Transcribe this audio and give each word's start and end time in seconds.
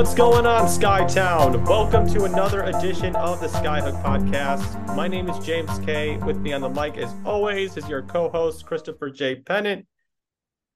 What's 0.00 0.14
going 0.14 0.46
on, 0.46 0.64
Skytown? 0.64 1.68
Welcome 1.68 2.08
to 2.14 2.24
another 2.24 2.62
edition 2.62 3.14
of 3.16 3.38
the 3.38 3.48
Skyhook 3.48 4.02
Podcast. 4.02 4.96
My 4.96 5.06
name 5.06 5.28
is 5.28 5.38
James 5.44 5.78
Kay. 5.80 6.16
With 6.16 6.38
me 6.38 6.54
on 6.54 6.62
the 6.62 6.70
mic, 6.70 6.96
as 6.96 7.12
always, 7.22 7.76
is 7.76 7.86
your 7.86 8.00
co-host 8.00 8.64
Christopher 8.64 9.10
J. 9.10 9.42
Pennant. 9.42 9.86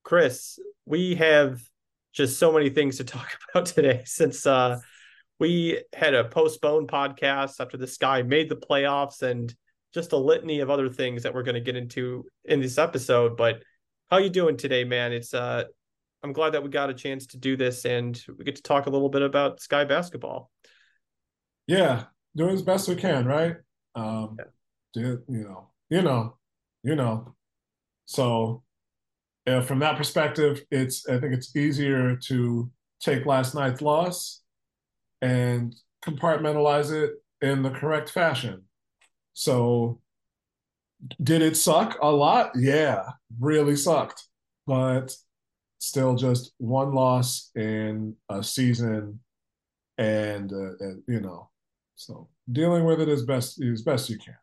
Chris, 0.02 0.59
we 0.84 1.14
have 1.14 1.62
just 2.12 2.38
so 2.38 2.52
many 2.52 2.68
things 2.68 2.98
to 2.98 3.05
talk 3.05 3.27
about 3.55 3.64
today 3.64 4.02
since 4.05 4.45
uh, 4.45 4.79
we 5.41 5.82
had 5.95 6.12
a 6.12 6.24
postponed 6.24 6.88
podcast 6.88 7.60
after 7.60 7.79
the 7.79 7.87
Sky 7.87 8.20
made 8.20 8.51
the 8.51 8.56
playoffs 8.56 9.23
and 9.23 9.54
just 9.95 10.12
a 10.12 10.18
litany 10.18 10.60
of 10.60 10.68
other 10.68 10.91
things 10.91 11.23
that 11.23 11.32
we're 11.32 11.45
going 11.45 11.54
to 11.54 11.62
get 11.62 11.77
into 11.77 12.27
in 12.45 12.60
this 12.60 12.77
episode. 12.77 13.38
But 13.38 13.62
how 14.10 14.18
you 14.18 14.29
doing 14.29 14.59
today, 14.59 14.84
man? 14.84 15.15
It's 15.15 15.32
uh, 15.32 15.65
I'm 16.24 16.33
glad 16.33 16.55
that 16.55 16.62
we 16.62 16.70
got 16.70 16.88
a 16.88 16.95
chance 16.95 17.27
to 17.28 17.37
do 17.37 17.55
this 17.55 17.84
and 17.84 18.19
we 18.38 18.45
get 18.45 18.56
to 18.56 18.62
talk 18.62 18.87
a 18.87 18.91
little 18.91 19.10
bit 19.10 19.20
about 19.20 19.60
Sky 19.60 19.84
basketball. 19.84 20.51
Yeah, 21.66 22.05
doing 22.34 22.55
as 22.55 22.62
best 22.62 22.88
we 22.88 22.96
can, 22.96 23.27
right? 23.27 23.56
Um, 23.95 24.38
yeah. 24.38 24.45
do, 24.95 25.23
you 25.29 25.45
know, 25.45 25.70
you 25.91 26.01
know, 26.01 26.38
you 26.82 26.96
know. 26.96 27.34
So, 28.06 28.62
uh, 29.46 29.60
from 29.60 29.80
that 29.80 29.98
perspective, 29.98 30.62
it's 30.70 31.06
I 31.06 31.18
think 31.18 31.34
it's 31.34 31.55
easier 31.55 32.16
to 32.29 32.70
take 33.01 33.27
last 33.27 33.54
night's 33.54 33.82
loss 33.82 34.41
and 35.20 35.74
compartmentalize 36.02 36.90
it 36.90 37.12
in 37.43 37.62
the 37.62 37.71
correct 37.71 38.09
fashion. 38.09 38.62
So, 39.34 40.01
did 41.23 41.43
it 41.43 41.59
suck 41.59 41.99
a 42.01 42.10
lot? 42.10 42.52
Yeah, 42.56 43.02
really 43.38 43.77
sucked. 43.77 44.27
But 44.66 45.15
still 45.85 46.15
just 46.16 46.52
one 46.59 46.93
loss 46.95 47.51
in 47.54 48.16
a 48.29 48.43
season, 48.43 49.21
and, 49.99 50.52
uh, 50.52 50.77
and 50.80 51.02
you 51.07 51.21
know, 51.21 51.51
so 51.95 52.29
dealing 52.51 52.85
with 52.85 53.01
it 53.01 53.09
as 53.09 53.23
best 53.24 53.63
as 53.63 53.82
best 53.82 54.10
you 54.10 54.18
can. 54.18 54.37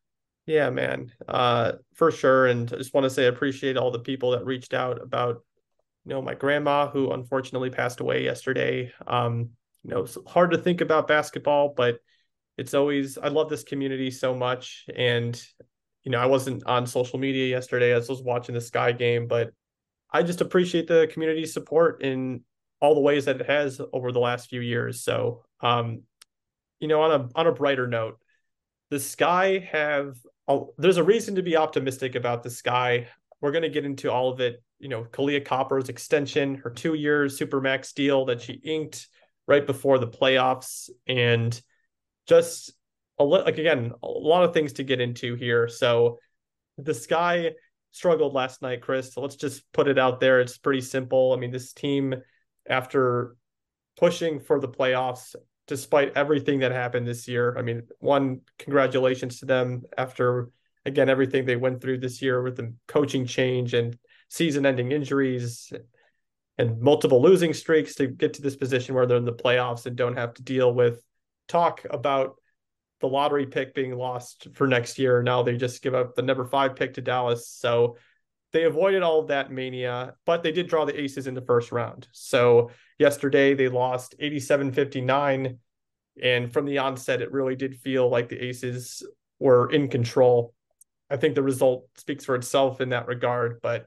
Yeah, 0.45 0.69
man, 0.69 1.12
uh, 1.28 1.73
for 1.94 2.12
sure. 2.12 2.47
And 2.47 2.72
I 2.73 2.78
just 2.78 2.94
want 2.94 3.06
to 3.06 3.09
say 3.09 3.25
I 3.25 3.30
appreciate 3.30 3.78
all 3.78 3.92
the 3.92 4.00
people 4.00 4.31
that 4.31 4.45
reached 4.45 4.73
out 4.73 5.02
about, 5.02 5.44
you 6.06 6.09
know, 6.09 6.22
my 6.22 6.34
grandma 6.34 6.89
who 6.89 7.12
unfortunately 7.12 7.69
passed 7.69 8.00
away 8.00 8.23
yesterday. 8.23 8.92
Um, 9.06 9.52
you 9.84 9.92
know, 9.92 10.02
it's 10.02 10.17
hard 10.28 10.52
to 10.52 10.58
think 10.58 10.81
about 10.81 11.08
basketball, 11.08 11.73
but 11.75 12.00
it's 12.58 12.73
always 12.73 13.17
I 13.17 13.28
love 13.28 13.50
this 13.50 13.64
community 13.64 14.12
so 14.12 14.36
much. 14.36 14.86
And 14.95 15.42
you 16.03 16.12
know, 16.12 16.19
I 16.19 16.25
wasn't 16.25 16.66
on 16.66 16.88
social 16.88 17.19
media 17.19 17.47
yesterday 17.47 17.92
as 17.94 18.09
I 18.09 18.14
was 18.14 18.23
watching 18.23 18.56
the 18.56 18.62
Sky 18.62 18.92
game, 18.92 19.28
but 19.28 19.52
I 20.12 20.23
just 20.23 20.42
appreciate 20.42 20.88
the 20.88 21.09
community 21.12 21.45
support 21.45 22.04
in 22.04 22.42
all 22.81 22.95
the 22.95 23.02
ways 23.02 23.26
that 23.26 23.40
it 23.40 23.48
has 23.48 23.80
over 23.94 24.12
the 24.12 24.20
last 24.20 24.50
few 24.50 24.62
years. 24.62 25.03
So, 25.03 25.45
um, 25.62 26.03
you 26.80 26.88
know, 26.88 27.02
on 27.02 27.12
a 27.12 27.30
on 27.36 27.48
a 27.48 27.52
brighter 27.52 27.88
note, 27.88 28.20
the 28.90 29.00
Sky 29.00 29.59
have 29.72 30.18
there's 30.78 30.98
a 30.98 31.03
reason 31.03 31.36
to 31.36 31.44
be 31.44 31.56
optimistic 31.56 32.16
about 32.16 32.44
the 32.44 32.50
Sky. 32.50 33.08
We're 33.40 33.52
going 33.52 33.62
to 33.64 33.70
get 33.70 33.86
into 33.86 34.12
all 34.12 34.30
of 34.30 34.42
it. 34.42 34.62
You 34.80 34.90
know, 34.90 35.03
Kahleah 35.03 35.45
Copper's 35.45 35.90
extension, 35.90 36.56
her 36.56 36.70
two 36.70 36.96
year 36.96 37.25
supermax 37.25 37.94
deal 37.94 38.25
that 38.25 38.42
she 38.42 38.53
inked 38.53 39.08
right 39.48 39.66
before 39.66 40.00
the 40.00 40.08
playoffs, 40.08 40.90
and 41.08 41.59
just 42.28 42.73
a 43.20 43.23
li- 43.23 43.44
like 43.44 43.59
again 43.59 43.94
a 44.03 44.08
lot 44.08 44.44
of 44.44 44.53
things 44.53 44.73
to 44.73 44.84
get 44.84 45.00
into 45.00 45.36
here. 45.36 45.68
So, 45.68 46.18
the 46.78 46.94
Sky 46.94 47.52
struggled 47.91 48.34
last 48.34 48.62
night, 48.62 48.81
Chris. 48.81 49.13
So 49.13 49.22
let's 49.22 49.35
just 49.35 49.72
put 49.72 49.88
it 49.88 50.00
out 50.00 50.19
there. 50.19 50.40
It's 50.40 50.57
pretty 50.57 50.81
simple. 50.81 51.34
I 51.34 51.38
mean, 51.38 51.52
this 51.52 51.74
team, 51.74 52.16
after 52.69 53.35
pushing 53.97 54.40
for 54.40 54.59
the 54.59 54.69
playoffs, 54.69 55.35
despite 55.68 56.18
everything 56.18 56.59
that 56.59 56.72
happened 56.72 57.07
this 57.07 57.28
year, 57.28 57.56
I 57.57 57.62
mean, 57.62 57.84
one, 58.00 58.41
congratulations 58.57 59.40
to 59.40 59.46
them 59.46 59.84
after, 59.97 60.50
again, 60.85 61.09
everything 61.09 61.46
they 61.46 61.56
went 61.56 61.81
through 61.81 62.00
this 62.00 62.22
year 62.22 62.41
with 62.41 62.57
the 62.57 62.74
coaching 62.88 63.25
change 63.25 63.74
and 63.74 63.97
season 64.29 64.66
ending 64.66 64.91
injuries 64.91 65.72
and 66.58 66.79
multiple 66.79 67.22
losing 67.22 67.53
streaks 67.53 67.96
to 67.96 68.08
get 68.08 68.34
to 68.34 68.41
this 68.41 68.56
position 68.56 68.96
where 68.96 69.06
they're 69.06 69.18
in 69.18 69.25
the 69.25 69.34
playoffs 69.34 69.85
and 69.85 69.96
don't 69.96 70.18
have 70.18 70.34
to 70.35 70.44
deal 70.44 70.73
with 70.73 71.03
talk 71.47 71.85
about 71.90 72.35
the 73.01 73.07
lottery 73.07 73.45
pick 73.45 73.73
being 73.73 73.95
lost 73.95 74.47
for 74.53 74.67
next 74.67 74.97
year. 74.97 75.22
Now 75.22 75.44
they 75.44 75.57
just 75.57 75.81
give 75.81 75.94
up 75.94 76.16
the 76.16 76.22
number 76.22 76.45
five 76.45 76.75
pick 76.75 76.94
to 76.94 77.01
Dallas. 77.01 77.47
So 77.47 77.97
they 78.53 78.63
avoided 78.63 79.01
all 79.01 79.19
of 79.19 79.28
that 79.28 79.51
mania, 79.51 80.16
but 80.25 80.44
they 80.44 80.51
did 80.51 80.67
draw 80.67 80.85
the 80.85 81.00
aces 81.00 81.28
in 81.28 81.34
the 81.34 81.41
first 81.41 81.72
round. 81.72 82.07
So 82.11 82.72
yesterday 83.00 83.53
they 83.53 83.67
lost 83.67 84.16
87 84.19 84.72
59. 84.72 85.57
And 86.22 86.51
from 86.51 86.66
the 86.66 86.78
onset, 86.78 87.22
it 87.22 87.31
really 87.31 87.56
did 87.56 87.75
feel 87.75 88.09
like 88.09 88.29
the 88.29 88.40
aces 88.40 89.03
were 89.40 89.72
in 89.72 89.88
control. 89.88 90.53
I 91.09 91.17
think 91.17 91.35
the 91.35 91.44
result 91.44 91.88
speaks 91.97 92.25
for 92.25 92.35
itself 92.35 92.81
in 92.81 92.90
that 92.90 93.07
regard, 93.07 93.61
but 93.61 93.85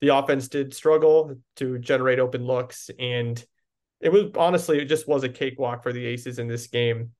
the 0.00 0.16
offense 0.16 0.48
did 0.48 0.74
struggle 0.74 1.36
to 1.56 1.78
generate 1.78 2.18
open 2.18 2.44
looks. 2.44 2.90
And 2.98 3.42
it 4.00 4.10
was 4.10 4.30
honestly, 4.36 4.80
it 4.80 4.86
just 4.86 5.06
was 5.06 5.24
a 5.24 5.28
cakewalk 5.28 5.82
for 5.82 5.92
the 5.92 6.04
aces 6.04 6.38
in 6.38 6.48
this 6.48 6.66
game. 6.66 7.12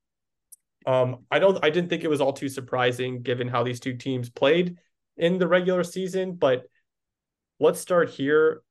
Um, 0.86 1.26
I 1.30 1.38
don't 1.38 1.62
I 1.62 1.70
didn't 1.70 1.91
think 1.91 2.04
it 2.04 2.10
was 2.10 2.20
all 2.20 2.32
too 2.32 2.48
surprising 2.48 3.22
given 3.22 3.48
how 3.48 3.62
these 3.62 3.80
two 3.80 3.96
teams 3.96 4.30
played 4.30 4.76
in 5.16 5.38
the 5.38 5.48
regular 5.48 5.84
season, 5.84 6.34
but 6.34 6.64
let's 7.58 7.80
start 7.80 8.10
here. 8.10 8.62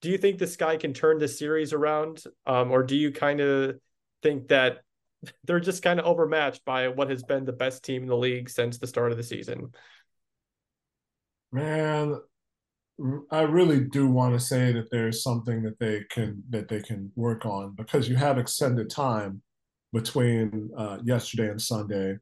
Do 0.00 0.10
you 0.10 0.18
think 0.18 0.38
this 0.38 0.56
guy 0.56 0.76
can 0.76 0.92
turn 0.92 1.18
the 1.18 1.26
series 1.26 1.72
around? 1.72 2.22
Um, 2.46 2.70
or 2.70 2.82
do 2.82 2.96
you 2.96 3.10
kind 3.10 3.40
of 3.40 3.76
think 4.22 4.48
that 4.48 4.82
they're 5.44 5.60
just 5.60 5.82
kind 5.82 5.98
of 5.98 6.06
overmatched 6.06 6.64
by 6.64 6.88
what 6.88 7.10
has 7.10 7.22
been 7.22 7.44
the 7.44 7.52
best 7.52 7.84
team 7.84 8.02
in 8.02 8.08
the 8.08 8.16
league 8.16 8.50
since 8.50 8.78
the 8.78 8.86
start 8.86 9.10
of 9.10 9.16
the 9.16 9.24
season? 9.24 9.72
Man, 11.50 12.16
I 13.30 13.42
really 13.42 13.80
do 13.80 14.08
want 14.08 14.34
to 14.34 14.40
say 14.40 14.72
that 14.72 14.90
there's 14.90 15.22
something 15.22 15.62
that 15.62 15.78
they 15.78 16.04
can 16.10 16.42
that 16.50 16.68
they 16.68 16.80
can 16.80 17.10
work 17.16 17.46
on 17.46 17.74
because 17.74 18.08
you 18.08 18.16
have 18.16 18.38
extended 18.38 18.90
time 18.90 19.40
between 19.92 20.70
uh, 20.76 20.98
yesterday 21.02 21.50
and 21.50 21.60
Sunday, 21.60 22.18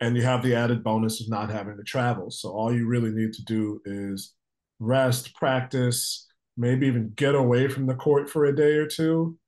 and 0.00 0.16
you 0.16 0.22
have 0.22 0.42
the 0.42 0.54
added 0.54 0.84
bonus 0.84 1.20
of 1.20 1.28
not 1.28 1.50
having 1.50 1.76
to 1.76 1.82
travel. 1.82 2.30
So 2.30 2.50
all 2.50 2.74
you 2.74 2.86
really 2.86 3.10
need 3.10 3.32
to 3.34 3.44
do 3.44 3.80
is 3.84 4.34
rest, 4.78 5.34
practice, 5.34 6.26
maybe 6.56 6.86
even 6.86 7.12
get 7.16 7.34
away 7.34 7.68
from 7.68 7.86
the 7.86 7.94
court 7.94 8.28
for 8.28 8.46
a 8.46 8.56
day 8.56 8.74
or 8.74 8.86
two, 8.86 9.38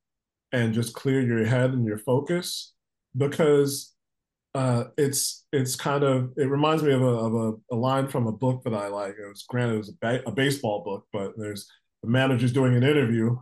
and 0.53 0.73
just 0.73 0.95
clear 0.95 1.21
your 1.21 1.45
head 1.45 1.73
and 1.73 1.85
your 1.85 1.99
focus 1.99 2.73
because 3.17 3.95
uh, 4.55 4.85
it's 4.97 5.45
it's 5.53 5.77
kind 5.77 6.03
of 6.03 6.33
it 6.37 6.49
reminds 6.49 6.83
me 6.83 6.93
of 6.93 7.03
a 7.03 7.07
of 7.07 7.35
a, 7.35 7.75
a, 7.75 7.77
line 7.77 8.09
from 8.09 8.27
a 8.27 8.33
book 8.33 8.63
that 8.65 8.75
I 8.75 8.89
like. 8.89 9.15
It 9.23 9.29
was 9.29 9.45
granted 9.49 9.75
it 9.75 9.79
was 9.79 9.91
a, 9.91 9.97
ba- 10.01 10.23
a 10.27 10.33
baseball 10.33 10.83
book, 10.83 11.07
but 11.13 11.33
there's 11.37 11.71
the 12.03 12.09
manager's 12.09 12.53
doing 12.53 12.75
an 12.75 12.83
interview 12.83 13.37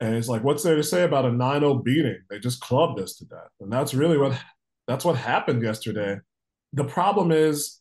and 0.00 0.14
it's 0.14 0.28
like, 0.28 0.44
what's 0.44 0.62
there 0.62 0.76
to 0.76 0.82
say 0.82 1.02
about 1.02 1.24
a 1.24 1.30
9-0 1.30 1.84
beating? 1.84 2.20
They 2.30 2.38
just 2.38 2.60
clubbed 2.60 3.00
us 3.00 3.16
to 3.16 3.24
death. 3.24 3.50
And 3.60 3.72
that's 3.72 3.94
really 3.94 4.18
what 4.18 4.38
that's 4.86 5.04
what 5.04 5.16
happened 5.16 5.62
yesterday. 5.62 6.18
The 6.72 6.84
problem 6.84 7.32
is 7.32 7.80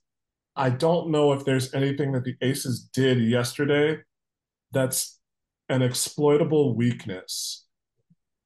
I 0.56 0.72
don't 0.72 1.11
know 1.11 1.33
if 1.33 1.45
there's 1.45 1.73
anything 1.73 2.11
that 2.13 2.23
the 2.23 2.35
Aces 2.41 2.89
did 2.91 3.19
yesterday 3.19 4.00
that's 4.72 5.19
an 5.69 5.81
exploitable 5.81 6.75
weakness. 6.75 7.66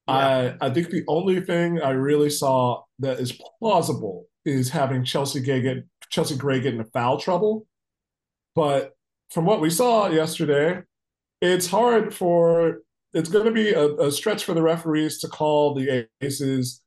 Yeah. 0.06 0.56
I 0.60 0.66
I 0.66 0.70
think 0.70 0.90
the 0.90 1.04
only 1.08 1.40
thing 1.40 1.80
I 1.80 1.90
really 1.90 2.30
saw 2.30 2.82
that 2.98 3.20
is 3.20 3.40
plausible 3.58 4.26
is 4.44 4.68
having 4.68 5.04
Chelsea 5.04 5.40
Gray 5.40 5.62
get 5.62 5.84
Chelsea 6.10 6.36
Gray 6.36 6.60
get 6.60 6.74
into 6.74 6.84
foul 6.84 7.18
trouble. 7.18 7.66
But 8.54 8.92
from 9.30 9.46
what 9.46 9.62
we 9.62 9.70
saw 9.70 10.08
yesterday, 10.08 10.82
it's 11.40 11.66
hard 11.66 12.14
for 12.14 12.82
it's 13.14 13.28
going 13.28 13.44
to 13.44 13.52
be 13.52 13.72
a, 13.72 13.86
a, 13.96 14.10
stretch 14.10 14.44
for 14.44 14.54
the 14.54 14.62
referees 14.62 15.18
to 15.18 15.28
call 15.28 15.74
the 15.74 16.06
aces 16.20 16.80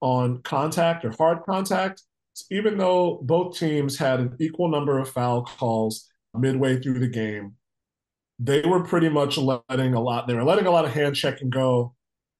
on 0.00 0.40
contact 0.42 1.04
or 1.04 1.10
hard 1.10 1.42
contact, 1.44 2.02
even 2.50 2.78
though 2.78 3.20
both 3.22 3.58
teams 3.58 3.98
had 3.98 4.20
an 4.20 4.36
equal 4.40 4.68
number 4.68 4.98
of 4.98 5.08
foul 5.08 5.44
calls 5.44 6.08
midway 6.34 6.80
through 6.80 6.98
the 6.98 7.08
game. 7.08 7.54
They 8.38 8.62
were 8.62 8.82
pretty 8.82 9.08
much 9.08 9.38
letting 9.38 9.94
a 9.94 10.00
lot. 10.00 10.26
They 10.26 10.34
were 10.34 10.44
letting 10.44 10.66
a 10.66 10.70
lot 10.70 10.84
of 10.84 10.92
hand 10.92 11.14
checking 11.14 11.50
go. 11.50 11.94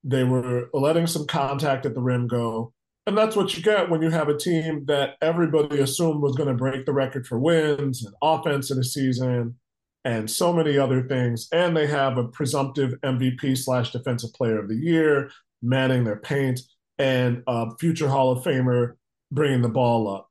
They 0.05 0.25
were 0.25 0.69
letting 0.73 1.07
some 1.07 1.27
contact 1.27 1.87
at 1.87 1.95
the 1.95 2.01
rim 2.01 2.27
go. 2.27 2.73
And 3.07 3.19
that's 3.19 3.37
what 3.37 3.57
you 3.57 3.63
get 3.63 3.91
when 3.91 4.03
you 4.03 4.11
have 4.11 4.29
a 4.29 4.39
team 4.39 4.85
that 4.87 5.17
everybody 5.21 5.81
assumed 5.81 6.23
was 6.23 6.37
going 6.37 6.49
to 6.49 6.55
break 6.55 6.87
the 6.87 6.93
record 6.93 7.27
for 7.27 7.39
wins 7.39 8.05
and 8.05 8.15
offense 8.23 8.71
in 8.71 8.79
a 8.79 8.85
season 8.85 9.57
and 10.05 10.31
so 10.31 10.53
many 10.53 10.79
other 10.79 11.03
things. 11.03 11.49
And 11.53 11.77
they 11.77 11.87
have 11.87 12.19
a 12.19 12.29
presumptive 12.29 12.95
MVP 13.03 13.57
slash 13.59 13.93
defensive 13.93 14.33
player 14.33 14.59
of 14.59 14.69
the 14.69 14.77
year 14.77 15.31
manning 15.63 16.05
their 16.05 16.17
paint 16.17 16.61
and 16.99 17.43
a 17.47 17.75
future 17.79 18.09
Hall 18.09 18.33
of 18.33 18.45
Famer 18.45 18.95
bringing 19.31 19.63
the 19.63 19.69
ball 19.69 20.09
up. 20.09 20.29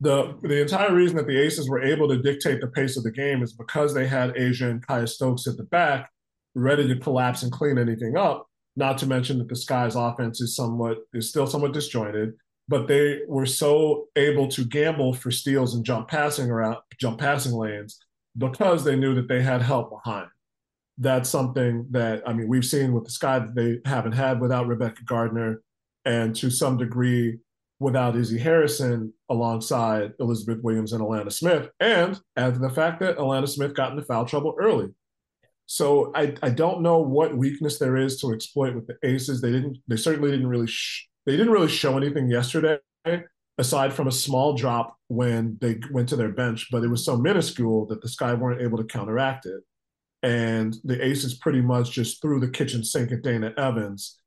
The, 0.00 0.36
the 0.42 0.60
entire 0.60 0.92
reason 0.92 1.16
that 1.16 1.28
the 1.28 1.40
Aces 1.40 1.68
were 1.68 1.82
able 1.82 2.08
to 2.08 2.20
dictate 2.20 2.60
the 2.60 2.66
pace 2.66 2.96
of 2.96 3.04
the 3.04 3.12
game 3.12 3.42
is 3.42 3.52
because 3.52 3.94
they 3.94 4.06
had 4.06 4.34
A'ja 4.34 4.68
and 4.68 4.84
Kiah 4.84 5.08
Stokes 5.08 5.46
at 5.46 5.56
the 5.56 5.62
back 5.62 6.10
ready 6.54 6.88
to 6.88 6.98
collapse 6.98 7.44
and 7.44 7.52
clean 7.52 7.78
anything 7.78 8.16
up. 8.16 8.48
Not 8.74 8.98
to 8.98 9.06
mention 9.06 9.38
that 9.38 9.48
the 9.48 9.56
Sky's 9.56 9.94
offense 9.94 10.40
is 10.40 10.56
somewhat 10.56 10.98
is 11.12 11.28
still 11.28 11.46
somewhat 11.46 11.72
disjointed, 11.72 12.34
but 12.68 12.88
they 12.88 13.20
were 13.28 13.46
so 13.46 14.08
able 14.16 14.48
to 14.48 14.64
gamble 14.64 15.12
for 15.12 15.30
steals 15.30 15.74
and 15.74 15.84
jump 15.84 16.08
passing 16.08 16.50
around 16.50 16.78
jump 16.98 17.18
passing 17.18 17.52
lanes 17.52 17.98
because 18.36 18.84
they 18.84 18.96
knew 18.96 19.14
that 19.14 19.28
they 19.28 19.42
had 19.42 19.62
help 19.62 19.90
behind. 19.90 20.28
That's 20.98 21.28
something 21.28 21.86
that 21.90 22.22
I 22.26 22.32
mean 22.32 22.48
we've 22.48 22.64
seen 22.64 22.92
with 22.92 23.04
the 23.04 23.10
Sky 23.10 23.38
that 23.38 23.54
they 23.54 23.78
haven't 23.84 24.12
had 24.12 24.40
without 24.40 24.66
Rebekah 24.66 25.04
Gardner, 25.04 25.62
and 26.04 26.34
to 26.36 26.50
some 26.50 26.76
degree 26.76 27.38
without 27.80 28.14
Izzy 28.16 28.38
Harrison 28.38 29.12
alongside 29.28 30.12
Elizabeth 30.20 30.62
Williams 30.62 30.92
and 30.92 31.02
Alanna 31.02 31.32
Smith, 31.32 31.68
and 31.80 32.18
to 32.36 32.58
the 32.58 32.70
fact 32.70 33.00
that 33.00 33.18
Alanna 33.18 33.48
Smith 33.48 33.74
got 33.74 33.92
into 33.92 34.04
foul 34.04 34.24
trouble 34.24 34.54
early. 34.60 34.88
So 35.66 36.12
I, 36.14 36.34
I 36.42 36.50
don't 36.50 36.82
know 36.82 36.98
what 36.98 37.36
weakness 37.36 37.78
there 37.78 37.96
is 37.96 38.20
to 38.20 38.32
exploit 38.32 38.74
with 38.74 38.86
the 38.86 38.96
Aces. 39.02 39.40
They 39.40 39.52
didn't 39.52 39.78
they 39.88 39.96
certainly 39.96 40.30
didn't 40.30 40.48
really 40.48 40.66
sh- 40.66 41.08
they 41.24 41.36
didn't 41.36 41.52
really 41.52 41.68
show 41.68 41.96
anything 41.96 42.28
yesterday 42.30 42.78
aside 43.62 43.94
from 43.94 44.08
a 44.08 44.12
small 44.12 44.54
drop 44.54 44.96
when 45.06 45.56
they 45.60 45.78
went 45.92 46.08
to 46.08 46.16
their 46.16 46.32
bench, 46.32 46.66
but 46.72 46.82
it 46.82 46.88
was 46.88 47.04
so 47.04 47.16
minuscule 47.16 47.86
that 47.86 48.02
the 48.02 48.08
Sky 48.08 48.34
weren't 48.34 48.60
able 48.60 48.76
to 48.76 48.84
counteract 48.84 49.46
it. 49.46 49.62
And 50.24 50.74
the 50.82 51.04
Aces 51.04 51.34
pretty 51.34 51.60
much 51.60 51.92
just 51.92 52.20
threw 52.20 52.40
the 52.40 52.50
kitchen 52.50 52.82
sink 52.82 53.12
at 53.12 53.22
Dana 53.22 53.54
Evans. 53.56 54.18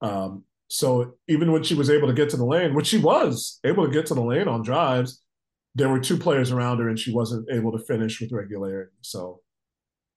Um, 0.00 0.44
so 0.68 1.16
even 1.28 1.52
when 1.52 1.64
she 1.64 1.74
was 1.74 1.90
able 1.90 2.08
to 2.08 2.14
get 2.14 2.30
to 2.30 2.38
the 2.38 2.46
lane, 2.46 2.74
which 2.74 2.86
she 2.86 2.96
was 2.96 3.60
able 3.62 3.84
to 3.86 3.92
get 3.92 4.06
to 4.06 4.14
the 4.14 4.22
lane 4.22 4.48
on 4.48 4.62
drives, 4.62 5.22
there 5.74 5.90
were 5.90 6.00
two 6.00 6.16
players 6.16 6.50
around 6.50 6.78
her 6.78 6.88
and 6.88 6.98
she 6.98 7.12
wasn't 7.12 7.46
able 7.50 7.72
to 7.72 7.84
finish 7.84 8.20
with 8.22 8.32
regularity. 8.32 8.92
So 9.02 9.40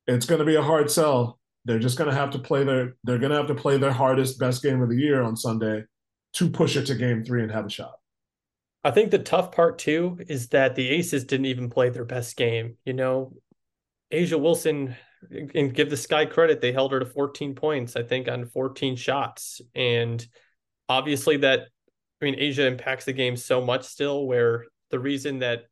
it's 0.08 0.26
going 0.26 0.40
to 0.40 0.46
be 0.46 0.56
a 0.56 0.62
hard 0.62 0.90
sell. 0.90 1.40
They're 1.66 1.80
just 1.80 1.98
going 1.98 2.10
to 2.10 2.16
have 2.16 2.32
to 2.32 2.40
play 2.40 2.64
their 2.64 2.96
they're 3.04 3.20
going 3.20 3.32
to 3.32 3.38
have 3.38 3.48
to 3.48 3.56
play 3.56 3.78
their 3.78 3.92
hardest 3.92 4.40
best 4.40 4.64
game 4.64 4.82
of 4.82 4.90
the 4.90 4.96
year 4.96 5.22
on 5.22 5.36
Sunday 5.36 5.84
to 6.34 6.50
push 6.50 6.78
it 6.78 6.86
to 6.86 6.96
game 6.96 7.24
3 7.24 7.44
and 7.44 7.52
have 7.52 7.66
a 7.66 7.70
shot. 7.70 8.01
I 8.84 8.92
think 8.92 9.12
the 9.12 9.20
tough 9.20 9.52
part 9.52 9.80
too 9.80 10.20
is 10.28 10.50
that 10.50 10.76
the 10.76 10.90
Aces 10.90 11.26
didn't 11.26 11.46
even 11.48 11.70
play 11.70 11.90
their 11.90 12.06
best 12.06 12.36
game. 12.36 12.78
You 12.84 12.94
know, 12.94 13.34
A'ja 14.12 14.40
Wilson 14.40 14.96
and 15.30 15.74
give 15.74 15.90
the 15.90 15.98
Sky 15.98 16.26
credit, 16.26 16.62
they 16.62 16.72
held 16.72 16.92
her 16.92 17.00
to 17.00 17.06
14 17.06 17.54
points, 17.54 17.96
I 17.96 18.04
think, 18.04 18.28
on 18.28 18.46
14 18.46 18.96
shots. 18.96 19.62
And 19.76 20.26
obviously, 20.90 21.38
that, 21.38 21.68
I 22.22 22.26
mean, 22.26 22.40
A'ja 22.40 22.66
impacts 22.66 23.06
the 23.06 23.14
game 23.14 23.38
so 23.38 23.62
much 23.62 23.84
still, 23.84 24.26
where 24.26 24.66
the 24.90 25.00
reason 25.00 25.40
that 25.40 25.66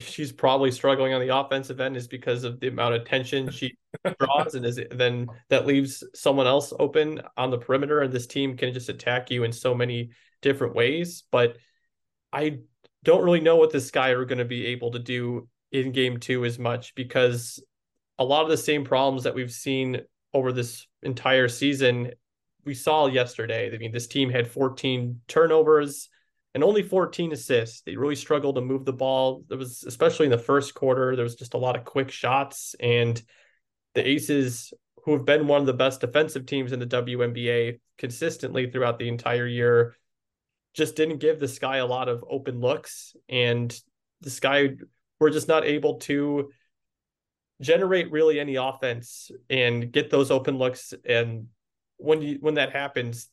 she's 0.00 0.32
probably 0.32 0.70
struggling 0.70 1.14
on 1.14 1.20
the 1.20 1.36
offensive 1.36 1.80
end 1.80 1.96
is 1.96 2.08
because 2.08 2.44
of 2.44 2.60
the 2.60 2.68
amount 2.68 2.94
of 2.94 3.04
tension 3.04 3.50
she 3.50 3.76
draws 4.18 4.54
and 4.54 4.66
is 4.66 4.80
then 4.90 5.26
that 5.48 5.66
leaves 5.66 6.02
someone 6.14 6.46
else 6.46 6.72
open 6.78 7.20
on 7.36 7.50
the 7.50 7.58
perimeter 7.58 8.00
and 8.00 8.12
this 8.12 8.26
team 8.26 8.56
can 8.56 8.74
just 8.74 8.88
attack 8.88 9.30
you 9.30 9.44
in 9.44 9.52
so 9.52 9.72
many 9.72 10.10
different 10.42 10.74
ways 10.74 11.22
but 11.30 11.56
i 12.34 12.58
don't 13.04 13.24
really 13.24 13.40
know 13.40 13.56
what 13.56 13.70
the 13.70 13.80
sky 13.80 14.10
are 14.10 14.24
going 14.24 14.38
to 14.38 14.44
be 14.44 14.66
able 14.66 14.90
to 14.90 14.98
do 14.98 15.48
in 15.72 15.92
game 15.92 16.18
two 16.18 16.44
as 16.44 16.58
much 16.58 16.94
because 16.94 17.62
a 18.18 18.24
lot 18.24 18.44
of 18.44 18.48
the 18.48 18.56
same 18.56 18.84
problems 18.84 19.24
that 19.24 19.34
we've 19.34 19.52
seen 19.52 20.00
over 20.32 20.52
this 20.52 20.86
entire 21.02 21.48
season 21.48 22.12
we 22.64 22.74
saw 22.74 23.06
yesterday. 23.06 23.70
I 23.72 23.78
mean, 23.78 23.92
this 23.92 24.06
team 24.06 24.30
had 24.30 24.48
14 24.48 25.20
turnovers 25.28 26.08
and 26.54 26.64
only 26.64 26.82
14 26.82 27.32
assists. 27.32 27.82
They 27.82 27.96
really 27.96 28.14
struggled 28.14 28.54
to 28.54 28.62
move 28.62 28.84
the 28.84 28.92
ball. 28.92 29.44
There 29.48 29.58
was 29.58 29.84
especially 29.86 30.26
in 30.26 30.32
the 30.32 30.38
first 30.38 30.74
quarter, 30.74 31.14
there 31.14 31.24
was 31.24 31.34
just 31.34 31.54
a 31.54 31.58
lot 31.58 31.76
of 31.76 31.84
quick 31.84 32.10
shots 32.10 32.74
and 32.80 33.20
the 33.94 34.06
Aces 34.06 34.72
who 35.04 35.12
have 35.12 35.26
been 35.26 35.46
one 35.46 35.60
of 35.60 35.66
the 35.66 35.74
best 35.74 36.00
defensive 36.00 36.46
teams 36.46 36.72
in 36.72 36.80
the 36.80 36.86
WNBA 36.86 37.80
consistently 37.98 38.70
throughout 38.70 38.98
the 38.98 39.08
entire 39.08 39.46
year 39.46 39.94
just 40.74 40.96
didn't 40.96 41.18
give 41.18 41.40
the 41.40 41.48
Sky 41.48 41.78
a 41.78 41.86
lot 41.86 42.08
of 42.08 42.24
open 42.28 42.60
looks 42.60 43.14
and 43.28 43.78
the 44.20 44.30
Sky 44.30 44.70
were 45.20 45.30
just 45.30 45.48
not 45.48 45.64
able 45.64 45.98
to 46.00 46.50
generate 47.60 48.10
really 48.10 48.40
any 48.40 48.56
offense 48.56 49.30
and 49.48 49.92
get 49.92 50.10
those 50.10 50.30
open 50.30 50.58
looks. 50.58 50.92
And 51.04 51.46
when 51.96 52.20
you 52.22 52.38
when 52.40 52.54
that 52.54 52.72
happens 52.72 53.28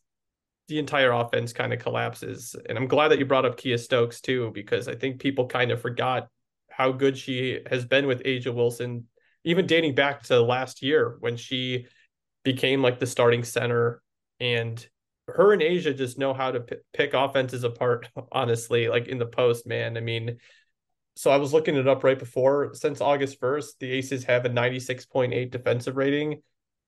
the 0.67 0.79
entire 0.79 1.11
offense 1.11 1.51
kind 1.51 1.73
of 1.73 1.79
collapses. 1.79 2.55
And 2.69 2.77
i'm 2.77 2.87
glad 2.87 3.09
that 3.09 3.19
you 3.19 3.25
brought 3.25 3.45
up 3.45 3.57
Kiah 3.57 3.79
Stokes 3.79 4.21
too 4.21 4.51
because 4.53 4.87
i 4.87 4.95
think 4.95 5.19
people 5.19 5.47
kind 5.47 5.71
of 5.71 5.81
forgot 5.81 6.27
how 6.69 6.91
good 6.91 7.17
she 7.17 7.59
has 7.69 7.83
been 7.83 8.07
with 8.07 8.23
A'ja 8.23 8.53
Wilson 8.53 9.07
even 9.43 9.65
dating 9.65 9.95
back 9.95 10.23
to 10.23 10.39
last 10.41 10.81
year 10.81 11.17
when 11.19 11.35
she 11.35 11.87
became 12.43 12.81
like 12.81 12.99
the 12.99 13.07
starting 13.07 13.43
center. 13.43 14.01
And 14.39 14.85
her 15.35 15.53
and 15.53 15.61
A'ja 15.61 15.95
just 15.95 16.17
know 16.17 16.33
how 16.33 16.51
to 16.51 16.61
p- 16.61 16.75
pick 16.93 17.13
offenses 17.13 17.63
apart 17.63 18.09
honestly 18.31 18.87
like 18.87 19.07
in 19.07 19.17
the 19.17 19.25
post 19.25 19.65
man 19.67 19.97
i 19.97 19.99
mean 19.99 20.37
so 21.15 21.29
I 21.29 21.37
was 21.37 21.53
looking 21.53 21.75
it 21.75 21.87
up 21.87 22.03
right 22.03 22.17
before. 22.17 22.73
Since 22.73 23.01
August 23.01 23.39
1st, 23.39 23.79
the 23.79 23.91
Aces 23.91 24.23
have 24.25 24.45
a 24.45 24.49
96.8 24.49 25.51
defensive 25.51 25.97
rating 25.97 26.41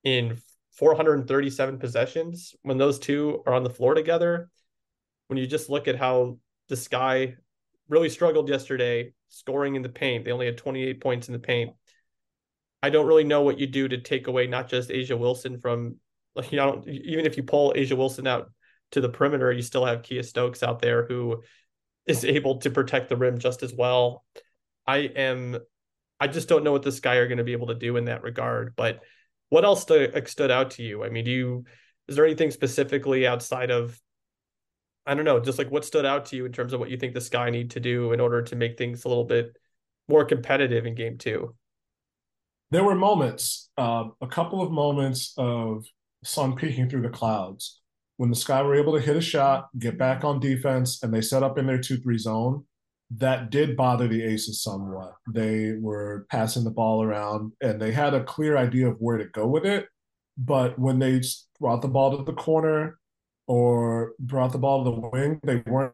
in 0.03 0.41
437 0.71 1.77
possessions. 1.77 2.55
When 2.61 2.77
those 2.77 2.99
two 2.99 3.43
are 3.45 3.53
on 3.53 3.63
the 3.63 3.69
floor 3.69 3.93
together, 3.93 4.49
when 5.27 5.37
you 5.37 5.47
just 5.47 5.69
look 5.69 5.87
at 5.87 5.97
how 5.97 6.39
the 6.69 6.77
Sky 6.77 7.35
really 7.89 8.09
struggled 8.09 8.49
yesterday 8.49 9.13
scoring 9.27 9.75
in 9.75 9.81
the 9.81 9.89
paint, 9.89 10.25
they 10.25 10.31
only 10.31 10.45
had 10.45 10.57
28 10.57 11.01
points 11.01 11.27
in 11.27 11.33
the 11.33 11.39
paint. 11.39 11.73
I 12.81 12.89
don't 12.89 13.07
really 13.07 13.23
know 13.23 13.41
what 13.41 13.59
you 13.59 13.67
do 13.67 13.87
to 13.87 13.97
take 13.99 14.27
away 14.27 14.47
not 14.47 14.67
just 14.67 14.89
A'ja 14.89 15.17
Wilson 15.17 15.59
from, 15.59 15.97
you 16.49 16.57
know, 16.57 16.83
even 16.87 17.25
if 17.25 17.37
you 17.37 17.43
pull 17.43 17.73
A'ja 17.73 17.97
Wilson 17.97 18.27
out 18.27 18.51
to 18.91 19.01
the 19.01 19.09
perimeter, 19.09 19.51
you 19.51 19.61
still 19.61 19.85
have 19.85 20.01
Kiah 20.01 20.25
Stokes 20.25 20.63
out 20.63 20.81
there 20.81 21.05
who 21.05 21.43
is 22.05 22.25
able 22.25 22.57
to 22.59 22.69
protect 22.69 23.09
the 23.09 23.17
rim 23.17 23.39
just 23.39 23.63
as 23.63 23.73
well. 23.73 24.23
I 24.85 24.97
am 24.97 25.59
I 26.19 26.27
just 26.27 26.47
don't 26.47 26.63
know 26.63 26.71
what 26.71 26.83
the 26.83 26.91
Sky 26.91 27.15
are 27.15 27.27
going 27.27 27.37
to 27.37 27.43
be 27.43 27.53
able 27.53 27.67
to 27.67 27.75
do 27.75 27.97
in 27.97 28.05
that 28.05 28.23
regard. 28.23 28.75
But 28.75 29.01
what 29.49 29.65
else 29.65 29.85
st- 29.85 30.27
stood 30.27 30.51
out 30.51 30.71
to 30.71 30.83
you? 30.83 31.03
I 31.03 31.09
mean, 31.09 31.25
do 31.25 31.31
you 31.31 31.65
is 32.07 32.15
there 32.15 32.25
anything 32.25 32.51
specifically 32.51 33.25
outside 33.27 33.71
of 33.71 33.99
I 35.05 35.15
don't 35.15 35.25
know, 35.25 35.39
just 35.39 35.57
like 35.57 35.69
what 35.69 35.83
stood 35.83 36.05
out 36.05 36.27
to 36.27 36.37
you 36.37 36.45
in 36.45 36.53
terms 36.53 36.71
of 36.71 36.79
what 36.79 36.89
you 36.89 36.97
think 36.97 37.13
the 37.13 37.21
Sky 37.21 37.49
need 37.49 37.71
to 37.71 37.79
do 37.79 38.13
in 38.13 38.19
order 38.19 38.41
to 38.41 38.55
make 38.55 38.77
things 38.77 39.03
a 39.03 39.09
little 39.09 39.25
bit 39.25 39.57
more 40.07 40.23
competitive 40.23 40.85
in 40.85 40.95
game 40.95 41.17
two? 41.17 41.55
There 42.71 42.83
were 42.83 42.95
moments, 42.95 43.69
uh, 43.77 44.05
a 44.21 44.27
couple 44.27 44.61
of 44.61 44.71
moments 44.71 45.33
of 45.37 45.85
sun 46.23 46.55
peeking 46.55 46.89
through 46.89 47.03
the 47.03 47.09
clouds 47.09 47.81
when 48.17 48.29
the 48.29 48.35
Sky 48.35 48.61
were 48.61 48.75
able 48.75 48.93
to 48.93 49.01
hit 49.01 49.17
a 49.17 49.21
shot, 49.21 49.69
get 49.79 49.97
back 49.97 50.23
on 50.23 50.39
defense, 50.39 51.01
and 51.01 51.13
they 51.13 51.21
set 51.21 51.43
up 51.43 51.57
in 51.57 51.65
their 51.65 51.79
2 51.79 51.97
3 51.97 52.17
zone, 52.17 52.65
that 53.17 53.49
did 53.49 53.75
bother 53.75 54.07
the 54.07 54.23
Aces 54.23 54.63
somewhat. 54.63 55.15
They 55.31 55.73
were 55.73 56.25
passing 56.29 56.63
the 56.63 56.71
ball 56.71 57.03
around 57.03 57.51
and 57.61 57.79
they 57.81 57.91
had 57.91 58.13
a 58.13 58.23
clear 58.23 58.57
idea 58.57 58.87
of 58.87 58.97
where 58.99 59.17
to 59.17 59.25
go 59.25 59.45
with 59.47 59.65
it. 59.65 59.87
But 60.37 60.79
when 60.79 60.99
they 60.99 61.21
brought 61.59 61.81
the 61.81 61.87
ball 61.87 62.17
to 62.17 62.23
the 62.23 62.33
corner 62.33 62.97
or 63.45 64.13
brought 64.19 64.51
the 64.51 64.57
ball 64.57 64.83
to 64.83 64.89
the 64.89 65.09
wing, 65.09 65.39
they 65.43 65.57
weren't 65.67 65.93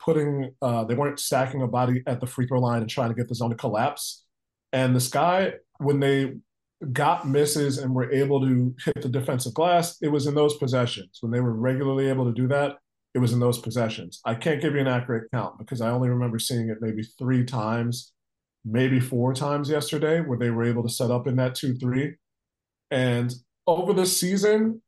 putting, 0.00 0.52
uh, 0.60 0.84
they 0.84 0.94
weren't 0.94 1.20
stacking 1.20 1.62
a 1.62 1.68
body 1.68 2.02
at 2.06 2.20
the 2.20 2.26
free 2.26 2.46
throw 2.46 2.60
line 2.60 2.80
and 2.80 2.90
trying 2.90 3.10
to 3.10 3.14
get 3.14 3.28
the 3.28 3.36
zone 3.36 3.50
to 3.50 3.56
collapse. 3.56 4.24
And 4.72 4.96
the 4.96 5.00
Sky, 5.00 5.52
when 5.78 6.00
they 6.00 6.34
got 6.92 7.28
misses 7.28 7.78
and 7.78 7.94
were 7.94 8.10
able 8.12 8.40
to 8.40 8.74
hit 8.84 9.02
the 9.02 9.08
defensive 9.08 9.54
glass, 9.54 9.96
it 10.00 10.08
was 10.08 10.26
in 10.26 10.34
those 10.34 10.56
possessions. 10.56 11.18
When 11.20 11.32
they 11.32 11.40
were 11.40 11.52
regularly 11.52 12.08
able 12.08 12.24
to 12.24 12.32
do 12.32 12.46
that, 12.48 12.76
it 13.14 13.18
was 13.18 13.32
in 13.32 13.40
those 13.40 13.58
possessions. 13.58 14.20
I 14.24 14.34
can't 14.34 14.60
give 14.60 14.74
you 14.74 14.80
an 14.80 14.86
accurate 14.86 15.30
count 15.32 15.58
because 15.58 15.80
I 15.80 15.90
only 15.90 16.08
remember 16.08 16.38
seeing 16.38 16.68
it 16.68 16.78
maybe 16.80 17.02
three 17.18 17.44
times, 17.44 18.12
maybe 18.64 19.00
four 19.00 19.34
times 19.34 19.70
yesterday 19.70 20.20
where 20.20 20.38
they 20.38 20.50
were 20.50 20.64
able 20.64 20.82
to 20.82 20.88
set 20.88 21.10
up 21.10 21.26
in 21.26 21.36
that 21.36 21.54
2 21.54 21.74
3. 21.74 22.14
And 22.90 23.34
over 23.66 23.92
the 23.92 24.06
season, 24.06 24.82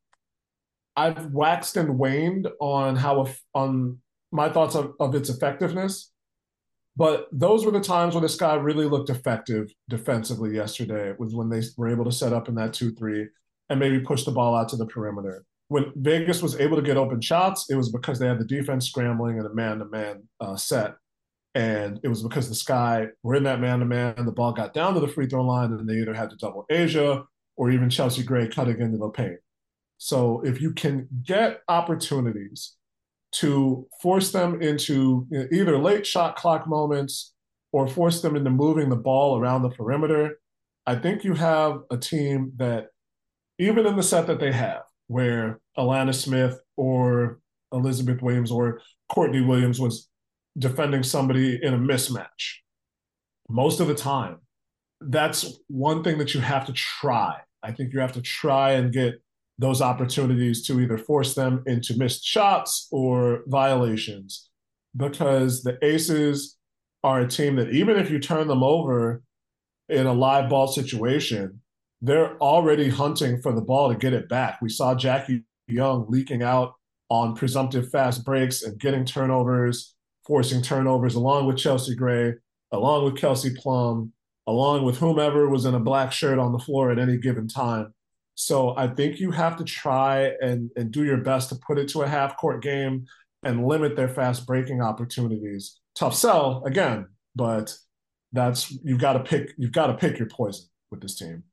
I've 0.95 1.27
waxed 1.27 1.77
and 1.77 1.97
waned 1.97 2.47
on 2.59 2.95
how 2.95 3.27
on 3.53 3.99
my 4.31 4.49
thoughts 4.49 4.75
of, 4.75 4.93
of 4.99 5.15
its 5.15 5.29
effectiveness. 5.29 6.10
But 6.95 7.27
those 7.31 7.65
were 7.65 7.71
the 7.71 7.79
times 7.79 8.13
when 8.13 8.23
this 8.23 8.35
guy 8.35 8.55
really 8.55 8.85
looked 8.85 9.09
effective 9.09 9.73
defensively 9.89 10.53
yesterday. 10.55 11.13
Was 11.17 11.33
when 11.33 11.49
they 11.49 11.61
were 11.77 11.89
able 11.89 12.05
to 12.05 12.11
set 12.11 12.33
up 12.33 12.49
in 12.49 12.55
that 12.55 12.73
2 12.73 12.93
3 12.95 13.27
and 13.69 13.79
maybe 13.79 13.99
push 13.99 14.23
the 14.25 14.31
ball 14.31 14.55
out 14.55 14.69
to 14.69 14.75
the 14.75 14.85
perimeter. 14.85 15.45
When 15.69 15.93
Vegas 15.95 16.41
was 16.41 16.59
able 16.59 16.75
to 16.75 16.83
get 16.83 16.97
open 16.97 17.21
shots, 17.21 17.67
it 17.69 17.75
was 17.75 17.91
because 17.91 18.19
they 18.19 18.27
had 18.27 18.39
the 18.39 18.45
defense 18.45 18.87
scrambling 18.87 19.37
and 19.37 19.47
a 19.47 19.53
man 19.53 19.79
to 19.79 19.85
man 19.85 20.23
set. 20.57 20.95
And 21.55 21.99
it 22.03 22.09
was 22.09 22.23
because 22.23 22.49
the 22.49 22.55
Sky 22.55 23.07
were 23.23 23.35
in 23.35 23.43
that 23.43 23.61
man 23.61 23.79
to 23.79 23.85
man, 23.85 24.25
the 24.25 24.31
ball 24.31 24.51
got 24.51 24.73
down 24.73 24.93
to 24.93 24.99
the 24.99 25.07
free 25.07 25.27
throw 25.27 25.45
line, 25.45 25.71
and 25.71 25.87
they 25.87 25.95
either 25.95 26.13
had 26.13 26.29
to 26.29 26.35
double 26.35 26.65
A'ja 26.69 27.25
or 27.55 27.71
even 27.71 27.89
Chelsea 27.89 28.23
Gray 28.23 28.47
cutting 28.47 28.79
into 28.81 28.97
the 28.97 29.09
paint. 29.09 29.39
So 29.97 30.41
if 30.45 30.61
you 30.61 30.73
can 30.73 31.07
get 31.23 31.61
opportunities 31.67 32.73
to 33.33 33.87
force 34.01 34.31
them 34.31 34.61
into 34.61 35.27
either 35.51 35.77
late 35.77 36.05
shot 36.05 36.35
clock 36.35 36.67
moments 36.67 37.33
or 37.71 37.87
force 37.87 38.21
them 38.21 38.35
into 38.35 38.49
moving 38.49 38.89
the 38.89 38.95
ball 38.95 39.39
around 39.39 39.61
the 39.61 39.69
perimeter. 39.69 40.39
I 40.85 40.95
think 40.95 41.23
you 41.23 41.33
have 41.35 41.81
a 41.89 41.97
team 41.97 42.51
that, 42.57 42.87
even 43.59 43.85
in 43.85 43.95
the 43.95 44.03
set 44.03 44.27
that 44.27 44.39
they 44.39 44.51
have, 44.51 44.81
where 45.07 45.59
Alanna 45.77 46.13
Smith 46.13 46.59
or 46.75 47.39
Elizabeth 47.71 48.21
Williams 48.21 48.51
or 48.51 48.81
Courtney 49.09 49.41
Williams 49.41 49.79
was 49.79 50.09
defending 50.57 51.03
somebody 51.03 51.59
in 51.61 51.73
a 51.73 51.77
mismatch. 51.77 52.57
Most 53.49 53.79
of 53.79 53.87
the 53.87 53.95
time, 53.95 54.37
that's 54.99 55.59
one 55.67 56.03
thing 56.03 56.17
that 56.17 56.33
you 56.33 56.41
have 56.41 56.65
to 56.65 56.73
try. 56.73 57.37
I 57.63 57.71
think 57.71 57.93
you 57.93 57.99
have 57.99 58.13
to 58.13 58.21
try 58.21 58.71
and 58.73 58.91
get 58.91 59.21
those 59.61 59.79
opportunities 59.79 60.65
to 60.65 60.79
either 60.81 60.97
force 60.97 61.35
them 61.35 61.63
into 61.67 61.95
missed 61.95 62.25
shots 62.25 62.87
or 62.91 63.43
violations 63.45 64.49
because 64.97 65.61
the 65.61 65.77
Aces 65.85 66.57
are 67.03 67.21
a 67.21 67.27
team 67.27 67.57
that 67.57 67.69
even 67.69 67.95
if 67.95 68.09
you 68.09 68.17
turn 68.19 68.47
them 68.47 68.63
over 68.63 69.21
in 69.87 70.07
a 70.07 70.13
live 70.13 70.49
ball 70.49 70.65
situation, 70.67 71.61
they're 72.01 72.35
already 72.39 72.89
hunting 72.89 73.39
for 73.39 73.53
the 73.53 73.61
ball 73.61 73.89
to 73.89 73.95
get 73.95 74.13
it 74.13 74.27
back. 74.27 74.59
We 74.63 74.69
saw 74.69 74.95
Jackie 74.95 75.43
Young 75.67 76.07
leaking 76.09 76.41
out 76.41 76.73
on 77.09 77.35
presumptive 77.35 77.91
fast 77.91 78.25
breaks 78.25 78.63
and 78.63 78.79
getting 78.79 79.05
turnovers, 79.05 79.93
forcing 80.25 80.63
turnovers 80.63 81.13
along 81.13 81.45
with 81.45 81.57
Chelsea 81.57 81.93
Gray, 81.93 82.33
along 82.71 83.05
with 83.05 83.15
Kelsey 83.15 83.53
Plum, 83.55 84.11
along 84.47 84.85
with 84.85 84.97
whomever 84.97 85.47
was 85.47 85.65
in 85.65 85.75
a 85.75 85.79
black 85.79 86.11
shirt 86.11 86.39
on 86.39 86.51
the 86.51 86.57
floor 86.57 86.91
at 86.91 86.97
any 86.97 87.17
given 87.17 87.47
time. 87.47 87.93
So 88.35 88.75
I 88.75 88.87
think 88.87 89.19
you 89.19 89.31
have 89.31 89.57
to 89.57 89.63
try 89.63 90.31
and, 90.41 90.69
and 90.75 90.91
do 90.91 91.03
your 91.03 91.17
best 91.17 91.49
to 91.49 91.55
put 91.55 91.77
it 91.77 91.89
to 91.89 92.01
a 92.01 92.07
half 92.07 92.37
court 92.37 92.63
game 92.63 93.05
and 93.43 93.65
limit 93.65 93.95
their 93.95 94.07
fast 94.07 94.45
breaking 94.45 94.81
opportunities. 94.81 95.79
Tough 95.95 96.15
sell 96.15 96.63
again, 96.65 97.07
but 97.35 97.75
that's 98.31 98.71
you've 98.83 98.99
got 98.99 99.13
to 99.13 99.19
pick 99.19 99.51
you've 99.57 99.73
got 99.73 99.87
to 99.87 99.93
pick 99.95 100.17
your 100.17 100.29
poison 100.29 100.65
with 100.89 101.01
this 101.01 101.17
team. 101.17 101.43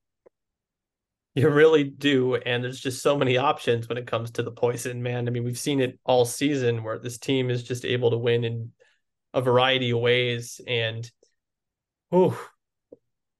You 1.34 1.48
really 1.50 1.84
do. 1.84 2.34
And 2.34 2.64
there's 2.64 2.80
just 2.80 3.02
so 3.02 3.16
many 3.16 3.36
options 3.36 3.88
when 3.88 3.98
it 3.98 4.06
comes 4.08 4.32
to 4.32 4.42
the 4.42 4.50
poison, 4.50 5.02
man. 5.02 5.28
I 5.28 5.30
mean, 5.30 5.44
we've 5.44 5.58
seen 5.58 5.80
it 5.80 5.98
all 6.04 6.24
season 6.24 6.82
where 6.82 6.98
this 6.98 7.18
team 7.18 7.48
is 7.48 7.62
just 7.62 7.84
able 7.84 8.10
to 8.10 8.18
win 8.18 8.44
in 8.44 8.72
a 9.34 9.40
variety 9.40 9.90
of 9.90 10.00
ways. 10.00 10.60
And 10.66 11.08
oh, 12.10 12.40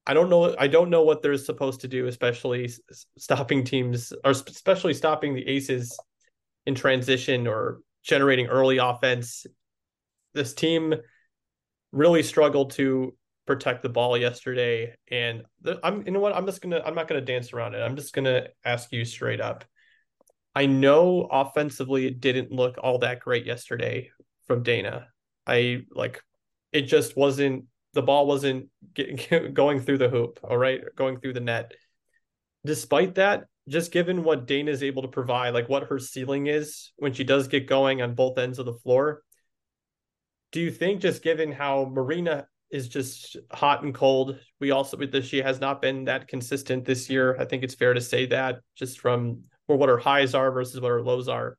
I 0.08 0.14
don't 0.14 0.30
know. 0.30 0.56
I 0.58 0.68
don't 0.68 0.88
know 0.88 1.02
what 1.02 1.20
they're 1.20 1.36
supposed 1.36 1.82
to 1.82 1.88
do, 1.88 2.06
especially 2.06 2.70
stopping 3.18 3.62
teams 3.62 4.12
or 4.24 4.30
especially 4.30 4.94
stopping 4.94 5.34
the 5.34 5.46
aces 5.46 5.98
in 6.64 6.74
transition 6.74 7.46
or 7.46 7.80
generating 8.02 8.46
early 8.46 8.78
offense. 8.78 9.46
This 10.32 10.54
team 10.54 10.94
really 11.92 12.22
struggled 12.22 12.70
to 12.72 13.14
protect 13.46 13.82
the 13.82 13.90
ball 13.90 14.16
yesterday, 14.16 14.94
and 15.10 15.42
I'm 15.82 16.04
you 16.06 16.12
know 16.12 16.20
what 16.20 16.34
I'm 16.34 16.46
just 16.46 16.62
gonna 16.62 16.80
I'm 16.84 16.94
not 16.94 17.06
gonna 17.06 17.20
dance 17.20 17.52
around 17.52 17.74
it. 17.74 17.82
I'm 17.82 17.96
just 17.96 18.14
gonna 18.14 18.48
ask 18.64 18.90
you 18.92 19.04
straight 19.04 19.42
up. 19.42 19.66
I 20.54 20.64
know 20.64 21.28
offensively 21.30 22.06
it 22.06 22.20
didn't 22.20 22.50
look 22.50 22.76
all 22.82 22.98
that 23.00 23.20
great 23.20 23.44
yesterday 23.44 24.10
from 24.46 24.62
Dana. 24.62 25.08
I 25.46 25.82
like 25.90 26.22
it 26.72 26.82
just 26.82 27.14
wasn't 27.14 27.66
the 27.94 28.02
ball 28.02 28.26
wasn't 28.26 28.68
going 29.52 29.80
through 29.80 29.98
the 29.98 30.08
hoop, 30.08 30.40
all 30.42 30.58
right, 30.58 30.80
going 30.96 31.20
through 31.20 31.32
the 31.32 31.40
net. 31.40 31.72
Despite 32.64 33.14
that, 33.16 33.44
just 33.68 33.92
given 33.92 34.24
what 34.24 34.46
Dana 34.46 34.70
is 34.70 34.82
able 34.82 35.02
to 35.02 35.08
provide, 35.08 35.54
like 35.54 35.68
what 35.68 35.84
her 35.84 35.98
ceiling 35.98 36.46
is 36.46 36.92
when 36.96 37.12
she 37.12 37.24
does 37.24 37.48
get 37.48 37.66
going 37.66 38.02
on 38.02 38.14
both 38.14 38.38
ends 38.38 38.58
of 38.58 38.66
the 38.66 38.74
floor, 38.74 39.22
do 40.52 40.60
you 40.60 40.70
think 40.70 41.00
just 41.02 41.22
given 41.22 41.52
how 41.52 41.84
Marina 41.84 42.46
is 42.70 42.88
just 42.88 43.36
hot 43.52 43.82
and 43.82 43.94
cold, 43.94 44.38
we 44.60 44.70
also 44.70 44.96
with 44.96 45.12
this 45.12 45.26
she 45.26 45.38
has 45.38 45.60
not 45.60 45.80
been 45.80 46.04
that 46.04 46.28
consistent 46.28 46.84
this 46.84 47.08
year. 47.08 47.36
I 47.38 47.44
think 47.44 47.62
it's 47.62 47.74
fair 47.74 47.94
to 47.94 48.00
say 48.00 48.26
that 48.26 48.60
just 48.76 49.00
from 49.00 49.42
or 49.66 49.76
what 49.76 49.88
her 49.88 49.98
highs 49.98 50.34
are 50.34 50.50
versus 50.50 50.80
what 50.80 50.88
her 50.88 51.02
lows 51.02 51.28
are. 51.28 51.56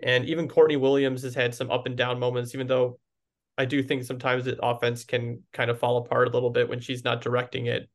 And 0.00 0.24
even 0.24 0.48
Courtney 0.48 0.76
Williams 0.76 1.22
has 1.22 1.34
had 1.34 1.54
some 1.54 1.70
up 1.70 1.86
and 1.86 1.96
down 1.96 2.18
moments, 2.18 2.54
even 2.54 2.66
though 2.66 2.98
I 3.58 3.64
do 3.64 3.82
think 3.82 4.04
sometimes 4.04 4.44
the 4.44 4.62
offense 4.62 5.04
can 5.04 5.42
kind 5.52 5.70
of 5.70 5.78
fall 5.78 5.98
apart 5.98 6.28
a 6.28 6.30
little 6.30 6.50
bit 6.50 6.68
when 6.68 6.80
she's 6.80 7.04
not 7.04 7.20
directing 7.20 7.66
it. 7.66 7.88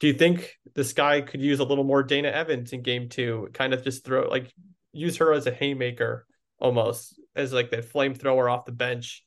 Do 0.00 0.06
you 0.06 0.14
think 0.14 0.54
this 0.74 0.92
guy 0.92 1.20
could 1.20 1.40
use 1.40 1.58
a 1.58 1.64
little 1.64 1.84
more 1.84 2.02
Dana 2.02 2.28
Evans 2.28 2.72
in 2.72 2.82
game 2.82 3.08
two? 3.08 3.48
Kind 3.52 3.74
of 3.74 3.82
just 3.82 4.04
throw 4.04 4.28
like 4.28 4.52
use 4.92 5.18
her 5.18 5.32
as 5.32 5.46
a 5.46 5.50
haymaker 5.50 6.26
almost 6.58 7.20
as 7.34 7.52
like 7.52 7.70
that 7.70 7.90
flamethrower 7.90 8.50
off 8.50 8.64
the 8.64 8.72
bench. 8.72 9.22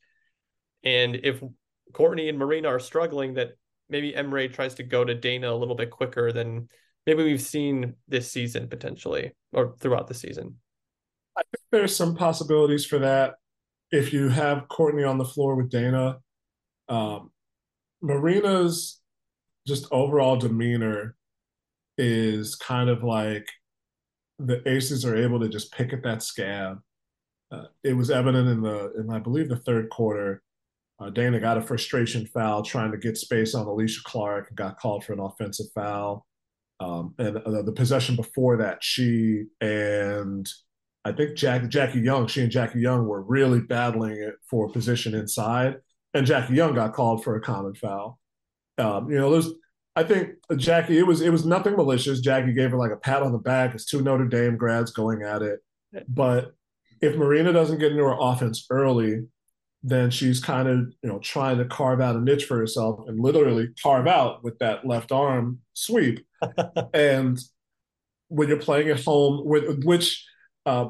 And 0.83 1.15
if 1.23 1.41
Courtney 1.93 2.29
and 2.29 2.37
Marina 2.37 2.69
are 2.69 2.79
struggling, 2.79 3.35
that 3.35 3.51
maybe 3.89 4.13
Emre 4.13 4.51
tries 4.51 4.75
to 4.75 4.83
go 4.83 5.03
to 5.03 5.15
Dana 5.15 5.51
a 5.51 5.55
little 5.55 5.75
bit 5.75 5.91
quicker 5.91 6.31
than 6.31 6.69
maybe 7.05 7.23
we've 7.23 7.41
seen 7.41 7.95
this 8.07 8.31
season 8.31 8.67
potentially 8.67 9.33
or 9.51 9.75
throughout 9.79 10.07
the 10.07 10.13
season. 10.13 10.55
I 11.37 11.41
think 11.41 11.63
there's 11.71 11.95
some 11.95 12.15
possibilities 12.15 12.85
for 12.85 12.99
that 12.99 13.35
if 13.91 14.13
you 14.13 14.29
have 14.29 14.67
Courtney 14.67 15.03
on 15.03 15.17
the 15.17 15.25
floor 15.25 15.55
with 15.55 15.69
Dana, 15.69 16.19
um, 16.87 17.31
Marina's 18.01 18.99
just 19.67 19.87
overall 19.91 20.37
demeanor 20.37 21.15
is 21.97 22.55
kind 22.55 22.89
of 22.89 23.03
like 23.03 23.47
the 24.39 24.67
Aces 24.67 25.05
are 25.05 25.15
able 25.15 25.39
to 25.39 25.49
just 25.49 25.71
pick 25.73 25.91
at 25.91 26.03
that 26.03 26.23
scab. 26.23 26.79
Uh, 27.51 27.65
it 27.83 27.93
was 27.93 28.09
evident 28.09 28.47
in 28.47 28.61
the, 28.61 28.93
in 28.97 29.09
I 29.11 29.19
believe 29.19 29.49
the 29.49 29.57
third 29.57 29.89
quarter. 29.89 30.41
Uh, 30.99 31.09
Dana 31.09 31.39
got 31.39 31.57
a 31.57 31.61
frustration 31.61 32.25
foul 32.27 32.61
trying 32.61 32.91
to 32.91 32.97
get 32.97 33.17
space 33.17 33.55
on 33.55 33.65
Alysha 33.65 34.03
Clark 34.03 34.49
and 34.49 34.57
got 34.57 34.79
called 34.79 35.03
for 35.03 35.13
an 35.13 35.19
offensive 35.19 35.67
foul. 35.73 36.25
Um, 36.79 37.13
and 37.17 37.37
uh, 37.37 37.61
the 37.61 37.73
possession 37.73 38.15
before 38.15 38.57
that, 38.57 38.83
she 38.83 39.45
and 39.59 40.47
I 41.09 41.11
think 41.11 41.35
Jack, 41.35 41.67
Jackie 41.69 42.01
Young, 42.01 42.27
she 42.27 42.41
and 42.41 42.51
Jackie 42.51 42.81
Young 42.81 43.07
were 43.07 43.23
really 43.23 43.61
battling 43.61 44.13
it 44.13 44.35
for 44.47 44.69
position 44.69 45.15
inside, 45.15 45.77
and 46.13 46.25
Jackie 46.25 46.53
Young 46.53 46.75
got 46.75 46.93
called 46.93 47.23
for 47.23 47.35
a 47.35 47.41
common 47.41 47.73
foul. 47.73 48.19
Um, 48.77 49.09
you 49.09 49.17
know, 49.17 49.31
there's, 49.31 49.49
I 49.95 50.03
think 50.03 50.35
Jackie, 50.55 50.99
it 50.99 51.07
was 51.07 51.21
it 51.21 51.31
was 51.31 51.45
nothing 51.45 51.75
malicious. 51.75 52.21
Jackie 52.21 52.53
gave 52.53 52.69
her 52.71 52.77
like 52.77 52.91
a 52.91 52.97
pat 52.97 53.23
on 53.23 53.31
the 53.31 53.39
back. 53.39 53.73
It's 53.73 53.85
two 53.85 54.03
Notre 54.03 54.27
Dame 54.27 54.55
grads 54.55 54.91
going 54.91 55.23
at 55.23 55.41
it, 55.41 55.61
but 56.07 56.53
if 57.01 57.15
Marina 57.15 57.51
doesn't 57.51 57.79
get 57.79 57.91
into 57.91 58.03
her 58.03 58.17
offense 58.19 58.67
early, 58.69 59.23
then 59.81 60.11
she's 60.11 60.39
kind 60.39 60.67
of 60.67 60.77
you 61.01 61.09
know 61.09 61.17
trying 61.19 61.57
to 61.57 61.65
carve 61.65 62.01
out 62.01 62.15
a 62.15 62.21
niche 62.21 62.45
for 62.45 62.57
herself 62.57 63.07
and 63.07 63.19
literally 63.19 63.69
carve 63.81 64.05
out 64.05 64.43
with 64.43 64.59
that 64.59 64.85
left 64.85 65.11
arm 65.11 65.59
sweep. 65.73 66.23
and 66.93 67.39
when 68.27 68.47
you're 68.47 68.57
playing 68.57 68.89
at 68.89 69.03
home, 69.03 69.41
with 69.43 69.83
which 69.83 70.23
uh, 70.65 70.89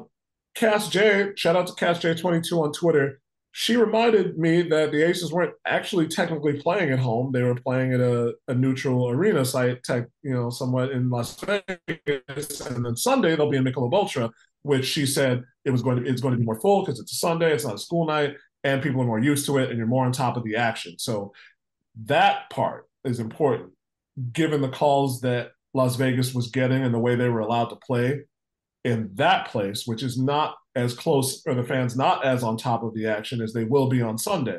Cass 0.54 0.88
J, 0.88 1.30
shout 1.36 1.56
out 1.56 1.66
to 1.68 1.74
Cass 1.74 1.98
J22 2.00 2.52
on 2.62 2.72
Twitter. 2.72 3.20
She 3.52 3.76
reminded 3.76 4.38
me 4.38 4.62
that 4.62 4.92
the 4.92 5.02
Aces 5.02 5.32
weren't 5.32 5.54
actually 5.66 6.06
technically 6.06 6.60
playing 6.60 6.90
at 6.90 7.00
home; 7.00 7.32
they 7.32 7.42
were 7.42 7.54
playing 7.54 7.92
at 7.92 8.00
a, 8.00 8.34
a 8.46 8.54
neutral 8.54 9.08
arena 9.08 9.44
site, 9.44 9.82
tech, 9.82 10.06
you 10.22 10.32
know, 10.32 10.50
somewhat 10.50 10.92
in 10.92 11.10
Las 11.10 11.38
Vegas. 11.40 12.60
And 12.60 12.84
then 12.84 12.96
Sunday 12.96 13.34
they'll 13.34 13.50
be 13.50 13.56
in 13.56 13.64
Michelob 13.64 13.92
Ultra, 13.92 14.30
which 14.62 14.84
she 14.84 15.04
said 15.04 15.42
it 15.64 15.70
was 15.70 15.82
going 15.82 16.02
to 16.02 16.08
it's 16.08 16.20
going 16.20 16.32
to 16.32 16.38
be 16.38 16.44
more 16.44 16.60
full 16.60 16.82
because 16.82 17.00
it's 17.00 17.12
a 17.12 17.16
Sunday, 17.16 17.52
it's 17.52 17.64
not 17.64 17.74
a 17.74 17.78
school 17.78 18.06
night, 18.06 18.34
and 18.62 18.82
people 18.82 19.00
are 19.00 19.06
more 19.06 19.18
used 19.18 19.46
to 19.46 19.58
it, 19.58 19.68
and 19.68 19.78
you're 19.78 19.86
more 19.86 20.04
on 20.04 20.12
top 20.12 20.36
of 20.36 20.44
the 20.44 20.56
action. 20.56 20.96
So 20.98 21.32
that 22.04 22.50
part 22.50 22.86
is 23.04 23.18
important, 23.18 23.70
given 24.32 24.60
the 24.60 24.68
calls 24.68 25.22
that 25.22 25.50
Las 25.74 25.96
Vegas 25.96 26.34
was 26.34 26.48
getting 26.48 26.82
and 26.82 26.94
the 26.94 26.98
way 26.98 27.16
they 27.16 27.28
were 27.28 27.40
allowed 27.40 27.70
to 27.70 27.76
play 27.76 28.20
in 28.84 29.10
that 29.14 29.48
place, 29.48 29.86
which 29.86 30.02
is 30.02 30.18
not 30.18 30.56
as 30.74 30.94
close, 30.94 31.42
or 31.46 31.54
the 31.54 31.64
fans 31.64 31.96
not 31.96 32.24
as 32.24 32.42
on 32.42 32.56
top 32.56 32.82
of 32.82 32.94
the 32.94 33.06
action 33.06 33.40
as 33.40 33.52
they 33.52 33.64
will 33.64 33.88
be 33.88 34.00
on 34.00 34.16
Sunday. 34.16 34.58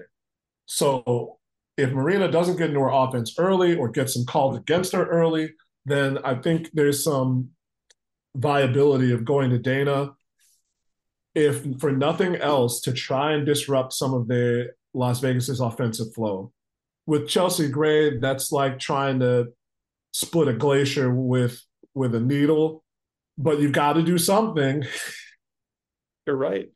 So 0.65 1.37
if 1.77 1.91
Marina 1.91 2.29
doesn't 2.29 2.57
get 2.57 2.69
into 2.69 2.81
her 2.81 2.89
offense 2.89 3.35
early 3.37 3.75
or 3.75 3.89
get 3.89 4.09
some 4.09 4.25
calls 4.25 4.57
against 4.57 4.93
her 4.93 5.05
early, 5.05 5.51
then 5.85 6.19
I 6.23 6.35
think 6.35 6.69
there's 6.73 7.03
some 7.03 7.49
viability 8.35 9.11
of 9.11 9.25
going 9.25 9.49
to 9.49 9.59
Dana, 9.59 10.11
if 11.33 11.65
for 11.79 11.91
nothing 11.91 12.35
else, 12.35 12.81
to 12.81 12.93
try 12.93 13.33
and 13.33 13.45
disrupt 13.45 13.93
some 13.93 14.13
of 14.13 14.27
the 14.27 14.71
Las 14.93 15.19
Vegas's 15.19 15.59
offensive 15.59 16.13
flow. 16.13 16.51
With 17.07 17.27
Chelsea 17.27 17.67
Gray, 17.67 18.19
that's 18.19 18.51
like 18.51 18.77
trying 18.77 19.19
to 19.21 19.47
split 20.11 20.49
a 20.49 20.53
glacier 20.53 21.13
with 21.13 21.61
with 21.93 22.15
a 22.15 22.19
needle 22.19 22.83
but 23.37 23.59
you've 23.59 23.71
got 23.71 23.93
to 23.93 24.03
do 24.03 24.17
something. 24.17 24.83
You're 26.25 26.35
right. 26.35 26.69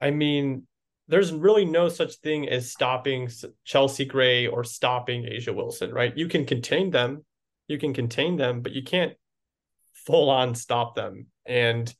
I 0.00 0.10
mean, 0.10 0.66
there's 1.08 1.32
really 1.32 1.64
no 1.64 1.88
such 1.88 2.16
thing 2.16 2.48
as 2.48 2.70
stopping 2.70 3.28
Chelsea 3.64 4.04
Gray 4.04 4.46
or 4.46 4.64
stopping 4.64 5.24
A'ja 5.24 5.54
Wilson, 5.54 5.92
right? 5.92 6.16
You 6.16 6.28
can 6.28 6.44
contain 6.44 6.90
them, 6.90 7.24
you 7.68 7.78
can 7.78 7.94
contain 7.94 8.36
them, 8.36 8.60
but 8.60 8.72
you 8.72 8.82
can't 8.82 9.14
full 9.92 10.30
on 10.30 10.54
stop 10.54 10.94
them. 10.94 11.26
And 11.46 11.92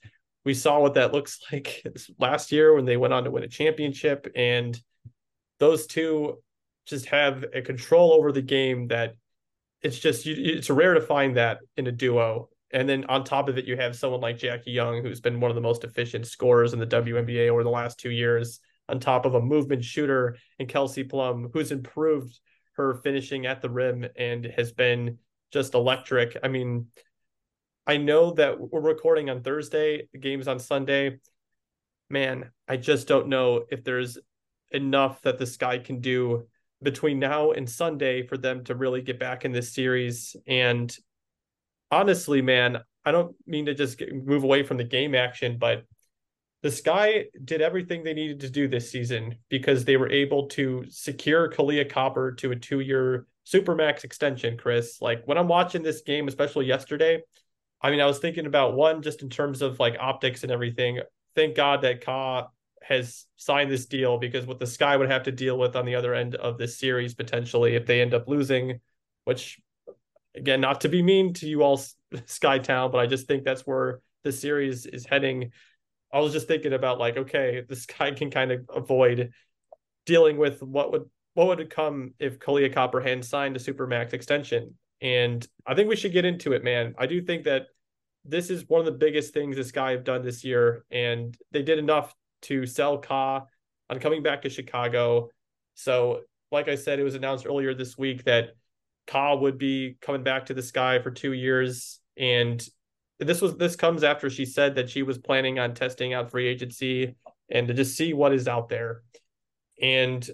we 0.44 0.54
saw 0.54 0.80
what 0.80 0.94
that 0.94 1.12
looks 1.12 1.40
like 1.52 1.85
last 2.18 2.52
year 2.52 2.75
when 2.75 2.85
they 2.85 2.97
went 2.97 3.14
on 3.14 3.25
to 3.25 3.30
win 3.30 3.44
a 3.44 3.49
championship. 3.49 4.30
And 4.35 4.78
those 5.59 5.87
two 5.87 6.42
just 6.87 7.06
have 7.06 7.44
a 7.54 7.62
control 7.62 8.12
over 8.12 8.32
the 8.32 8.42
game 8.42 8.88
that 8.88 9.14
it's 9.82 9.99
just 9.99 10.26
it's 10.26 10.71
rare 10.71 10.94
to 10.94 11.00
find 11.00 11.37
that 11.37 11.59
in 11.76 11.87
a 11.87 11.92
duo 11.92 12.49
And 12.72 12.88
then 12.88 13.04
on 13.06 13.24
top 13.24 13.48
of 13.48 13.58
it, 13.58 13.66
you 13.66 13.76
have 13.76 13.94
someone 13.94 14.20
like 14.20 14.38
Jackie 14.38 14.70
Young, 14.70 15.02
who's 15.02 15.20
been 15.20 15.40
one 15.40 15.50
of 15.50 15.54
the 15.54 15.60
most 15.60 15.84
efficient 15.84 16.26
scorers 16.26 16.72
in 16.72 16.78
the 16.78 16.86
WNBA 16.86 17.48
over 17.48 17.62
the 17.62 17.70
last 17.70 17.98
two 17.98 18.10
years, 18.10 18.60
on 18.88 18.98
top 18.98 19.26
of 19.26 19.34
a 19.34 19.40
movement 19.40 19.84
shooter 19.84 20.36
in 20.58 20.66
Kelsey 20.66 21.04
Plum, 21.04 21.50
who's 21.52 21.70
improved 21.70 22.40
her 22.76 22.94
finishing 22.94 23.46
at 23.46 23.60
the 23.60 23.70
rim 23.70 24.06
and 24.16 24.46
has 24.56 24.72
been 24.72 25.18
just 25.52 25.74
electric. 25.74 26.38
I 26.42 26.48
mean, 26.48 26.86
I 27.86 27.98
know 27.98 28.32
that 28.32 28.58
we're 28.58 28.80
recording 28.80 29.28
on 29.28 29.42
Thursday, 29.42 30.08
the 30.12 30.18
game's 30.18 30.48
on 30.48 30.58
Sunday. 30.58 31.18
Man, 32.08 32.50
I 32.68 32.76
just 32.76 33.06
don't 33.08 33.28
know 33.28 33.64
if 33.70 33.84
there's 33.84 34.18
enough 34.70 35.20
that 35.22 35.38
this 35.38 35.56
guy 35.56 35.78
can 35.78 36.00
do 36.00 36.46
between 36.82 37.18
now 37.18 37.52
and 37.52 37.68
Sunday 37.68 38.26
for 38.26 38.36
them 38.36 38.64
to 38.64 38.74
really 38.74 39.02
get 39.02 39.18
back 39.18 39.44
in 39.44 39.52
this 39.52 39.72
series. 39.72 40.34
And 40.46 40.94
honestly, 41.92 42.42
man, 42.42 42.78
I 43.04 43.12
don't 43.12 43.37
mean 43.46 43.66
to 43.66 43.75
just 43.75 43.99
get, 43.99 44.12
move 44.12 44.42
away 44.42 44.64
from 44.64 44.78
the 44.78 44.84
game 44.84 45.14
action, 45.14 45.58
but 45.58 45.84
the 46.62 46.70
Sky 46.70 47.26
did 47.44 47.61
everything 47.61 48.02
they 48.02 48.14
needed 48.14 48.40
to 48.40 48.50
do 48.50 48.66
this 48.66 48.90
season 48.90 49.37
because 49.49 49.84
they 49.84 49.96
were 49.96 50.11
able 50.11 50.46
to 50.49 50.84
secure 50.88 51.50
Kahleah 51.50 51.90
Copper 51.90 52.32
to 52.32 52.52
a 52.52 52.56
two 52.56 52.80
year 52.80 53.26
Supermax 53.46 54.04
extension, 54.04 54.56
Chris. 54.56 54.99
Like 55.00 55.22
when 55.26 55.37
I'm 55.37 55.49
watching 55.49 55.82
this 55.82 56.02
game, 56.02 56.28
especially 56.28 56.66
yesterday, 56.66 57.22
I 57.80 57.90
mean, 57.90 58.00
I 58.00 58.06
was 58.06 58.20
thinking 58.20 58.46
about 58.46 58.75
one 58.75 59.02
just 59.02 59.22
in 59.22 59.28
terms 59.28 59.61
of 59.61 59.80
like 59.80 59.96
optics 59.99 60.44
and 60.44 60.52
everything. 60.52 61.00
Thank 61.34 61.56
God 61.56 61.82
that 61.82 62.04
Ka 62.04 62.49
has 62.82 63.26
signed 63.37 63.70
this 63.70 63.87
deal 63.87 64.18
because 64.18 64.46
what 64.46 64.61
the 64.61 64.66
Sky 64.66 64.96
would 64.96 65.11
have 65.11 65.25
to 65.25 65.32
deal 65.32 65.58
with 65.58 65.75
on 65.75 65.84
the 65.84 65.96
other 65.96 66.14
end 66.14 66.37
of 66.37 66.58
this 66.58 66.78
series 66.78 67.14
potentially 67.14 67.75
if 67.75 67.87
they 67.87 68.00
end 68.00 68.14
up 68.14 68.28
losing, 68.28 68.80
which 69.25 69.61
again, 70.34 70.60
not 70.60 70.82
to 70.82 70.88
be 70.88 71.02
mean 71.02 71.34
to 71.34 71.48
you 71.48 71.62
all, 71.62 71.80
Sky 72.26 72.58
Town, 72.58 72.90
but 72.90 72.98
I 72.98 73.06
just 73.06 73.26
think 73.26 73.44
that's 73.44 73.62
where 73.62 74.00
the 74.24 74.32
series 74.32 74.86
is 74.86 75.06
heading. 75.06 75.52
I 76.12 76.20
was 76.20 76.32
just 76.32 76.48
thinking 76.48 76.72
about 76.72 76.98
like, 76.98 77.16
okay, 77.16 77.62
this 77.68 77.86
guy 77.86 78.12
can 78.12 78.30
kind 78.30 78.52
of 78.52 78.68
avoid 78.74 79.32
dealing 80.06 80.36
with 80.36 80.62
what 80.62 80.92
would 80.92 81.08
what 81.34 81.46
would 81.46 81.70
come 81.70 82.12
if 82.18 82.38
Kahleah 82.38 82.74
Copper 82.74 83.00
had 83.00 83.24
signed 83.24 83.56
a 83.56 83.58
supermax 83.58 84.12
extension. 84.12 84.74
And 85.00 85.46
I 85.66 85.74
think 85.74 85.88
we 85.88 85.96
should 85.96 86.12
get 86.12 86.26
into 86.26 86.52
it, 86.52 86.62
man. 86.62 86.94
I 86.98 87.06
do 87.06 87.22
think 87.22 87.44
that 87.44 87.68
this 88.24 88.50
is 88.50 88.68
one 88.68 88.80
of 88.80 88.86
the 88.86 88.92
biggest 88.92 89.32
things 89.32 89.56
this 89.56 89.72
guy 89.72 89.92
have 89.92 90.04
done 90.04 90.22
this 90.22 90.44
year, 90.44 90.84
and 90.90 91.36
they 91.50 91.62
did 91.62 91.78
enough 91.78 92.14
to 92.42 92.66
sell 92.66 92.98
Ka 92.98 93.46
on 93.90 93.98
coming 93.98 94.22
back 94.22 94.42
to 94.42 94.50
Chicago. 94.50 95.30
So, 95.74 96.20
like 96.52 96.68
I 96.68 96.74
said, 96.74 97.00
it 97.00 97.04
was 97.04 97.14
announced 97.14 97.46
earlier 97.46 97.74
this 97.74 97.96
week 97.96 98.24
that 98.24 98.50
Ka 99.06 99.37
would 99.37 99.59
be 99.59 99.97
coming 100.00 100.23
back 100.23 100.47
to 100.47 100.54
the 100.54 100.62
sky 100.62 101.00
for 101.00 101.11
two 101.11 101.32
years. 101.32 102.00
And 102.16 102.64
this 103.18 103.40
was 103.40 103.56
this 103.56 103.76
comes 103.76 104.04
after 104.04 104.30
she 104.30 104.44
said 104.44 104.75
that 104.76 104.90
she 104.90 105.02
was 105.02 105.18
planning 105.18 105.59
on 105.59 105.75
testing 105.75 106.14
out 106.14 106.30
free 106.30 106.49
agency 106.49 107.14
and 107.50 107.68
to 107.68 107.75
just 107.75 107.97
see 107.97 108.12
what 108.12 108.32
is 108.32 108.49
out 108.49 108.68
there. 108.68 109.02
And 109.80 110.28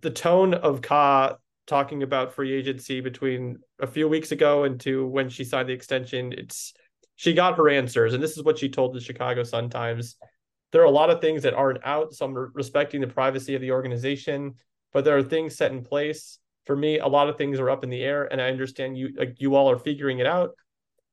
the 0.00 0.10
tone 0.10 0.54
of 0.54 0.82
Ka 0.82 1.36
talking 1.66 2.02
about 2.02 2.34
free 2.34 2.52
agency 2.52 3.00
between 3.00 3.58
a 3.80 3.86
few 3.86 4.08
weeks 4.08 4.30
ago 4.32 4.64
and 4.64 4.78
to 4.80 5.06
when 5.06 5.28
she 5.28 5.44
signed 5.44 5.68
the 5.68 5.72
extension, 5.72 6.32
it's 6.32 6.72
she 7.16 7.32
got 7.32 7.56
her 7.56 7.68
answers. 7.68 8.14
And 8.14 8.22
this 8.22 8.36
is 8.36 8.44
what 8.44 8.58
she 8.58 8.68
told 8.68 8.94
the 8.94 9.00
Chicago 9.00 9.42
Sun 9.42 9.70
Times. 9.70 10.16
There 10.72 10.82
are 10.82 10.86
a 10.86 10.90
lot 10.90 11.10
of 11.10 11.20
things 11.20 11.42
that 11.42 11.54
aren't 11.54 11.84
out. 11.84 12.12
So 12.12 12.26
I'm 12.26 12.34
respecting 12.54 13.00
the 13.00 13.06
privacy 13.06 13.54
of 13.54 13.60
the 13.60 13.72
organization, 13.72 14.54
but 14.92 15.04
there 15.04 15.16
are 15.16 15.22
things 15.22 15.56
set 15.56 15.72
in 15.72 15.82
place 15.82 16.38
for 16.66 16.76
me, 16.76 16.98
a 16.98 17.06
lot 17.06 17.28
of 17.28 17.38
things 17.38 17.60
are 17.60 17.70
up 17.70 17.84
in 17.84 17.90
the 17.90 18.02
air, 18.02 18.24
and 18.30 18.42
I 18.42 18.48
understand 18.48 18.98
you 18.98 19.10
like 19.16 19.36
you 19.38 19.54
all 19.54 19.70
are 19.70 19.78
figuring 19.78 20.18
it 20.18 20.26
out. 20.26 20.50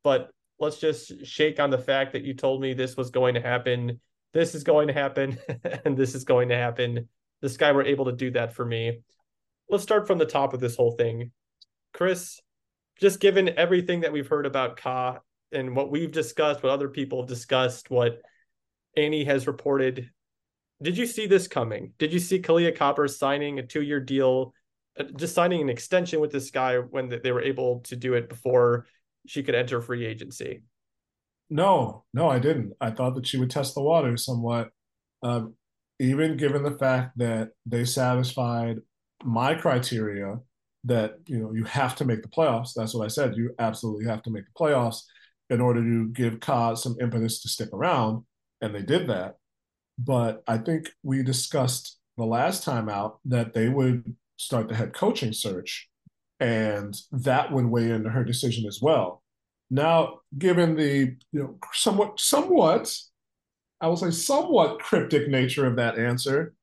But 0.04 0.32
let's 0.60 0.80
just 0.80 1.26
shake 1.26 1.60
on 1.60 1.70
the 1.70 1.78
fact 1.78 2.14
that 2.14 2.24
you 2.24 2.34
told 2.34 2.60
me 2.60 2.74
this 2.74 2.98
was 2.98 3.12
going 3.12 3.36
to 3.36 3.42
happen. 3.42 4.02
This 4.34 4.56
is 4.56 4.64
going 4.64 4.88
to 4.88 4.94
happen, 4.94 5.38
and 5.86 5.96
this 5.96 6.16
is 6.16 6.24
going 6.24 6.50
to 6.50 6.56
happen. 6.56 7.08
This 7.42 7.56
guy 7.56 7.72
were 7.72 7.86
able 7.86 8.06
to 8.06 8.12
do 8.12 8.32
that 8.32 8.54
for 8.54 8.66
me. 8.66 9.02
Let's 9.70 9.84
start 9.84 10.08
from 10.08 10.18
the 10.18 10.26
top 10.26 10.54
of 10.54 10.60
this 10.60 10.76
whole 10.76 10.92
thing. 10.92 11.32
Chris, 11.94 12.40
just 13.00 13.20
given 13.20 13.58
everything 13.58 14.02
that 14.02 14.12
we've 14.12 14.28
heard 14.28 14.48
about 14.48 14.78
Ka 14.78 15.20
and 15.52 15.76
what 15.76 15.92
we've 15.92 16.12
discussed, 16.12 16.64
what 16.64 16.72
other 16.72 16.90
people 16.90 17.22
have 17.22 17.30
discussed, 17.30 17.92
what 17.92 18.20
Annie 18.98 19.26
has 19.26 19.46
reported, 19.46 20.10
did 20.82 20.98
you 20.98 21.06
see 21.06 21.28
this 21.28 21.48
coming? 21.48 21.94
Did 22.00 22.12
you 22.12 22.20
see 22.20 22.42
Kahleah 22.42 22.76
Copper 22.76 23.08
signing 23.08 23.60
a 23.60 23.64
two-year 23.64 24.00
deal 24.00 24.48
uh, 24.48 24.63
just 25.16 25.36
signing 25.36 25.62
an 25.62 25.70
extension 25.70 26.20
with 26.20 26.32
this 26.32 26.52
guy 26.52 26.78
when 26.78 27.10
they 27.24 27.32
were 27.32 27.42
able 27.42 27.80
to 27.82 27.96
do 27.96 28.14
it 28.14 28.30
before 28.30 28.86
she 29.26 29.44
could 29.44 29.56
enter 29.56 29.82
free 29.82 30.06
agency? 30.06 30.64
No, 31.50 32.04
no, 32.14 32.30
I 32.30 32.40
didn't. 32.40 32.74
I 32.82 32.92
thought 32.92 33.16
that 33.16 33.28
she 33.28 33.38
would 33.38 33.50
test 33.50 33.76
the 33.76 33.82
water 33.82 34.18
somewhat, 34.18 34.70
um, 35.22 35.56
even 36.00 36.38
given 36.38 36.64
the 36.64 36.78
fact 36.78 37.18
that 37.18 37.50
they 37.66 37.86
satisfied 37.86 38.78
my 39.24 39.56
criteria 39.56 40.40
that 40.86 41.20
you 41.28 41.38
know 41.38 41.54
you 41.54 41.64
have 41.64 41.96
to 41.96 42.06
make 42.06 42.22
the 42.22 42.28
playoffs. 42.28 42.74
That's 42.76 42.94
what 42.94 43.06
I 43.06 43.08
said. 43.08 43.36
You 43.36 43.54
absolutely 43.60 44.06
have 44.06 44.22
to 44.24 44.32
make 44.32 44.46
the 44.46 44.60
playoffs 44.60 45.04
in 45.50 45.62
order 45.62 45.82
to 45.82 46.10
give 46.10 46.40
Ka 46.40 46.76
some 46.76 46.96
impetus 47.00 47.42
to 47.42 47.50
stick 47.50 47.70
around, 47.72 48.24
and 48.62 48.74
they 48.74 48.82
did 48.82 49.08
that. 49.08 49.36
But 49.98 50.44
I 50.48 50.58
think 50.58 50.90
we 51.04 51.24
discussed 51.24 52.00
the 52.18 52.26
last 52.26 52.64
time 52.64 52.90
out 52.90 53.20
that 53.26 53.54
they 53.54 53.70
would 53.70 54.16
start 54.38 54.70
the 54.70 54.76
head 54.76 54.94
coaching 54.94 55.34
search. 55.34 55.90
And 56.40 56.96
that 57.12 57.52
would 57.52 57.66
weigh 57.66 57.92
into 57.92 58.10
her 58.10 58.24
decision 58.24 58.66
as 58.68 58.80
well. 58.82 59.24
Now, 59.70 60.20
given 60.38 60.76
the 60.76 61.16
you 61.32 61.40
know 61.40 61.58
somewhat 61.74 62.20
somewhat, 62.20 62.96
I 63.82 63.88
will 63.88 63.98
say 63.98 64.12
somewhat 64.12 64.80
cryptic 64.80 65.28
nature 65.30 65.66
of 65.66 65.78
that 65.78 65.98
answer, 65.98 66.54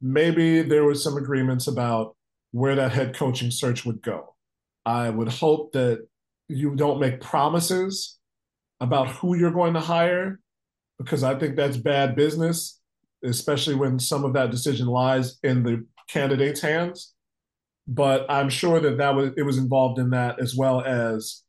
maybe 0.00 0.62
there 0.62 0.84
was 0.84 1.02
some 1.02 1.16
agreements 1.16 1.66
about 1.66 2.14
where 2.50 2.74
that 2.74 2.92
head 2.92 3.16
coaching 3.16 3.50
search 3.50 3.84
would 3.84 4.02
go. 4.02 4.34
I 4.84 5.10
would 5.10 5.28
hope 5.28 5.72
that 5.72 6.06
you 6.48 6.74
don't 6.74 7.00
make 7.00 7.20
promises 7.20 8.18
about 8.80 9.08
who 9.08 9.36
you're 9.36 9.50
going 9.50 9.74
to 9.74 9.80
hire 9.80 10.40
because 10.98 11.22
I 11.22 11.38
think 11.38 11.56
that's 11.56 11.76
bad 11.76 12.14
business, 12.14 12.80
especially 13.24 13.74
when 13.74 13.98
some 13.98 14.24
of 14.24 14.32
that 14.34 14.50
decision 14.50 14.86
lies 14.86 15.38
in 15.42 15.62
the 15.62 15.84
candidate's 16.08 16.60
hands 16.60 17.14
but 17.86 18.26
I'm 18.30 18.48
sure 18.48 18.80
that 18.80 18.98
that 18.98 19.14
was 19.14 19.30
it 19.36 19.42
was 19.42 19.58
involved 19.58 19.98
in 19.98 20.10
that 20.10 20.40
as 20.40 20.54
well 20.54 20.82
as 20.82 21.42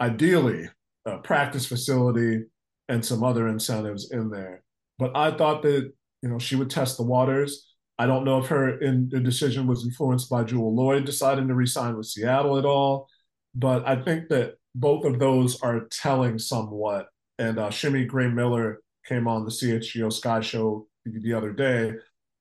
ideally 0.00 0.68
a 1.06 1.18
practice 1.18 1.66
facility 1.66 2.44
and 2.88 3.04
some 3.04 3.22
other 3.22 3.48
incentives 3.48 4.10
in 4.10 4.30
there. 4.30 4.62
But 4.98 5.16
I 5.16 5.30
thought 5.30 5.62
that 5.62 5.92
you 6.22 6.28
know 6.28 6.38
she 6.38 6.56
would 6.56 6.70
test 6.70 6.96
the 6.96 7.04
waters. 7.04 7.68
I 7.98 8.06
don't 8.06 8.24
know 8.24 8.38
if 8.38 8.46
her 8.48 8.80
in 8.80 9.08
the 9.10 9.20
decision 9.20 9.66
was 9.66 9.84
influenced 9.84 10.28
by 10.28 10.44
Jewell 10.44 10.74
Loyd 10.74 11.04
deciding 11.04 11.48
to 11.48 11.54
resign 11.54 11.96
with 11.96 12.06
Seattle 12.06 12.58
at 12.58 12.64
all, 12.64 13.08
but 13.54 13.86
I 13.86 14.02
think 14.02 14.28
that 14.30 14.54
both 14.74 15.04
of 15.04 15.18
those 15.18 15.60
are 15.62 15.86
telling 15.90 16.38
somewhat. 16.38 17.08
And 17.38 17.58
uh, 17.58 17.70
Shimmy 17.70 18.04
Gray 18.04 18.28
Miller 18.28 18.80
came 19.06 19.28
on 19.28 19.44
the 19.44 19.50
CHGO 19.50 20.12
Sky 20.12 20.40
Show 20.40 20.86
the 21.04 21.34
other 21.34 21.52
day 21.52 21.92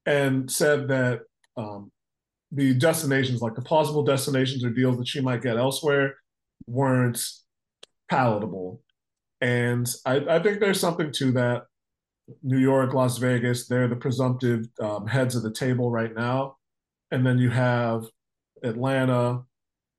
and 0.05 0.49
said 0.49 0.87
that 0.87 1.21
um, 1.61 1.91
the 2.51 2.73
destinations, 2.73 3.41
like 3.41 3.55
the 3.55 3.61
plausible 3.61 4.03
destinations 4.03 4.63
or 4.63 4.69
deals 4.69 4.97
that 4.97 5.07
she 5.07 5.21
might 5.21 5.41
get 5.41 5.57
elsewhere, 5.57 6.15
weren't 6.67 7.23
palatable. 8.09 8.81
And 9.39 9.89
I, 10.05 10.17
I 10.17 10.43
think 10.43 10.59
there's 10.59 10.79
something 10.79 11.11
to 11.13 11.31
that. 11.33 11.63
New 12.43 12.59
York, 12.59 12.93
Las 12.93 13.17
Vegas, 13.17 13.67
they're 13.67 13.89
the 13.89 13.95
presumptive 13.95 14.65
um, 14.79 15.05
heads 15.07 15.35
of 15.35 15.43
the 15.43 15.51
table 15.51 15.91
right 15.91 16.13
now. 16.15 16.55
And 17.09 17.25
then 17.25 17.37
you 17.37 17.49
have 17.49 18.05
Atlanta, 18.63 19.41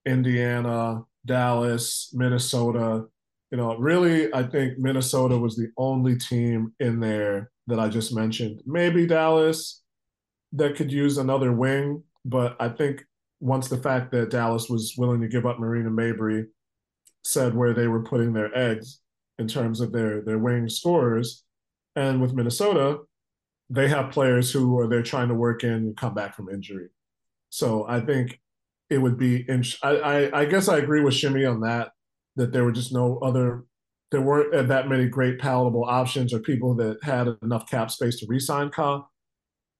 Indiana, 0.06 1.02
Dallas, 1.26 2.10
Minnesota. 2.14 3.04
You 3.50 3.58
know, 3.58 3.76
really, 3.76 4.32
I 4.32 4.44
think 4.44 4.78
Minnesota 4.78 5.36
was 5.36 5.56
the 5.56 5.68
only 5.76 6.16
team 6.16 6.72
in 6.80 7.00
there 7.00 7.50
that 7.66 7.78
I 7.78 7.88
just 7.88 8.14
mentioned. 8.14 8.62
Maybe 8.64 9.06
Dallas 9.06 9.81
that 10.52 10.76
could 10.76 10.92
use 10.92 11.18
another 11.18 11.52
wing 11.52 12.02
but 12.24 12.56
I 12.60 12.68
think 12.68 13.04
once 13.40 13.68
the 13.68 13.78
fact 13.78 14.12
that 14.12 14.30
Dallas 14.30 14.68
was 14.68 14.94
willing 14.96 15.20
to 15.20 15.28
give 15.28 15.46
up 15.46 15.58
Marina 15.58 15.90
Mabrey 15.90 16.46
said 17.24 17.54
where 17.54 17.74
they 17.74 17.88
were 17.88 18.02
putting 18.02 18.32
their 18.32 18.56
eggs 18.56 19.00
in 19.38 19.48
terms 19.48 19.80
of 19.80 19.92
their 19.92 20.22
their 20.22 20.38
wing 20.38 20.68
scorers, 20.68 21.44
and 21.96 22.20
with 22.20 22.34
Minnesota, 22.34 22.98
they 23.70 23.88
have 23.88 24.12
players 24.12 24.52
who 24.52 24.78
are 24.78 24.86
they're 24.86 25.02
trying 25.02 25.28
to 25.28 25.34
work 25.34 25.64
in 25.64 25.72
and 25.72 25.96
come 25.96 26.14
back 26.14 26.36
from 26.36 26.48
injury. 26.48 26.88
So 27.50 27.86
I 27.88 28.00
think 28.00 28.40
it 28.90 28.98
would 28.98 29.18
be. 29.18 29.44
In, 29.48 29.64
I, 29.82 29.90
I 29.90 30.40
I 30.40 30.44
guess 30.44 30.68
I 30.68 30.78
agree 30.78 31.00
with 31.00 31.14
Shimmy 31.14 31.44
on 31.44 31.60
that. 31.60 31.90
That 32.36 32.52
there 32.52 32.64
were 32.64 32.72
just 32.72 32.92
no 32.92 33.18
other. 33.18 33.64
There 34.10 34.20
weren't 34.20 34.68
that 34.68 34.88
many 34.88 35.08
great 35.08 35.38
palatable 35.38 35.84
options 35.84 36.34
or 36.34 36.38
people 36.38 36.74
that 36.74 37.02
had 37.02 37.28
enough 37.42 37.68
cap 37.68 37.90
space 37.90 38.18
to 38.20 38.26
re-sign 38.28 38.68
Ka. 38.68 39.06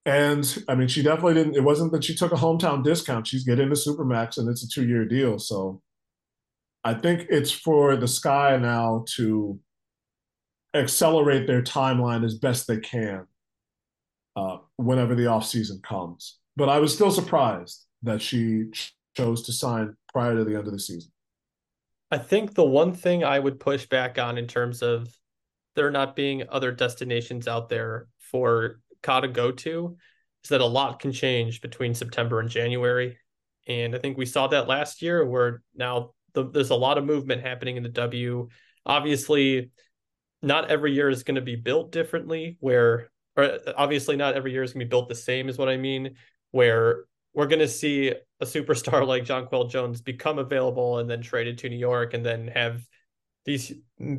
And 0.04 0.64
I 0.68 0.74
mean, 0.74 0.88
she 0.88 1.02
definitely 1.02 1.34
didn't. 1.34 1.56
It 1.56 1.62
wasn't 1.62 1.92
that 1.92 2.04
she 2.04 2.14
took 2.14 2.32
a 2.32 2.36
hometown 2.36 2.82
discount. 2.82 3.26
She's 3.26 3.44
getting 3.44 3.68
the 3.68 3.76
supermax, 3.76 4.36
and 4.36 4.48
it's 4.48 4.64
a 4.64 4.68
two-year 4.68 5.04
deal. 5.04 5.38
So 5.38 5.80
I 6.82 6.94
think 6.94 7.26
it's 7.30 7.52
for 7.52 7.96
the 7.96 8.08
Sky 8.08 8.56
now 8.56 9.04
to 9.16 9.60
accelerate 10.74 11.46
their 11.46 11.62
timeline 11.62 12.24
as 12.24 12.34
best 12.34 12.66
they 12.66 12.80
can 12.80 13.26
uh, 14.34 14.58
whenever 14.76 15.14
the 15.14 15.26
off 15.26 15.46
season 15.46 15.80
comes. 15.82 16.38
But 16.56 16.68
I 16.68 16.80
was 16.80 16.92
still 16.92 17.10
surprised 17.10 17.86
that 18.02 18.20
she 18.20 18.64
ch- 18.72 18.94
chose 19.16 19.42
to 19.44 19.52
sign 19.52 19.96
prior 20.12 20.36
to 20.36 20.44
the 20.44 20.56
end 20.56 20.66
of 20.66 20.72
the 20.72 20.80
season. 20.80 21.12
I 22.10 22.18
think 22.18 22.54
the 22.54 22.64
one 22.64 22.92
thing 22.92 23.24
I 23.24 23.38
would 23.38 23.60
push 23.60 23.86
back 23.86 24.18
on 24.18 24.36
in 24.36 24.46
terms 24.46 24.82
of 24.82 25.16
there 25.76 25.90
not 25.90 26.16
being 26.16 26.42
other 26.50 26.72
destinations 26.72 27.48
out 27.48 27.68
there 27.68 28.08
for 28.18 28.80
To 29.02 29.28
go 29.28 29.52
to 29.52 29.96
is 30.44 30.50
that 30.50 30.60
a 30.60 30.66
lot 30.66 31.00
can 31.00 31.12
change 31.12 31.60
between 31.60 31.94
September 31.94 32.40
and 32.40 32.48
January. 32.48 33.18
And 33.68 33.94
I 33.94 33.98
think 33.98 34.16
we 34.16 34.26
saw 34.26 34.48
that 34.48 34.68
last 34.68 35.02
year 35.02 35.24
where 35.24 35.62
now 35.74 36.10
the, 36.34 36.48
there's 36.48 36.70
a 36.70 36.76
lot 36.76 36.98
of 36.98 37.04
movement 37.04 37.42
happening 37.42 37.76
in 37.76 37.82
the 37.82 37.88
W. 37.90 38.48
Obviously, 38.84 39.70
not 40.40 40.70
every 40.70 40.92
year 40.92 41.08
is 41.08 41.22
going 41.22 41.36
to 41.36 41.40
be 41.40 41.56
built 41.56 41.92
differently, 41.92 42.56
where, 42.60 43.10
or 43.36 43.58
obviously, 43.76 44.16
not 44.16 44.34
every 44.34 44.52
year 44.52 44.62
is 44.62 44.72
going 44.72 44.80
to 44.80 44.86
be 44.86 44.90
built 44.90 45.08
the 45.08 45.14
same, 45.14 45.48
is 45.48 45.58
what 45.58 45.68
I 45.68 45.76
mean, 45.76 46.16
where 46.50 47.04
we're 47.34 47.46
going 47.46 47.60
to 47.60 47.68
see 47.68 48.08
a 48.08 48.44
superstar 48.44 49.06
like 49.06 49.24
Jonquel 49.24 49.70
Jones 49.70 50.00
become 50.00 50.38
available 50.38 50.98
and 50.98 51.08
then 51.08 51.22
traded 51.22 51.58
to 51.58 51.68
New 51.68 51.78
York 51.78 52.14
and 52.14 52.24
then 52.24 52.48
have 52.48 52.82
these 53.44 53.72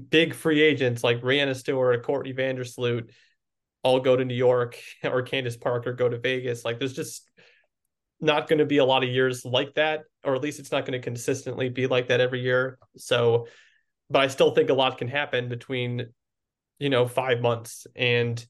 big 0.10 0.34
free 0.34 0.62
agents 0.62 1.04
like 1.04 1.22
Breanna 1.22 1.56
Stewart, 1.56 1.96
or 1.96 2.02
Courtney 2.02 2.34
Vandersloot 2.34 3.10
all 3.84 4.00
go 4.00 4.16
to 4.16 4.26
New 4.26 4.34
York 4.34 4.80
or 5.04 5.22
Candace 5.22 5.58
Parker 5.58 5.94
go 5.94 6.10
to 6.10 6.18
Vegas. 6.18 6.66
Like 6.66 6.80
there's 6.80 6.94
just 6.94 7.30
not 8.20 8.48
going 8.48 8.60
to 8.60 8.66
be 8.66 8.78
a 8.78 8.86
lot 8.86 9.04
of 9.04 9.10
years 9.10 9.46
like 9.46 9.74
that, 9.76 10.04
or 10.24 10.36
at 10.36 10.42
least 10.42 10.60
it's 10.60 10.72
not 10.72 10.86
going 10.86 11.00
to 11.00 11.04
consistently 11.04 11.70
be 11.70 11.88
like 11.88 12.08
that 12.08 12.22
every 12.22 12.42
year. 12.42 12.80
So, 12.98 13.48
but 14.10 14.22
I 14.22 14.28
still 14.28 14.52
think 14.52 14.70
a 14.70 14.74
lot 14.74 14.98
can 14.98 15.10
happen 15.10 15.50
between, 15.50 16.08
you 16.80 16.90
know, 16.90 17.08
five 17.08 17.42
months. 17.42 17.86
And, 17.96 18.44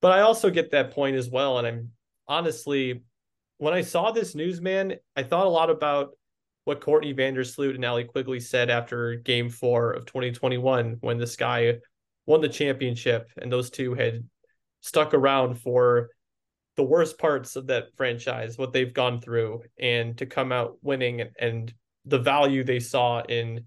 but 0.00 0.12
I 0.12 0.20
also 0.20 0.50
get 0.50 0.70
that 0.70 0.92
point 0.92 1.16
as 1.16 1.28
well. 1.28 1.58
And 1.58 1.66
I'm 1.66 1.90
honestly, 2.28 3.02
when 3.58 3.74
I 3.74 3.80
saw 3.80 4.12
this 4.12 4.36
news, 4.36 4.60
man, 4.60 4.94
I 5.16 5.24
thought 5.24 5.46
a 5.46 5.50
lot 5.50 5.70
about 5.70 6.10
what 6.64 6.80
Courtney 6.80 7.14
Vandersloot 7.14 7.74
and 7.74 7.84
Allie 7.84 8.04
Quigley 8.04 8.40
said 8.40 8.70
after 8.70 9.16
game 9.16 9.48
four 9.48 9.92
of 9.92 10.04
2021 10.06 10.98
when 11.00 11.18
the 11.18 11.26
Sky 11.26 11.78
won 12.26 12.40
the 12.42 12.48
championship 12.48 13.30
and 13.40 13.50
those 13.50 13.70
two 13.70 13.94
had 13.94 14.22
stuck 14.80 15.14
around 15.14 15.60
for 15.60 16.10
the 16.76 16.82
worst 16.84 17.18
parts 17.18 17.56
of 17.56 17.66
that 17.66 17.88
franchise, 17.96 18.56
what 18.56 18.72
they've 18.72 18.94
gone 18.94 19.20
through, 19.20 19.62
and 19.78 20.16
to 20.18 20.26
come 20.26 20.52
out 20.52 20.78
winning 20.82 21.20
and, 21.20 21.30
and 21.38 21.74
the 22.04 22.18
value 22.18 22.62
they 22.62 22.80
saw 22.80 23.20
in 23.22 23.64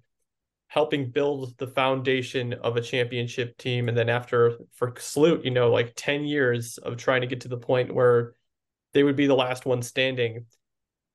helping 0.67 1.11
build 1.11 1.57
the 1.57 1.67
foundation 1.67 2.53
of 2.53 2.77
a 2.77 2.81
championship 2.81 3.57
team. 3.57 3.89
And 3.89 3.97
then 3.97 4.07
after 4.07 4.53
for 4.73 4.93
Sloot, 4.97 5.43
you 5.43 5.51
know, 5.51 5.69
like 5.69 5.91
10 5.97 6.23
years 6.23 6.77
of 6.77 6.95
trying 6.95 7.21
to 7.21 7.27
get 7.27 7.41
to 7.41 7.49
the 7.49 7.57
point 7.57 7.93
where 7.93 8.33
they 8.93 9.03
would 9.03 9.17
be 9.17 9.27
the 9.27 9.35
last 9.35 9.65
one 9.65 9.81
standing, 9.81 10.45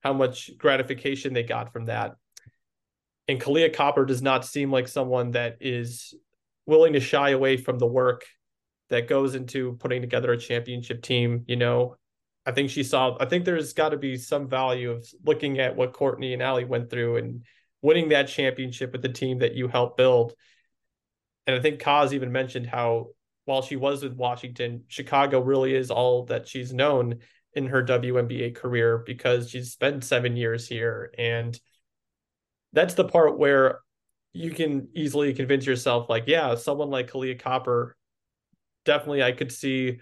how 0.03 0.13
much 0.13 0.51
gratification 0.59 1.33
they 1.33 1.43
got 1.43 1.73
from 1.73 1.87
that. 1.87 2.17
And 3.29 3.41
Kahleah 3.41 3.75
Copper 3.75 4.05
does 4.05 4.21
not 4.21 4.45
seem 4.45 4.71
like 4.71 4.89
someone 4.89 5.31
that 5.31 5.57
is 5.61 6.15
willing 6.67 6.93
to 6.93 7.01
shy 7.01 7.31
away 7.31 7.57
from 7.57 7.79
the 7.79 7.87
work 7.87 8.27
that 8.91 9.09
goes 9.09 9.35
into 9.35 9.73
putting 9.75 10.01
together 10.01 10.33
a 10.33 10.39
championship 10.39 11.03
team. 11.03 11.45
You 11.47 11.57
know, 11.57 11.97
I 12.45 12.53
think 12.53 12.71
she 12.71 12.83
saw, 12.83 13.17
I 13.19 13.27
think 13.27 13.45
there's 13.45 13.73
got 13.73 13.91
to 13.91 13.97
be 13.97 14.17
some 14.17 14.49
value 14.49 14.93
of 14.93 15.07
looking 15.25 15.59
at 15.59 15.77
what 15.77 15.93
Courtney 15.93 16.33
and 16.33 16.43
Allie 16.43 16.65
went 16.65 16.91
through 16.91 17.17
and 17.17 17.45
winning 17.83 18.11
that 18.11 18.29
championship 18.29 18.93
with 18.93 19.03
the 19.03 19.09
team 19.09 19.39
that 19.41 19.55
you 19.55 19.69
helped 19.69 19.97
build. 19.97 20.35
And 21.47 21.57
I 21.57 21.61
think 21.61 21.81
Kaz 21.81 22.13
even 22.13 22.33
mentioned 22.33 22.67
how 22.67 23.09
while 23.45 23.63
she 23.63 23.77
was 23.77 24.03
with 24.03 24.15
Washington, 24.15 24.85
Chicago 24.89 25.41
really 25.41 25.75
is 25.75 25.91
all 25.91 26.25
that 26.27 26.49
she's 26.49 26.73
known 26.73 27.21
in 27.55 27.67
her 27.67 27.83
WNBA 27.83 28.55
career 28.55 29.03
because 29.07 29.51
she's 29.51 29.73
spent 29.73 30.05
seven 30.05 30.37
years 30.37 30.69
here. 30.69 31.13
And 31.17 31.59
that's 32.73 32.95
the 32.95 33.05
part 33.05 33.39
where 33.39 33.81
you 34.33 34.51
can 34.51 34.89
easily 34.95 35.33
convince 35.33 35.65
yourself, 35.65 36.11
like, 36.11 36.25
yeah, 36.27 36.55
someone 36.57 36.91
like 36.91 37.11
Kahleah 37.11 37.41
Copper 37.41 37.97
definitely 38.87 39.23
I 39.23 39.33
could 39.33 39.53
see 39.53 39.99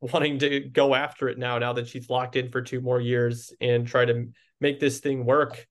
wanting 0.00 0.38
to 0.38 0.60
go 0.60 0.94
after 0.94 1.28
it 1.28 1.38
now, 1.38 1.58
now 1.58 1.72
that 1.74 1.88
she's 1.88 2.08
locked 2.08 2.36
in 2.36 2.50
for 2.50 2.62
two 2.62 2.80
more 2.80 3.00
years 3.00 3.52
and 3.60 3.86
try 3.86 4.04
to 4.04 4.28
make 4.60 4.80
this 4.80 5.00
thing 5.00 5.24
work. 5.24 5.66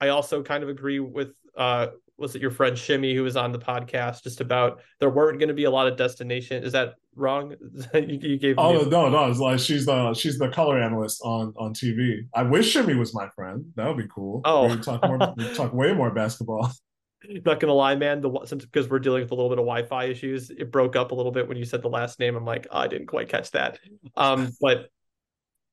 I 0.00 0.08
also 0.08 0.42
kind 0.42 0.62
of 0.62 0.68
agree 0.68 0.98
with 0.98 1.32
uh 1.56 1.88
was 2.16 2.36
it 2.36 2.42
your 2.42 2.50
friend 2.50 2.76
Shimmy 2.76 3.14
who 3.14 3.22
was 3.22 3.36
on 3.36 3.50
the 3.50 3.58
podcast 3.58 4.22
just 4.22 4.40
about 4.40 4.82
there 5.00 5.08
weren't 5.08 5.38
going 5.38 5.48
to 5.48 5.54
be 5.54 5.64
a 5.64 5.70
lot 5.70 5.88
of 5.88 5.96
destination. 5.96 6.62
Is 6.62 6.72
that 6.72 6.94
wrong? 7.16 7.54
you, 7.94 8.18
you, 8.20 8.38
gave 8.38 8.56
oh 8.58 8.84
me... 8.84 8.90
no 8.90 9.08
no 9.08 9.30
it's 9.30 9.40
like 9.40 9.58
she's 9.58 9.86
the 9.86 10.14
she's 10.14 10.38
the 10.38 10.48
color 10.48 10.80
analyst 10.80 11.22
on 11.24 11.54
on 11.56 11.72
TV. 11.72 12.26
I 12.34 12.42
wish 12.42 12.70
Shimmy 12.70 12.94
was 12.94 13.14
my 13.14 13.28
friend. 13.30 13.64
That 13.76 13.88
would 13.88 13.96
be 13.96 14.08
cool. 14.14 14.42
Oh, 14.44 14.68
we 14.68 14.80
talk 14.80 15.02
more 15.02 15.34
we 15.36 15.54
talk 15.54 15.72
way 15.72 15.92
more 15.92 16.10
basketball. 16.10 16.70
not 17.28 17.60
gonna 17.60 17.74
lie, 17.74 17.96
man. 17.96 18.20
The 18.20 18.44
since 18.46 18.64
because 18.64 18.88
we're 18.88 18.98
dealing 18.98 19.22
with 19.22 19.30
a 19.30 19.34
little 19.34 19.50
bit 19.50 19.58
of 19.58 19.64
Wi-Fi 19.64 20.04
issues, 20.04 20.50
it 20.50 20.70
broke 20.70 20.96
up 20.96 21.12
a 21.12 21.14
little 21.14 21.32
bit 21.32 21.48
when 21.48 21.56
you 21.56 21.64
said 21.64 21.82
the 21.82 21.88
last 21.88 22.18
name. 22.18 22.36
I'm 22.36 22.44
like, 22.44 22.66
oh, 22.70 22.78
I 22.78 22.86
didn't 22.88 23.06
quite 23.08 23.28
catch 23.28 23.50
that. 23.52 23.78
Um, 24.16 24.52
but 24.60 24.90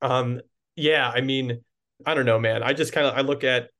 um, 0.02 0.40
yeah, 0.76 1.10
I 1.12 1.20
mean, 1.20 1.60
I 2.04 2.14
don't 2.14 2.26
know, 2.26 2.38
man. 2.38 2.62
I 2.62 2.72
just 2.72 2.92
kind 2.92 3.06
of 3.06 3.14
I 3.16 3.22
look 3.22 3.44
at 3.44 3.70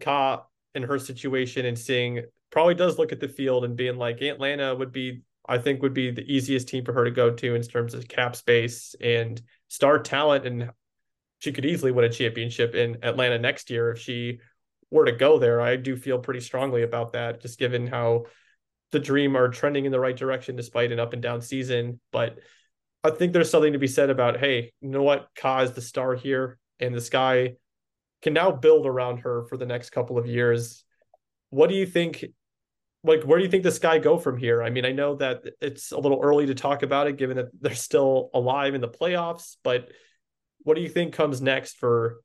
Ka 0.00 0.44
and 0.74 0.84
her 0.84 0.98
situation 0.98 1.66
and 1.66 1.78
seeing 1.78 2.24
probably 2.50 2.74
does 2.74 2.98
look 2.98 3.12
at 3.12 3.20
the 3.20 3.28
field 3.28 3.64
and 3.64 3.76
being 3.76 3.96
like 3.96 4.20
Atlanta 4.22 4.74
would 4.74 4.92
be 4.92 5.22
I 5.46 5.58
think 5.58 5.82
would 5.82 5.94
be 5.94 6.10
the 6.10 6.22
easiest 6.22 6.68
team 6.68 6.84
for 6.84 6.92
her 6.92 7.04
to 7.04 7.10
go 7.10 7.30
to 7.30 7.54
in 7.54 7.62
terms 7.62 7.94
of 7.94 8.08
cap 8.08 8.34
space 8.34 8.94
and 9.00 9.40
star 9.68 9.98
talent 9.98 10.46
and 10.46 10.70
she 11.40 11.52
could 11.52 11.66
easily 11.66 11.92
win 11.92 12.06
a 12.06 12.10
championship 12.10 12.74
in 12.74 12.96
Atlanta 13.02 13.38
next 13.38 13.68
year 13.70 13.90
if 13.90 13.98
she 13.98 14.38
were 14.94 15.04
to 15.04 15.12
go 15.12 15.40
there, 15.40 15.60
I 15.60 15.74
do 15.74 15.96
feel 15.96 16.20
pretty 16.20 16.40
strongly 16.40 16.84
about 16.84 17.12
that, 17.14 17.42
just 17.42 17.58
given 17.58 17.88
how 17.88 18.26
the 18.92 19.00
Dream 19.00 19.36
are 19.36 19.48
trending 19.48 19.86
in 19.86 19.92
the 19.92 19.98
right 19.98 20.16
direction 20.16 20.54
despite 20.54 20.92
an 20.92 21.00
up 21.00 21.12
and 21.12 21.20
down 21.20 21.42
season. 21.42 21.98
But 22.12 22.38
I 23.02 23.10
think 23.10 23.32
there's 23.32 23.50
something 23.50 23.72
to 23.72 23.78
be 23.80 23.88
said 23.88 24.08
about, 24.08 24.38
hey, 24.38 24.72
you 24.80 24.88
know 24.88 25.02
what? 25.02 25.26
Ka 25.36 25.62
is 25.62 25.72
the 25.72 25.82
star 25.82 26.14
here, 26.14 26.58
and 26.78 26.94
the 26.94 27.00
Sky 27.00 27.54
can 28.22 28.34
now 28.34 28.52
build 28.52 28.86
around 28.86 29.18
her 29.18 29.44
for 29.48 29.56
the 29.56 29.66
next 29.66 29.90
couple 29.90 30.16
of 30.16 30.26
years. 30.26 30.84
What 31.50 31.68
do 31.68 31.74
you 31.74 31.86
think? 31.86 32.24
Like, 33.02 33.24
where 33.24 33.38
do 33.38 33.44
you 33.44 33.50
think 33.50 33.64
the 33.64 33.72
Sky 33.72 33.98
go 33.98 34.16
from 34.16 34.38
here? 34.38 34.62
I 34.62 34.70
mean, 34.70 34.86
I 34.86 34.92
know 34.92 35.16
that 35.16 35.42
it's 35.60 35.90
a 35.90 35.98
little 35.98 36.20
early 36.22 36.46
to 36.46 36.54
talk 36.54 36.84
about 36.84 37.08
it, 37.08 37.16
given 37.16 37.36
that 37.36 37.48
they're 37.60 37.74
still 37.74 38.30
alive 38.32 38.74
in 38.74 38.80
the 38.80 38.88
playoffs. 38.88 39.56
But 39.64 39.90
what 40.62 40.76
do 40.76 40.82
you 40.82 40.88
think 40.88 41.14
comes 41.14 41.42
next 41.42 41.78
for 41.78 42.20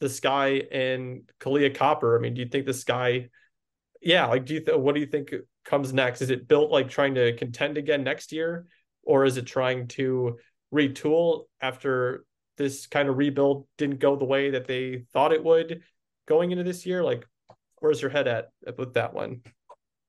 the 0.00 0.08
Sky 0.08 0.62
and 0.72 1.22
Kahleah 1.40 1.74
Copper? 1.74 2.16
I 2.16 2.20
mean, 2.20 2.34
do 2.34 2.40
you 2.40 2.48
think 2.48 2.66
the 2.66 2.74
Sky, 2.74 3.28
yeah, 4.00 4.26
like, 4.26 4.46
do 4.46 4.54
you 4.54 4.60
th- 4.60 4.78
what 4.78 4.94
do 4.94 5.00
you 5.00 5.06
think 5.06 5.32
comes 5.64 5.92
next? 5.92 6.22
Is 6.22 6.30
it 6.30 6.48
built 6.48 6.70
like 6.70 6.88
trying 6.88 7.14
to 7.14 7.36
contend 7.36 7.78
again 7.78 8.02
next 8.02 8.32
year, 8.32 8.66
or 9.02 9.24
is 9.24 9.36
it 9.36 9.46
trying 9.46 9.88
to 9.88 10.38
retool 10.74 11.44
after 11.60 12.24
this 12.56 12.86
kind 12.86 13.08
of 13.08 13.16
rebuild 13.16 13.66
didn't 13.78 14.00
go 14.00 14.16
the 14.16 14.24
way 14.24 14.50
that 14.50 14.66
they 14.66 15.04
thought 15.12 15.32
it 15.32 15.44
would 15.44 15.82
going 16.26 16.50
into 16.50 16.64
this 16.64 16.86
year? 16.86 17.02
Like, 17.02 17.26
where's 17.78 18.00
your 18.00 18.10
head 18.10 18.26
at 18.26 18.48
with 18.76 18.94
that 18.94 19.14
one? 19.14 19.42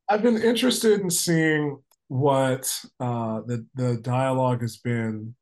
I've 0.08 0.21
been 0.21 0.41
interested 0.41 0.99
in 1.01 1.10
seeing 1.10 1.80
what 2.08 2.73
uh, 2.99 3.41
the 3.45 3.65
the 3.75 3.97
dialogue 3.97 4.62
has 4.62 4.77
been 4.77 5.36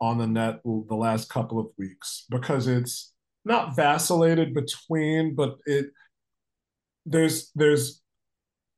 on 0.00 0.18
the 0.18 0.26
net 0.26 0.60
the 0.64 0.94
last 0.94 1.28
couple 1.28 1.58
of 1.58 1.66
weeks 1.76 2.24
because 2.30 2.66
it's 2.66 3.12
not 3.48 3.74
vacillated 3.74 4.54
between, 4.54 5.34
but 5.34 5.56
it 5.66 5.86
there's 7.04 7.50
there's 7.54 8.00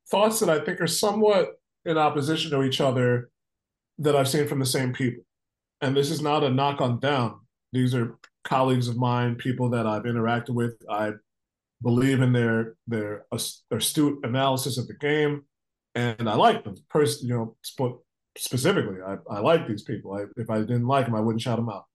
thoughts 0.09 0.39
that 0.39 0.49
I 0.49 0.63
think 0.63 0.81
are 0.81 0.87
somewhat 0.87 1.49
in 1.85 1.97
opposition 1.97 2.51
to 2.51 2.63
each 2.63 2.81
other 2.81 3.29
that 3.99 4.15
I've 4.15 4.27
seen 4.27 4.47
from 4.47 4.59
the 4.59 4.65
same 4.65 4.93
people. 4.93 5.23
And 5.81 5.95
this 5.95 6.09
is 6.09 6.21
not 6.21 6.43
a 6.43 6.49
knock 6.49 6.81
on 6.81 6.99
them. 6.99 7.41
These 7.73 7.93
are 7.95 8.17
colleagues 8.43 8.87
of 8.87 8.97
mine, 8.97 9.35
people 9.35 9.69
that 9.69 9.87
I've 9.87 10.03
interacted 10.03 10.51
with. 10.51 10.75
I 10.89 11.11
believe 11.81 12.21
in 12.21 12.33
their 12.33 12.75
their 12.87 13.25
uh, 13.31 13.39
astute 13.71 14.19
analysis 14.23 14.77
of 14.77 14.87
the 14.87 14.95
game, 14.95 15.43
and 15.95 16.29
I 16.29 16.35
like 16.35 16.63
them. 16.63 16.75
Person, 16.89 17.27
you 17.27 17.35
know, 17.35 17.55
specifically, 18.37 18.97
I, 19.05 19.17
I 19.29 19.39
like 19.39 19.67
these 19.67 19.83
people. 19.83 20.13
I, 20.13 20.25
if 20.37 20.49
I 20.49 20.59
didn't 20.59 20.87
like 20.87 21.05
them, 21.05 21.15
I 21.15 21.19
wouldn't 21.21 21.41
shout 21.41 21.57
them 21.57 21.69
out. 21.69 21.85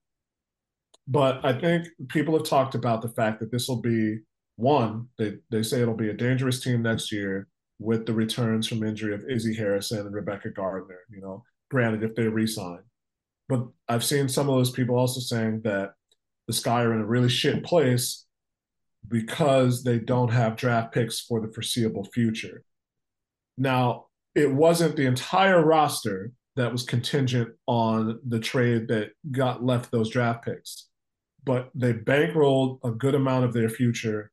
But 1.07 1.43
I 1.45 1.53
think 1.53 1.87
people 2.09 2.37
have 2.37 2.47
talked 2.47 2.75
about 2.75 3.01
the 3.01 3.09
fact 3.09 3.39
that 3.39 3.51
this 3.51 3.67
will 3.67 3.81
be 3.81 4.19
one, 4.57 5.07
they, 5.17 5.37
they 5.49 5.63
say 5.63 5.81
it'll 5.81 5.93
be 5.93 6.09
a 6.09 6.13
dangerous 6.13 6.61
team 6.61 6.81
next 6.81 7.11
year 7.11 7.47
with 7.79 8.05
the 8.05 8.13
returns 8.13 8.67
from 8.67 8.83
injury 8.83 9.13
of 9.13 9.23
Izzy 9.29 9.55
Harrison 9.55 9.99
and 9.99 10.13
Rebekah 10.13 10.49
Gardner, 10.49 10.99
you 11.09 11.21
know, 11.21 11.43
granted 11.69 12.03
if 12.03 12.15
they 12.15 12.27
resign. 12.27 12.79
But 13.47 13.67
I've 13.87 14.03
seen 14.03 14.27
some 14.27 14.49
of 14.49 14.55
those 14.55 14.71
people 14.71 14.97
also 14.97 15.19
saying 15.19 15.61
that 15.63 15.93
the 16.47 16.53
Sky 16.53 16.81
are 16.81 16.93
in 16.93 17.01
a 17.01 17.05
really 17.05 17.29
shit 17.29 17.63
place 17.63 18.25
because 19.07 19.83
they 19.83 19.99
don't 19.99 20.31
have 20.31 20.55
draft 20.55 20.93
picks 20.93 21.21
for 21.21 21.39
the 21.39 21.53
foreseeable 21.53 22.03
future. 22.05 22.63
Now, 23.57 24.07
it 24.35 24.51
wasn't 24.51 24.95
the 24.95 25.05
entire 25.05 25.63
roster 25.63 26.31
that 26.55 26.71
was 26.71 26.83
contingent 26.83 27.49
on 27.67 28.19
the 28.27 28.39
trade 28.39 28.87
that 28.89 29.11
got 29.31 29.63
left 29.63 29.91
those 29.91 30.09
draft 30.09 30.43
picks, 30.43 30.86
but 31.47 31.71
they 31.73 31.93
bankrolled 31.93 32.77
a 32.83 32.91
good 32.91 33.15
amount 33.15 33.45
of 33.45 33.53
their 33.53 33.69
future 33.69 34.31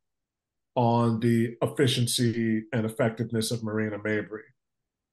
on 0.74 1.20
the 1.20 1.56
efficiency 1.62 2.64
and 2.72 2.84
effectiveness 2.84 3.52
of 3.52 3.62
Marina 3.62 3.98
Mabrey, 4.00 4.42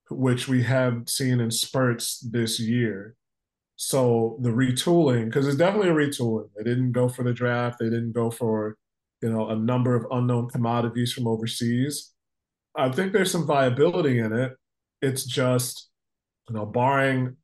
which 0.09 0.47
we 0.47 0.63
have 0.63 1.03
seen 1.07 1.39
in 1.39 1.51
spurts 1.51 2.19
this 2.19 2.59
year. 2.59 3.15
So 3.75 4.37
the 4.41 4.49
retooling, 4.49 5.25
because 5.25 5.47
it's 5.47 5.57
definitely 5.57 5.89
a 5.89 5.93
retooling. 5.93 6.49
They 6.57 6.63
didn't 6.63 6.91
go 6.91 7.07
for 7.07 7.23
the 7.23 7.33
draft. 7.33 7.77
They 7.79 7.89
didn't 7.89 8.13
go 8.13 8.31
for, 8.31 8.77
you 9.21 9.31
know, 9.31 9.49
a 9.49 9.55
number 9.55 9.95
of 9.95 10.07
unknown 10.11 10.49
commodities 10.49 11.13
from 11.13 11.27
overseas. 11.27 12.11
I 12.75 12.89
think 12.89 13.13
there's 13.13 13.31
some 13.31 13.45
viability 13.45 14.17
in 14.17 14.33
it. 14.33 14.53
It's 15.03 15.23
just, 15.23 15.89
you 16.49 16.55
know, 16.55 16.65
barring 16.65 17.37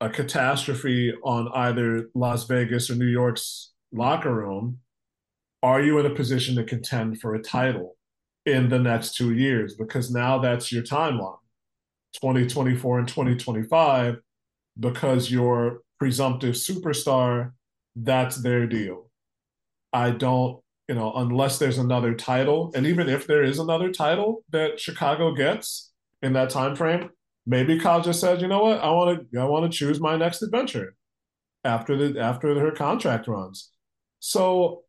a 0.00 0.10
catastrophe 0.10 1.14
on 1.22 1.48
either 1.54 2.10
Las 2.14 2.46
Vegas 2.46 2.90
or 2.90 2.96
New 2.96 3.06
York's 3.06 3.73
locker 3.94 4.34
room, 4.34 4.78
are 5.62 5.80
you 5.80 5.98
in 5.98 6.06
a 6.06 6.14
position 6.14 6.56
to 6.56 6.64
contend 6.64 7.20
for 7.20 7.34
a 7.34 7.42
title 7.42 7.96
in 8.44 8.68
the 8.68 8.78
next 8.78 9.14
two 9.14 9.32
years? 9.32 9.74
Because 9.74 10.10
now 10.10 10.38
that's 10.38 10.70
your 10.70 10.82
timeline 10.82 11.38
2024 12.20 12.98
and 12.98 13.08
2025, 13.08 14.16
because 14.78 15.30
your 15.30 15.80
presumptive 15.98 16.54
superstar, 16.54 17.52
that's 17.96 18.36
their 18.36 18.66
deal. 18.66 19.10
I 19.92 20.10
don't, 20.10 20.60
you 20.88 20.94
know, 20.94 21.12
unless 21.14 21.58
there's 21.58 21.78
another 21.78 22.14
title, 22.14 22.72
and 22.74 22.86
even 22.86 23.08
if 23.08 23.26
there 23.26 23.42
is 23.42 23.58
another 23.58 23.90
title 23.90 24.44
that 24.50 24.78
Chicago 24.78 25.32
gets 25.34 25.92
in 26.22 26.32
that 26.34 26.50
time 26.50 26.76
frame, 26.76 27.10
maybe 27.46 27.78
Kyle 27.78 28.02
just 28.02 28.20
says, 28.20 28.42
you 28.42 28.48
know 28.48 28.62
what, 28.62 28.80
I 28.80 28.90
want 28.90 29.30
to, 29.32 29.40
I 29.40 29.44
want 29.44 29.70
to 29.70 29.76
choose 29.76 30.00
my 30.00 30.16
next 30.16 30.42
adventure 30.42 30.94
after 31.64 31.96
the 31.96 32.20
after 32.20 32.58
her 32.58 32.70
contract 32.70 33.26
runs. 33.26 33.70
So 34.26 34.84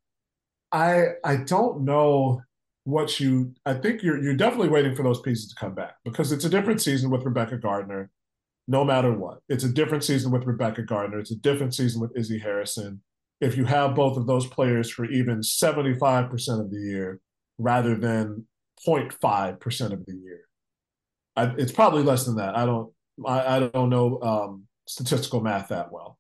I 0.72 1.08
I 1.22 1.36
don't 1.36 1.84
know 1.84 2.42
what 2.86 3.20
you 3.20 3.54
I 3.66 3.74
think 3.74 4.02
you're 4.02 4.24
you're 4.24 4.34
definitely 4.34 4.70
waiting 4.70 4.96
for 4.96 5.04
those 5.04 5.20
pieces 5.20 5.50
to 5.50 5.56
come 5.56 5.76
back 5.76 5.96
because 6.06 6.32
it's 6.32 6.46
a 6.46 6.50
different 6.50 6.82
season 6.82 7.10
with 7.10 7.26
Rebekah 7.26 7.58
Gardner, 7.58 8.10
no 8.70 8.86
matter 8.86 9.12
what. 9.12 9.40
It's 9.50 9.66
a 9.66 9.70
different 9.70 10.06
season 10.06 10.32
with 10.32 10.46
Rebekah 10.46 10.84
Gardner. 10.84 11.20
It's 11.20 11.32
a 11.32 11.36
different 11.36 11.76
season 11.76 12.00
with 12.00 12.16
Izzy 12.16 12.40
Harrison. 12.40 13.02
If 13.42 13.58
you 13.58 13.66
have 13.66 13.94
both 13.94 14.16
of 14.16 14.26
those 14.26 14.48
players 14.48 14.90
for 14.90 15.04
even 15.04 15.42
75% 15.42 16.62
of 16.62 16.72
the 16.72 16.80
year 16.80 17.20
rather 17.58 17.96
than 17.96 18.48
0.5% 18.88 19.92
of 19.92 20.06
the 20.06 20.14
year. 20.14 20.42
I, 21.36 21.54
it's 21.58 21.74
probably 21.74 22.04
less 22.04 22.24
than 22.24 22.38
that. 22.38 22.58
I 22.58 22.66
don't 22.66 22.90
I, 23.26 23.58
I 23.58 23.60
don't 23.68 23.90
know 23.90 24.22
um, 24.22 24.64
statistical 24.88 25.42
math 25.42 25.68
that 25.68 25.92
well. 25.92 26.20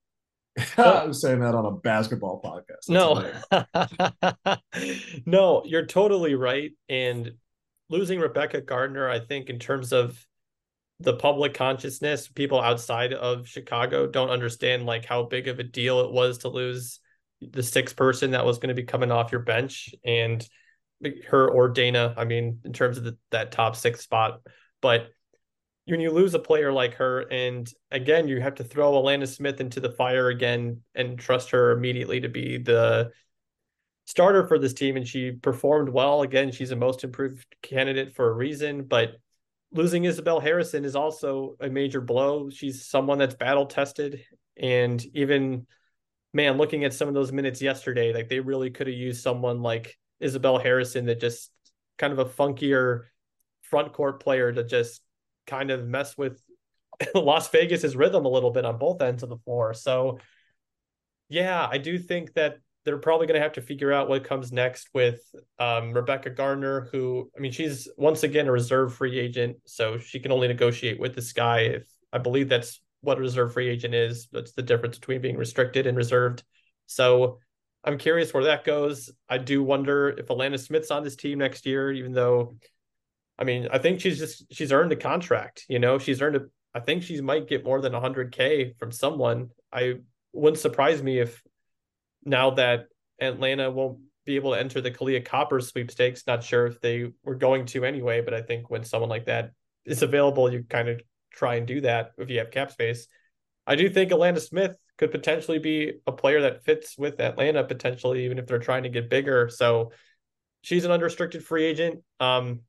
I 0.77 1.05
was 1.05 1.21
saying 1.21 1.39
that 1.41 1.55
on 1.55 1.65
a 1.65 1.71
basketball 1.71 2.41
podcast. 2.41 2.87
That's 2.87 2.89
no, 2.89 4.57
no, 5.25 5.63
you're 5.65 5.85
totally 5.85 6.35
right. 6.35 6.71
And 6.87 7.33
losing 7.89 8.19
Rebekah 8.19 8.61
Gardner, 8.61 9.09
I 9.09 9.19
think, 9.19 9.49
in 9.49 9.59
terms 9.59 9.91
of 9.91 10.25
the 10.99 11.13
public 11.13 11.53
consciousness, 11.53 12.27
people 12.27 12.61
outside 12.61 13.13
of 13.13 13.47
Chicago 13.47 14.07
don't 14.07 14.29
understand 14.29 14.85
like 14.85 15.05
how 15.05 15.23
big 15.23 15.47
of 15.47 15.59
a 15.59 15.63
deal 15.63 15.99
it 16.01 16.11
was 16.11 16.39
to 16.39 16.49
lose 16.49 16.99
the 17.41 17.63
sixth 17.63 17.95
person 17.95 18.31
that 18.31 18.45
was 18.45 18.59
going 18.59 18.69
to 18.69 18.81
be 18.81 18.83
coming 18.83 19.11
off 19.11 19.31
your 19.31 19.41
bench 19.41 19.93
and 20.05 20.47
her 21.27 21.49
or 21.49 21.69
Dana. 21.69 22.13
I 22.17 22.23
mean, 22.23 22.59
in 22.63 22.71
terms 22.71 22.97
of 22.97 23.03
the, 23.03 23.17
that 23.31 23.51
top 23.51 23.75
six 23.75 24.01
spot, 24.01 24.39
but 24.81 25.09
when 25.87 25.99
you 25.99 26.11
lose 26.11 26.33
a 26.33 26.39
player 26.39 26.71
like 26.71 26.95
her, 26.95 27.21
and 27.31 27.71
again, 27.91 28.27
you 28.27 28.41
have 28.41 28.55
to 28.55 28.63
throw 28.63 28.93
Alanna 28.93 29.27
Smith 29.27 29.61
into 29.61 29.79
the 29.79 29.91
fire 29.91 30.29
again 30.29 30.81
and 30.95 31.19
trust 31.19 31.51
her 31.51 31.71
immediately 31.71 32.21
to 32.21 32.29
be 32.29 32.57
the 32.57 33.11
starter 34.05 34.47
for 34.47 34.57
this 34.57 34.73
team. 34.73 34.97
And 34.97 35.07
she 35.07 35.31
performed 35.31 35.89
well. 35.89 36.23
Again, 36.23 36.51
she's 36.51 36.71
a 36.71 36.75
most 36.75 37.03
improved 37.03 37.45
candidate 37.61 38.15
for 38.15 38.29
a 38.29 38.33
reason, 38.33 38.83
but 38.83 39.17
losing 39.71 40.05
Isabel 40.05 40.39
Harrison 40.39 40.85
is 40.85 40.95
also 40.95 41.55
a 41.59 41.69
major 41.69 42.01
blow. 42.01 42.49
She's 42.49 42.85
someone 42.87 43.19
that's 43.19 43.35
battle 43.35 43.65
tested. 43.67 44.23
And 44.57 45.03
even, 45.13 45.67
man, 46.33 46.57
looking 46.57 46.83
at 46.83 46.93
some 46.93 47.07
of 47.07 47.13
those 47.13 47.31
minutes 47.31 47.61
yesterday, 47.61 48.13
like 48.13 48.29
they 48.29 48.39
really 48.39 48.71
could 48.71 48.87
have 48.87 48.95
used 48.95 49.21
someone 49.21 49.61
like 49.61 49.97
Isabel 50.19 50.57
Harrison 50.57 51.05
that 51.05 51.19
just 51.19 51.51
kind 51.97 52.13
of 52.13 52.19
a 52.19 52.25
funkier 52.25 53.03
front 53.61 53.93
court 53.93 54.23
player 54.23 54.51
to 54.51 54.63
just 54.63 55.01
kind 55.45 55.71
of 55.71 55.85
mess 55.85 56.17
with 56.17 56.41
Las 57.15 57.49
Vegas's 57.49 57.95
rhythm 57.95 58.25
a 58.25 58.29
little 58.29 58.51
bit 58.51 58.65
on 58.65 58.77
both 58.77 59.01
ends 59.01 59.23
of 59.23 59.29
the 59.29 59.37
floor. 59.37 59.73
So, 59.73 60.19
yeah, 61.29 61.67
I 61.69 61.77
do 61.77 61.97
think 61.97 62.33
that 62.33 62.57
they're 62.83 62.97
probably 62.97 63.25
going 63.25 63.39
to 63.39 63.43
have 63.43 63.53
to 63.53 63.61
figure 63.61 63.91
out 63.91 64.07
what 64.07 64.23
comes 64.23 64.51
next 64.51 64.89
with 64.93 65.19
um, 65.57 65.91
Rebekah 65.91 66.29
Gardner, 66.31 66.87
who, 66.91 67.31
I 67.35 67.39
mean, 67.41 67.51
she's 67.51 67.87
once 67.97 68.23
again 68.23 68.47
a 68.47 68.51
reserve 68.51 68.93
free 68.93 69.19
agent, 69.19 69.57
so 69.65 69.97
she 69.97 70.19
can 70.19 70.31
only 70.31 70.47
negotiate 70.47 70.99
with 70.99 71.15
this 71.15 71.33
guy. 71.33 71.61
If 71.61 71.83
I 72.13 72.19
believe 72.19 72.47
that's 72.47 72.81
what 73.01 73.17
a 73.17 73.21
reserve 73.21 73.53
free 73.53 73.69
agent 73.69 73.95
is, 73.95 74.27
that's 74.31 74.51
the 74.51 74.61
difference 74.61 74.99
between 74.99 75.21
being 75.21 75.37
restricted 75.37 75.87
and 75.87 75.97
reserved. 75.97 76.43
So, 76.85 77.39
I'm 77.85 77.99
curious 77.99 78.33
where 78.33 78.45
that 78.45 78.63
goes. 78.65 79.11
I 79.29 79.37
do 79.37 79.61
wonder 79.61 80.09
if 80.09 80.25
Alanna 80.27 80.59
Smith's 80.59 80.89
on 80.89 81.03
this 81.03 81.15
team 81.15 81.37
next 81.37 81.67
year, 81.67 81.91
even 81.91 82.13
though 82.13 82.55
I 83.37 83.43
mean, 83.43 83.67
I 83.71 83.77
think 83.79 83.99
she's 83.99 84.17
just 84.17 84.45
she's 84.51 84.71
earned 84.71 84.91
a 84.91 84.95
contract. 84.95 85.65
You 85.67 85.79
know, 85.79 85.97
she's 85.97 86.21
earned 86.21 86.35
a. 86.37 86.41
I 86.73 86.79
think 86.79 87.03
she 87.03 87.21
might 87.21 87.47
get 87.47 87.63
more 87.63 87.81
than 87.81 87.93
100k 87.93 88.77
from 88.77 88.91
someone. 88.91 89.49
I 89.71 89.95
wouldn't 90.33 90.59
surprise 90.59 91.01
me 91.01 91.19
if 91.19 91.41
now 92.25 92.51
that 92.51 92.87
Atlanta 93.19 93.71
won't 93.71 93.99
be 94.25 94.35
able 94.35 94.53
to 94.53 94.59
enter 94.59 94.81
the 94.81 94.91
Kahleah 94.91 95.23
Copper 95.23 95.61
sweepstakes. 95.61 96.23
Not 96.27 96.43
sure 96.43 96.65
if 96.65 96.81
they 96.81 97.11
were 97.23 97.35
going 97.35 97.65
to 97.67 97.85
anyway, 97.85 98.21
but 98.21 98.33
I 98.33 98.41
think 98.41 98.69
when 98.69 98.83
someone 98.83 99.09
like 99.09 99.25
that 99.25 99.51
is 99.85 100.01
available, 100.01 100.51
you 100.51 100.65
kind 100.67 100.89
of 100.89 101.01
try 101.31 101.55
and 101.55 101.67
do 101.67 101.81
that 101.81 102.11
if 102.17 102.29
you 102.29 102.39
have 102.39 102.51
cap 102.51 102.71
space. 102.71 103.07
I 103.67 103.75
do 103.75 103.89
think 103.89 104.11
Alanna 104.11 104.39
Smith 104.39 104.75
could 104.97 105.11
potentially 105.11 105.59
be 105.59 105.93
a 106.07 106.11
player 106.11 106.41
that 106.41 106.63
fits 106.63 106.97
with 106.97 107.19
Atlanta 107.19 107.63
potentially, 107.63 108.25
even 108.25 108.39
if 108.39 108.47
they're 108.47 108.59
trying 108.59 108.83
to 108.83 108.89
get 108.89 109.09
bigger. 109.09 109.49
So 109.49 109.91
she's 110.61 110.85
an 110.85 110.91
unrestricted 110.91 111.43
free 111.43 111.65
agent. 111.65 112.01
Um, 112.19 112.61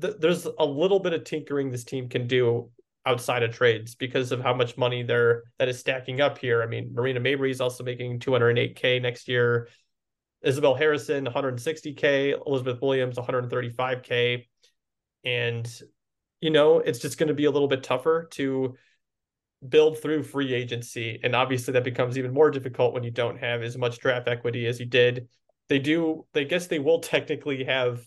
th- 0.00 0.16
there's 0.18 0.46
a 0.58 0.64
little 0.64 1.00
bit 1.00 1.12
of 1.12 1.24
tinkering 1.24 1.70
this 1.70 1.84
team 1.84 2.08
can 2.08 2.26
do 2.26 2.70
outside 3.04 3.42
of 3.42 3.54
trades 3.54 3.94
because 3.94 4.32
of 4.32 4.40
how 4.40 4.54
much 4.54 4.76
money 4.76 5.02
they're 5.02 5.42
that 5.58 5.68
is 5.68 5.78
stacking 5.78 6.20
up 6.20 6.38
here. 6.38 6.62
I 6.62 6.66
mean, 6.66 6.92
Marina 6.94 7.20
Mabrey 7.20 7.50
is 7.50 7.60
also 7.60 7.84
making 7.84 8.20
208k 8.20 9.02
next 9.02 9.28
year. 9.28 9.68
Isabel 10.42 10.74
Harrison 10.74 11.26
160k, 11.26 12.46
Elizabeth 12.46 12.80
Williams 12.80 13.16
135k, 13.16 14.46
and 15.24 15.80
you 16.40 16.50
know 16.50 16.78
it's 16.80 16.98
just 16.98 17.18
going 17.18 17.28
to 17.28 17.34
be 17.34 17.44
a 17.44 17.50
little 17.50 17.68
bit 17.68 17.84
tougher 17.84 18.28
to 18.32 18.74
build 19.68 20.00
through 20.00 20.24
free 20.24 20.52
agency, 20.52 21.20
and 21.22 21.36
obviously 21.36 21.72
that 21.72 21.84
becomes 21.84 22.18
even 22.18 22.32
more 22.32 22.50
difficult 22.50 22.94
when 22.94 23.04
you 23.04 23.10
don't 23.10 23.38
have 23.38 23.62
as 23.62 23.76
much 23.78 23.98
draft 23.98 24.28
equity 24.28 24.66
as 24.66 24.80
you 24.80 24.86
did. 24.86 25.28
They 25.68 25.78
do. 25.78 26.26
They 26.32 26.44
guess 26.44 26.66
they 26.66 26.80
will 26.80 27.00
technically 27.00 27.64
have 27.64 28.04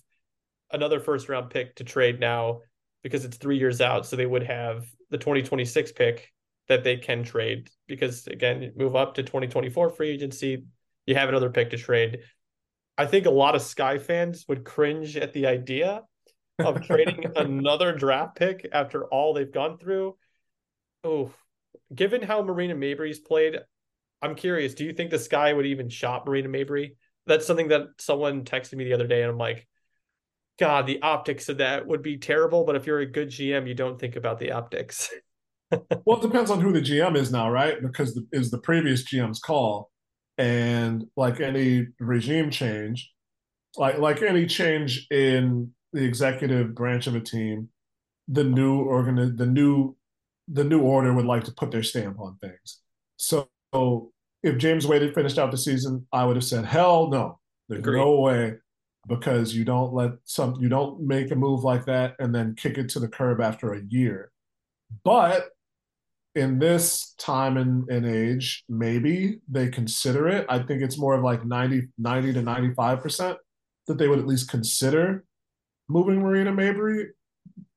another 0.75 0.99
first 0.99 1.29
round 1.29 1.49
pick 1.49 1.75
to 1.75 1.83
trade 1.83 2.19
now 2.19 2.61
because 3.03 3.25
it's 3.25 3.37
three 3.37 3.57
years 3.57 3.81
out. 3.81 4.05
So 4.05 4.15
they 4.15 4.25
would 4.25 4.43
have 4.43 4.85
the 5.09 5.17
2026 5.17 5.91
pick 5.93 6.31
that 6.67 6.83
they 6.83 6.97
can 6.97 7.23
trade 7.23 7.69
because 7.87 8.27
again, 8.27 8.71
move 8.75 8.95
up 8.95 9.15
to 9.15 9.23
2024 9.23 9.89
free 9.91 10.09
agency, 10.09 10.63
you 11.05 11.15
have 11.15 11.29
another 11.29 11.49
pick 11.49 11.69
to 11.71 11.77
trade. 11.77 12.19
I 12.97 13.05
think 13.05 13.25
a 13.25 13.31
lot 13.31 13.55
of 13.55 13.61
Sky 13.61 13.99
fans 13.99 14.45
would 14.47 14.63
cringe 14.63 15.17
at 15.17 15.33
the 15.33 15.47
idea 15.47 16.01
of 16.59 16.81
trading 16.81 17.25
another 17.35 17.93
draft 17.93 18.35
pick 18.35 18.67
after 18.71 19.05
all 19.05 19.33
they've 19.33 19.51
gone 19.51 19.77
through. 19.77 20.15
Oh, 21.03 21.31
given 21.93 22.21
how 22.21 22.41
Marina 22.41 22.73
Mabrey's 22.75 23.19
played, 23.19 23.57
I'm 24.21 24.35
curious. 24.35 24.73
Do 24.73 24.85
you 24.85 24.93
think 24.93 25.11
the 25.11 25.19
Sky 25.19 25.53
would 25.53 25.65
even 25.65 25.89
shop 25.89 26.25
Marina 26.25 26.49
Mabrey? 26.49 26.95
That's 27.27 27.45
something 27.45 27.67
that 27.67 27.87
someone 27.99 28.45
texted 28.45 28.75
me 28.75 28.85
the 28.85 28.93
other 28.93 29.07
day, 29.07 29.21
and 29.21 29.31
I'm 29.31 29.37
like, 29.37 29.67
God, 30.57 30.87
the 30.87 31.01
optics 31.01 31.49
of 31.49 31.57
that 31.57 31.85
would 31.85 32.01
be 32.01 32.17
terrible. 32.17 32.63
But 32.63 32.75
if 32.75 32.87
you're 32.87 32.99
a 32.99 33.05
good 33.05 33.29
GM, 33.29 33.67
you 33.67 33.73
don't 33.73 33.99
think 33.99 34.15
about 34.15 34.39
the 34.39 34.51
optics. 34.51 35.09
well, 36.05 36.17
it 36.17 36.21
depends 36.21 36.49
on 36.49 36.61
who 36.61 36.71
the 36.71 36.81
GM 36.81 37.15
is 37.15 37.31
now, 37.31 37.49
right? 37.49 37.81
Because 37.81 38.13
the, 38.13 38.25
is 38.31 38.51
the 38.51 38.59
previous 38.59 39.03
GM's 39.03 39.39
call, 39.39 39.91
and 40.37 41.05
like 41.15 41.39
any 41.39 41.87
regime 41.99 42.49
change, 42.51 43.11
like 43.77 43.97
like 43.97 44.21
any 44.21 44.45
change 44.45 45.07
in 45.11 45.71
the 45.93 46.03
executive 46.03 46.75
branch 46.75 47.07
of 47.07 47.15
a 47.15 47.21
team, 47.21 47.69
the 48.27 48.43
new 48.43 48.81
organ, 48.81 49.35
the 49.35 49.45
new 49.45 49.95
the 50.47 50.63
new 50.63 50.81
order 50.81 51.13
would 51.13 51.25
like 51.25 51.43
to 51.45 51.51
put 51.51 51.71
their 51.71 51.83
stamp 51.83 52.19
on 52.19 52.37
things. 52.39 52.79
So, 53.17 53.49
if 54.43 54.57
James 54.57 54.85
Wade 54.85 55.01
had 55.01 55.15
finished 55.15 55.37
out 55.37 55.51
the 55.51 55.57
season, 55.57 56.05
I 56.13 56.25
would 56.25 56.35
have 56.35 56.45
said, 56.45 56.65
hell 56.65 57.09
no, 57.09 57.39
there's 57.67 57.79
Agreed. 57.79 57.97
no 57.97 58.19
way 58.19 58.53
because 59.07 59.55
you 59.55 59.63
don't 59.65 59.93
let 59.93 60.11
some 60.23 60.55
you 60.59 60.69
don't 60.69 61.01
make 61.01 61.31
a 61.31 61.35
move 61.35 61.63
like 61.63 61.85
that 61.85 62.15
and 62.19 62.33
then 62.33 62.55
kick 62.55 62.77
it 62.77 62.89
to 62.89 62.99
the 62.99 63.07
curb 63.07 63.41
after 63.41 63.73
a 63.73 63.83
year. 63.87 64.31
But 65.03 65.45
in 66.35 66.59
this 66.59 67.13
time 67.17 67.57
and, 67.57 67.89
and 67.89 68.05
age, 68.05 68.63
maybe 68.67 69.39
they 69.49 69.69
consider 69.69 70.27
it. 70.27 70.45
I 70.49 70.59
think 70.59 70.81
it's 70.81 70.97
more 70.97 71.15
of 71.15 71.23
like 71.23 71.45
90, 71.45 71.87
90 71.97 72.33
to 72.33 72.41
95% 72.41 73.37
that 73.87 73.97
they 73.97 74.07
would 74.07 74.19
at 74.19 74.27
least 74.27 74.49
consider 74.49 75.23
moving 75.87 76.21
Marina 76.21 76.51
Mabrey 76.51 77.07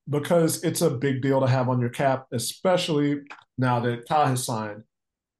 because 0.09 0.63
it's 0.63 0.81
a 0.81 0.89
big 0.89 1.21
deal 1.21 1.39
to 1.39 1.47
have 1.47 1.69
on 1.69 1.79
your 1.79 1.89
cap, 1.89 2.25
especially 2.33 3.21
now 3.57 3.79
that 3.79 4.07
Ka 4.07 4.25
has 4.25 4.45
signed. 4.45 4.83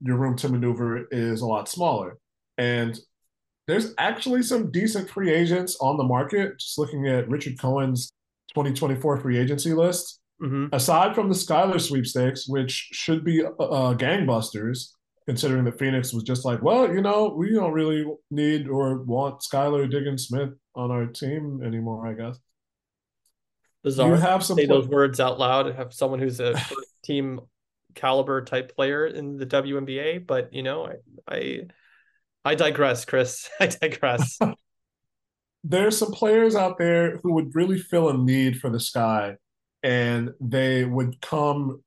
Your 0.02 0.18
room 0.18 0.38
to 0.38 0.50
maneuver 0.50 1.08
is 1.12 1.42
a 1.42 1.46
lot 1.46 1.68
smaller. 1.68 2.18
And 2.58 2.98
there's 3.70 3.94
actually 3.98 4.44
some 4.44 4.72
decent 4.72 5.10
free 5.10 5.34
agents 5.34 5.78
on 5.80 5.98
the 5.98 6.04
market. 6.04 6.60
Just 6.60 6.78
looking 6.78 7.08
at 7.08 7.30
Richard 7.30 7.60
Cohen's 7.60 8.12
2024 8.56 9.20
free 9.20 9.38
agency 9.38 9.74
list, 9.74 10.20
mm-hmm. 10.42 10.74
aside 10.74 11.14
from 11.14 11.30
the 11.30 11.36
Skylar 11.36 11.80
sweepstakes, 11.80 12.48
which 12.48 12.90
should 12.92 13.24
be 13.24 13.44
uh, 13.44 13.50
uh, 13.50 13.94
gangbusters, 13.96 14.90
considering 15.28 15.66
that 15.66 15.78
Phoenix 15.78 16.14
was 16.14 16.24
just 16.24 16.46
like, 16.46 16.62
well, 16.64 16.92
you 16.94 17.02
know, 17.02 17.34
we 17.38 17.54
don't 17.54 17.74
really 17.74 18.06
need 18.32 18.68
or 18.68 19.04
want 19.04 19.42
Skylar 19.42 19.90
Diggins 19.90 20.28
Smith 20.28 20.50
on 20.76 20.90
our 20.90 21.06
team 21.06 21.62
anymore, 21.64 22.08
I 22.08 22.14
guess. 22.14 22.40
Bizarre. 23.84 24.10
You 24.10 24.16
have 24.16 24.44
some 24.44 24.58
say 24.58 24.66
play- 24.66 24.76
those 24.76 24.88
words 24.88 25.20
out 25.20 25.40
loud 25.40 25.68
and 25.68 25.76
have 25.76 25.94
someone 25.94 26.20
who's 26.20 26.40
a 26.40 26.60
team 27.04 27.42
caliber 27.96 28.44
type 28.44 28.76
player 28.76 29.06
in 29.06 29.38
the 29.38 29.46
WNBA, 29.46 30.26
but 30.26 30.54
you 30.54 30.64
know, 30.64 30.88
I 30.88 31.36
I, 31.36 31.60
I 32.46 32.56
digress, 32.56 33.06
Chris. 33.06 33.50
I 33.60 33.68
digress. 33.68 34.40
There's 35.64 35.98
some 35.98 36.12
players 36.12 36.56
out 36.56 36.78
there 36.78 37.18
who 37.18 37.34
would 37.34 37.54
really 37.54 37.80
feel 37.80 38.10
a 38.10 38.18
need 38.18 38.60
for 38.60 38.70
the 38.70 38.80
sky, 38.80 39.36
and 39.84 40.32
they 40.40 40.86
would 40.86 41.22
come 41.22 41.84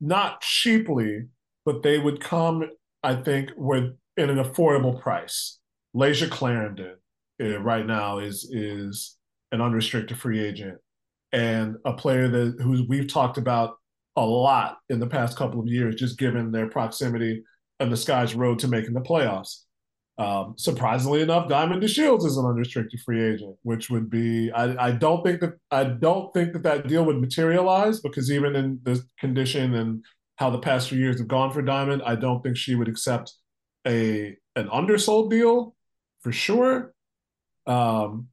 not 0.00 0.40
cheaply, 0.40 1.26
but 1.64 1.82
they 1.84 1.98
would 1.98 2.20
come, 2.20 2.68
I 3.04 3.14
think, 3.14 3.50
with 3.56 3.96
in 4.16 4.28
an 4.28 4.42
affordable 4.42 5.00
price. 5.00 5.60
Layshia 5.94 6.30
Clarendon 6.30 6.96
uh, 7.40 7.60
right 7.60 7.86
now 7.86 8.18
is 8.18 8.48
is 8.50 9.16
an 9.52 9.60
unrestricted 9.60 10.18
free 10.18 10.40
agent 10.40 10.78
and 11.32 11.76
a 11.84 11.92
player 11.92 12.28
that 12.28 12.56
who 12.60 12.84
we've 12.88 13.08
talked 13.08 13.38
about 13.38 13.76
a 14.16 14.24
lot 14.24 14.78
in 14.90 15.00
the 15.00 15.06
past 15.06 15.36
couple 15.36 15.60
of 15.60 15.66
years, 15.66 15.94
just 15.94 16.18
given 16.18 16.52
their 16.52 16.68
proximity 16.68 17.42
and 17.80 17.90
the 17.90 17.96
Sky's 17.96 18.34
road 18.34 18.58
to 18.58 18.68
making 18.68 18.92
the 18.92 19.00
playoffs. 19.00 19.62
Um, 20.18 20.54
surprisingly 20.58 21.22
enough, 21.22 21.48
Diamond 21.48 21.82
DeShields 21.82 22.26
is 22.26 22.36
an 22.36 22.44
unrestricted 22.44 23.00
free 23.00 23.22
agent, 23.22 23.56
which 23.62 23.88
would 23.88 24.10
be 24.10 24.50
I, 24.52 24.88
I 24.88 24.92
don't 24.92 25.24
think 25.24 25.40
that 25.40 25.54
I 25.70 25.84
don't 25.84 26.32
think 26.34 26.52
that 26.52 26.62
that 26.64 26.86
deal 26.86 27.04
would 27.04 27.20
materialize 27.20 28.00
because 28.00 28.30
even 28.30 28.54
in 28.54 28.78
this 28.82 29.02
condition 29.18 29.74
and 29.74 30.04
how 30.36 30.50
the 30.50 30.58
past 30.58 30.88
few 30.88 30.98
years 30.98 31.18
have 31.18 31.28
gone 31.28 31.50
for 31.50 31.62
Diamond, 31.62 32.02
I 32.04 32.16
don't 32.16 32.42
think 32.42 32.56
she 32.56 32.74
would 32.74 32.88
accept 32.88 33.32
a 33.86 34.36
an 34.54 34.68
undersold 34.70 35.30
deal 35.30 35.74
for 36.20 36.32
sure. 36.32 36.92
Um, 37.66 38.28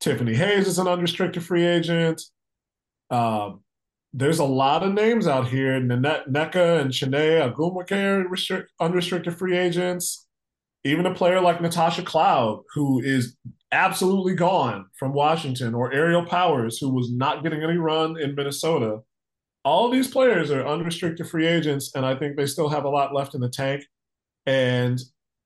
Tiffany 0.00 0.34
Hayes 0.34 0.66
is 0.66 0.78
an 0.78 0.88
unrestricted 0.88 1.42
free 1.42 1.66
agent. 1.66 2.22
Um, 3.10 3.60
there's 4.12 4.38
a 4.38 4.44
lot 4.44 4.82
of 4.82 4.94
names 4.94 5.26
out 5.26 5.48
here. 5.48 5.78
Nanette 5.80 6.28
Nneka 6.28 6.80
and 6.80 7.92
are 7.92 8.28
restrict, 8.28 8.72
unrestricted 8.80 9.36
free 9.36 9.56
agents. 9.56 10.27
Even 10.84 11.06
a 11.06 11.14
player 11.14 11.40
like 11.40 11.60
Natasha 11.60 12.02
Cloud, 12.02 12.62
who 12.74 13.00
is 13.00 13.36
absolutely 13.72 14.34
gone 14.34 14.86
from 14.98 15.12
Washington, 15.12 15.74
or 15.74 15.92
Aerial 15.92 16.24
Powers, 16.24 16.78
who 16.78 16.90
was 16.90 17.12
not 17.12 17.42
getting 17.42 17.62
any 17.62 17.76
run 17.76 18.18
in 18.18 18.34
Minnesota. 18.34 19.00
All 19.64 19.90
these 19.90 20.08
players 20.08 20.50
are 20.50 20.66
unrestricted 20.66 21.28
free 21.28 21.46
agents, 21.46 21.94
and 21.94 22.06
I 22.06 22.14
think 22.14 22.36
they 22.36 22.46
still 22.46 22.68
have 22.68 22.84
a 22.84 22.88
lot 22.88 23.14
left 23.14 23.34
in 23.34 23.40
the 23.40 23.50
tank. 23.50 23.84
And 24.46 24.98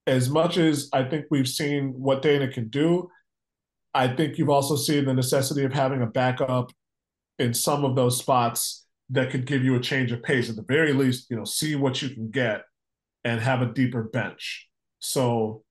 as 0.07 0.29
much 0.29 0.59
as 0.59 0.89
I 0.93 1.05
think 1.05 1.27
we've 1.31 1.49
seen 1.49 1.95
what 1.97 2.23
Dana 2.23 2.49
can 2.49 2.69
do, 2.69 3.09
I 3.95 4.09
think 4.09 4.39
you've 4.39 4.51
also 4.51 4.77
seen 4.77 5.05
the 5.05 5.15
necessity 5.15 5.65
of 5.65 5.73
having 5.73 6.03
a 6.03 6.07
backup 6.07 6.73
in 7.39 7.53
some 7.55 7.85
of 7.85 7.97
those 7.97 8.19
spots 8.19 8.87
that 9.11 9.31
could 9.31 9.47
give 9.47 9.65
you 9.65 9.75
a 9.75 9.81
change 9.81 10.13
of 10.13 10.23
pace. 10.23 10.49
At 10.49 10.57
the 10.57 10.63
very 10.63 10.93
least, 10.93 11.27
you 11.31 11.37
know, 11.37 11.45
see 11.45 11.75
what 11.75 12.01
you 12.01 12.11
can 12.11 12.31
get 12.31 12.63
and 13.25 13.41
have 13.41 13.63
a 13.63 13.67
deeper 13.67 14.05
bench. 14.05 14.69
So 15.03 15.65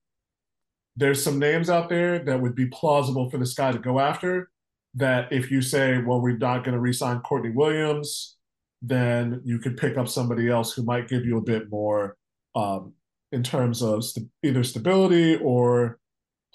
there's 0.94 1.24
some 1.24 1.38
names 1.38 1.70
out 1.70 1.88
there 1.88 2.18
that 2.18 2.40
would 2.40 2.54
be 2.54 2.66
plausible 2.66 3.30
for 3.30 3.38
this 3.38 3.54
guy 3.54 3.72
to 3.72 3.78
go 3.78 3.98
after. 3.98 4.50
That 4.94 5.32
if 5.32 5.50
you 5.50 5.62
say, 5.62 5.98
well, 6.02 6.20
we're 6.20 6.36
not 6.36 6.64
going 6.64 6.74
to 6.74 6.80
re-sign 6.80 7.20
Courtney 7.20 7.48
Williams, 7.50 8.36
then 8.82 9.40
you 9.42 9.58
could 9.58 9.78
pick 9.78 9.96
up 9.96 10.06
somebody 10.06 10.50
else 10.50 10.74
who 10.74 10.82
might 10.82 11.08
give 11.08 11.24
you 11.24 11.38
a 11.38 11.42
bit 11.42 11.70
more 11.70 12.16
um, 12.54 12.92
in 13.30 13.42
terms 13.42 13.80
of 13.82 14.04
st- 14.04 14.28
either 14.42 14.62
stability 14.62 15.36
or 15.36 15.98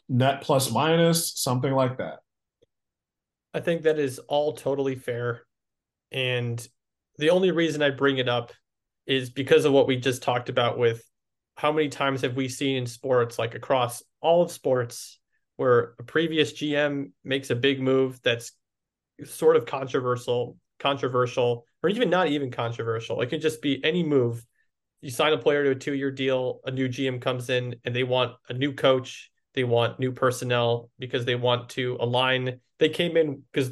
net 0.07 0.41
plus 0.41 0.71
minus, 0.71 1.33
something 1.35 1.73
like 1.73 1.97
that. 1.97 2.19
I 3.55 3.59
think 3.59 3.81
that 3.83 3.97
is 3.97 4.19
all 4.19 4.53
totally 4.53 4.95
fair. 4.95 5.47
And 6.11 6.65
the 7.17 7.31
only 7.31 7.49
reason 7.49 7.81
I 7.81 7.89
bring 7.89 8.19
it 8.19 8.29
up 8.29 8.51
is 9.07 9.31
because 9.31 9.65
of 9.65 9.73
what 9.73 9.87
we 9.87 9.97
just 9.97 10.21
talked 10.21 10.49
about 10.49 10.77
with 10.77 11.03
how 11.57 11.71
many 11.71 11.89
times 11.89 12.21
have 12.21 12.35
we 12.35 12.47
seen 12.47 12.77
in 12.77 12.85
sports, 12.85 13.37
like 13.37 13.55
across 13.55 14.01
all 14.21 14.41
of 14.41 14.51
sports, 14.51 15.19
where 15.57 15.95
a 15.99 16.03
previous 16.03 16.53
GM 16.53 17.11
makes 17.23 17.49
a 17.49 17.55
big 17.55 17.81
move 17.81 18.19
that's 18.23 18.53
sort 19.25 19.55
of 19.55 19.65
controversial, 19.65 20.57
controversial, 20.79 21.65
or 21.83 21.89
even 21.89 22.09
not 22.09 22.27
even 22.27 22.51
controversial. 22.51 23.21
It 23.21 23.27
can 23.27 23.41
just 23.41 23.61
be 23.61 23.83
any 23.83 24.03
move. 24.03 24.45
You 25.01 25.11
sign 25.11 25.33
a 25.33 25.37
player 25.37 25.63
to 25.63 25.71
a 25.71 25.75
two-year 25.75 26.11
deal, 26.11 26.61
a 26.65 26.71
new 26.71 26.87
GM 26.87 27.19
comes 27.19 27.49
in 27.49 27.75
and 27.83 27.95
they 27.95 28.03
want 28.03 28.35
a 28.49 28.53
new 28.53 28.73
coach 28.73 29.31
they 29.57 29.63
want 29.63 29.99
new 29.99 30.11
personnel 30.11 30.91
because 30.99 31.25
they 31.25 31.33
want 31.33 31.69
to 31.69 31.97
align. 31.99 32.59
They 32.77 32.89
came 32.89 33.17
in 33.17 33.41
because 33.51 33.71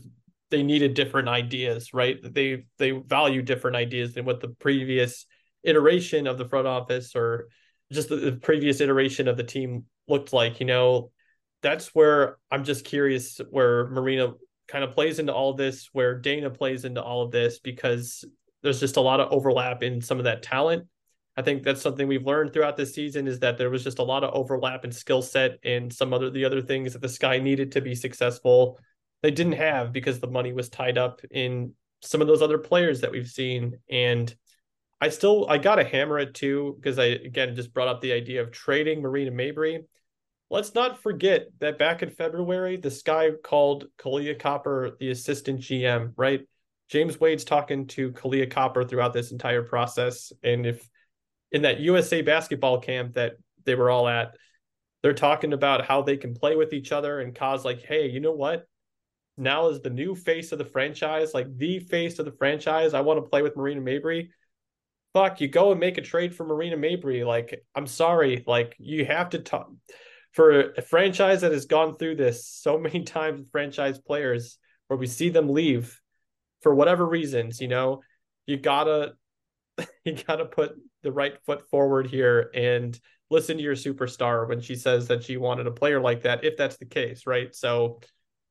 they 0.50 0.63
needed 0.63 0.95
different 0.95 1.28
ideas, 1.28 1.93
right? 1.93 2.17
They 2.24 2.65
they 2.80 2.89
value 2.89 3.43
different 3.43 3.76
ideas 3.76 4.15
than 4.15 4.26
what 4.26 4.41
the 4.41 4.48
previous 4.48 5.28
iteration 5.63 6.26
of 6.26 6.39
the 6.39 6.50
front 6.50 6.65
office 6.65 7.15
or 7.15 7.50
just 7.91 8.10
the, 8.10 8.17
the 8.17 8.32
previous 8.34 8.82
iteration 8.82 9.28
of 9.28 9.38
the 9.38 9.43
team 9.43 9.86
looked 10.08 10.34
like. 10.34 10.60
You 10.60 10.65
know, 10.65 11.12
that's 11.62 11.93
where 11.95 12.38
I'm 12.52 12.63
just 12.63 12.86
curious 12.86 13.39
where 13.50 13.88
Marina 13.89 14.34
kind 14.67 14.84
of 14.84 14.93
plays 14.93 15.19
into 15.19 15.34
all 15.34 15.54
this, 15.54 15.89
where 15.93 16.17
Dana 16.17 16.50
plays 16.50 16.86
into 16.86 17.02
all 17.02 17.24
of 17.24 17.32
this, 17.32 17.60
because 17.60 18.26
there's 18.63 18.80
just 18.80 18.98
a 18.98 19.02
lot 19.02 19.19
of 19.19 19.32
overlap 19.32 19.84
in 19.84 20.02
some 20.02 20.17
of 20.17 20.26
that 20.26 20.41
talent 20.43 20.88
I 21.38 21.41
think 21.41 21.63
that's 21.63 21.82
something 21.82 22.08
we've 22.08 22.26
learned 22.26 22.54
throughout 22.54 22.78
this 22.78 22.93
season 22.93 23.28
is 23.28 23.39
that 23.39 23.58
there 23.58 23.69
was 23.69 23.84
just 23.84 24.00
a 24.00 24.04
lot 24.04 24.24
of 24.24 24.34
overlap 24.34 24.86
in 24.86 24.91
skill 24.91 25.21
set 25.21 25.60
and 25.63 25.91
some 25.91 26.13
other 26.13 26.30
the 26.30 26.45
other 26.45 26.62
things 26.62 26.93
that 26.93 27.02
the 27.02 27.10
Sky 27.10 27.39
needed 27.39 27.74
to 27.74 27.82
be 27.82 27.93
successful. 27.93 28.80
They 29.21 29.32
didn't 29.32 29.54
have 29.54 29.91
because 29.91 30.19
the 30.19 30.28
money 30.28 30.54
was 30.54 30.69
tied 30.69 30.98
up 30.98 31.21
in 31.32 31.74
some 32.02 32.21
of 32.21 32.28
those 32.28 32.41
other 32.41 32.58
players 32.58 33.02
that 33.02 33.12
we've 33.12 33.28
seen. 33.28 33.80
And 33.89 34.34
I 35.01 35.10
still 35.10 35.45
I 35.49 35.58
gotta 35.58 35.84
hammer 35.84 36.19
it 36.19 36.34
too, 36.34 36.75
because 36.77 36.99
I 36.99 37.05
again 37.05 37.55
just 37.55 37.73
brought 37.73 37.88
up 37.88 38.01
the 38.01 38.13
idea 38.13 38.41
of 38.41 38.51
trading 38.51 39.01
Marina 39.01 39.31
Mabrey. 39.31 39.86
Let's 40.49 40.75
not 40.75 41.01
forget 41.01 41.47
that 41.60 41.79
back 41.79 42.03
in 42.03 42.10
February, 42.10 42.77
this 42.77 43.01
guy 43.01 43.31
called 43.43 43.86
Kahleah 43.97 44.39
Copper 44.39 44.96
the 45.00 45.10
assistant 45.10 45.62
GM, 45.62 46.13
right? 46.17 46.41
James 46.89 47.19
Wade's 47.19 47.43
talking 47.43 47.87
to 47.87 48.12
Kahleah 48.12 48.50
Copper 48.50 48.83
throughout 48.83 49.13
this 49.13 49.31
entire 49.31 49.63
process. 49.63 50.31
And 50.43 50.65
if 50.65 50.87
in 51.52 51.63
that 51.63 51.79
USA 51.79 52.21
basketball 52.21 52.79
camp 52.79 53.15
that 53.15 53.33
they 53.65 53.75
were 53.75 53.89
all 53.89 54.08
at, 54.08 54.35
they're 55.02 55.13
talking 55.13 55.54
about 55.54 55.85
how 55.85 56.02
they 56.02 56.17
can 56.17 56.35
play 56.35 56.56
with 56.56 56.73
each 56.73 56.91
other. 56.91 57.19
And 57.19 57.33
cause 57.33 57.65
like, 57.65 57.81
hey, 57.81 58.08
you 58.08 58.19
know 58.19 58.33
what? 58.33 58.67
Now 59.37 59.69
is 59.69 59.81
the 59.81 59.89
new 59.89 60.15
face 60.15 60.52
of 60.52 60.60
the 60.60 60.65
franchise, 60.65 61.33
like 61.33 61.48
the 61.58 61.79
face 61.79 62.19
of 62.19 62.25
the 62.25 62.31
franchise. 62.31 62.93
I 62.93 63.02
want 63.02 63.17
to 63.17 63.29
play 63.29 63.41
with 63.41 63.58
Marina 63.58 63.81
Mabrey. 63.81 64.29
Fuck, 65.15 65.39
you 65.39 65.47
go 65.47 65.71
and 65.71 65.79
make 65.79 65.97
a 65.97 66.01
trade 66.01 66.35
for 66.35 66.45
Marina 66.45 66.75
Mabrey. 66.75 67.25
Like, 67.25 67.63
I'm 67.73 67.87
sorry. 67.87 68.43
Like, 68.45 68.75
you 68.79 69.05
have 69.05 69.29
to 69.29 69.39
talk 69.39 69.71
for 70.33 70.73
a 70.73 70.81
franchise 70.81 71.39
that 71.39 71.53
has 71.53 71.67
gone 71.67 71.95
through 71.95 72.17
this 72.17 72.45
so 72.45 72.77
many 72.77 73.05
times 73.05 73.47
franchise 73.49 73.97
players 73.97 74.57
where 74.87 74.99
we 74.99 75.07
see 75.07 75.29
them 75.29 75.47
leave 75.47 76.01
for 76.61 76.75
whatever 76.75 77.05
reasons, 77.05 77.61
you 77.61 77.69
know, 77.69 78.01
you 78.45 78.57
gotta 78.57 79.13
you 80.03 80.17
gotta 80.27 80.43
put 80.43 80.75
the 81.01 81.13
right 81.13 81.37
foot 81.45 81.69
forward 81.69 82.07
here 82.07 82.51
and 82.53 82.99
listen 83.29 83.55
to 83.55 83.63
your 83.63 83.75
superstar 83.75 84.49
when 84.49 84.59
she 84.59 84.75
says 84.75 85.07
that 85.07 85.23
she 85.23 85.37
wanted 85.37 85.65
a 85.65 85.71
player 85.71 86.01
like 86.01 86.23
that, 86.23 86.43
if 86.43 86.57
that's 86.57 86.75
the 86.75 86.85
case, 86.85 87.25
right? 87.25 87.55
So 87.55 88.01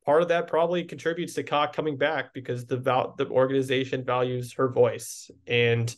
part 0.06 0.22
of 0.22 0.28
that 0.28 0.46
probably 0.46 0.84
contributes 0.84 1.34
to 1.34 1.42
Ka 1.42 1.66
coming 1.66 1.98
back 1.98 2.32
because 2.32 2.64
the 2.64 2.78
val- 2.78 3.14
the 3.18 3.28
organization 3.28 4.02
values 4.02 4.54
her 4.54 4.70
voice. 4.70 5.30
And 5.46 5.94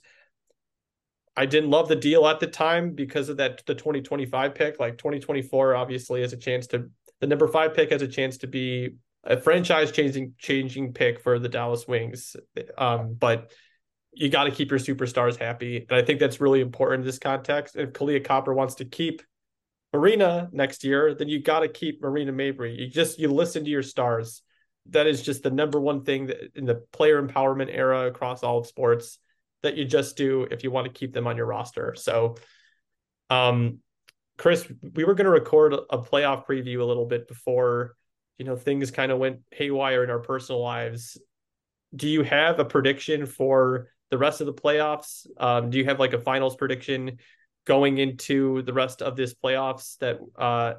I 1.37 1.47
didn't 1.47 1.71
love 1.71 1.89
the 1.89 1.97
deal 1.97 2.27
at 2.27 2.41
the 2.41 2.47
time 2.47 2.93
because 2.93 3.29
of 3.29 3.37
that 3.37 3.65
the 3.67 3.75
2025 3.75 4.55
pick. 4.55 4.81
Like 4.81 4.97
2024 4.97 5.75
obviously 5.75 6.23
has 6.23 6.33
a 6.33 6.37
chance 6.37 6.67
to 6.69 6.91
the 7.21 7.27
number 7.27 7.47
five 7.47 7.75
pick 7.75 7.91
has 7.91 8.03
a 8.03 8.09
chance 8.09 8.39
to 8.39 8.47
be 8.47 8.97
a 9.25 9.39
franchise 9.39 9.93
changing 9.93 10.35
changing 10.39 10.93
pick 10.93 11.21
for 11.21 11.39
the 11.39 11.49
Dallas 11.49 11.87
Wings. 11.87 12.37
Um, 12.79 13.15
but 13.15 13.53
you 14.13 14.31
got 14.31 14.45
to 14.45 14.51
keep 14.51 14.71
your 14.71 14.81
superstars 14.81 15.37
happy. 15.37 15.85
And 15.89 15.93
I 15.93 16.03
think 16.03 16.21
that's 16.21 16.41
really 16.41 16.63
important 16.63 17.03
in 17.03 17.07
this 17.07 17.19
context. 17.19 17.77
If 17.77 17.93
Kahleah 17.93 18.25
Copper 18.25 18.55
wants 18.55 18.77
to 18.77 18.87
keep 18.87 19.21
Marina 19.93 20.49
next 20.53 20.85
year, 20.85 21.15
then 21.15 21.29
you 21.29 21.43
got 21.43 21.61
to 21.61 21.69
keep 21.69 22.01
Marina 22.01 22.33
Mabrey. 22.33 22.79
You 22.79 22.89
just 22.89 23.19
you 23.19 23.29
listen 23.29 23.65
to 23.65 23.71
your 23.71 23.83
stars. 23.83 24.43
That 24.91 25.07
is 25.07 25.23
just 25.23 25.43
the 25.43 25.51
number 25.51 25.81
one 25.81 26.05
thing 26.05 26.27
that 26.27 26.39
in 26.55 26.65
the 26.65 26.77
player 26.93 27.21
empowerment 27.21 27.69
era 27.71 28.07
across 28.07 28.43
all 28.43 28.59
of 28.59 28.67
sports 28.67 29.19
that 29.67 29.77
you 29.77 29.85
just 29.85 30.17
do 30.17 30.47
if 30.51 30.65
you 30.65 30.71
want 30.71 30.87
to 30.87 30.93
keep 30.93 31.13
them 31.13 31.27
on 31.27 31.37
your 31.37 31.47
roster. 31.47 31.95
So, 31.97 32.37
um, 33.31 33.81
Chris, 34.39 34.67
we 34.95 35.05
were 35.05 35.15
going 35.15 35.25
to 35.25 35.31
record 35.31 35.75
a 35.75 35.99
playoff 35.99 36.47
preview 36.47 36.81
a 36.81 36.85
little 36.85 37.07
bit 37.07 37.27
before, 37.27 37.97
you 38.39 38.45
know, 38.45 38.57
things 38.57 38.91
kind 38.91 39.11
of 39.11 39.19
went 39.19 39.41
haywire 39.51 40.05
in 40.05 40.11
our 40.11 40.21
personal 40.21 40.63
lives. 40.63 41.19
Do 41.95 42.09
you 42.09 42.23
have 42.23 42.59
a 42.59 42.65
prediction 42.65 43.27
for 43.27 43.89
the 44.11 44.19
rest 44.19 44.41
of 44.41 44.47
the 44.47 44.55
playoffs? 44.55 45.27
Um, 45.39 45.71
do 45.71 45.79
you 45.79 45.85
have 45.87 45.99
like 45.99 46.13
a 46.13 46.21
finals 46.21 46.57
prediction 46.57 47.19
going 47.67 47.99
into 47.99 48.63
the 48.63 48.73
rest 48.73 49.03
of 49.03 49.17
this 49.17 49.35
playoffs 49.35 49.99
that 49.99 50.19
uh 50.39 50.75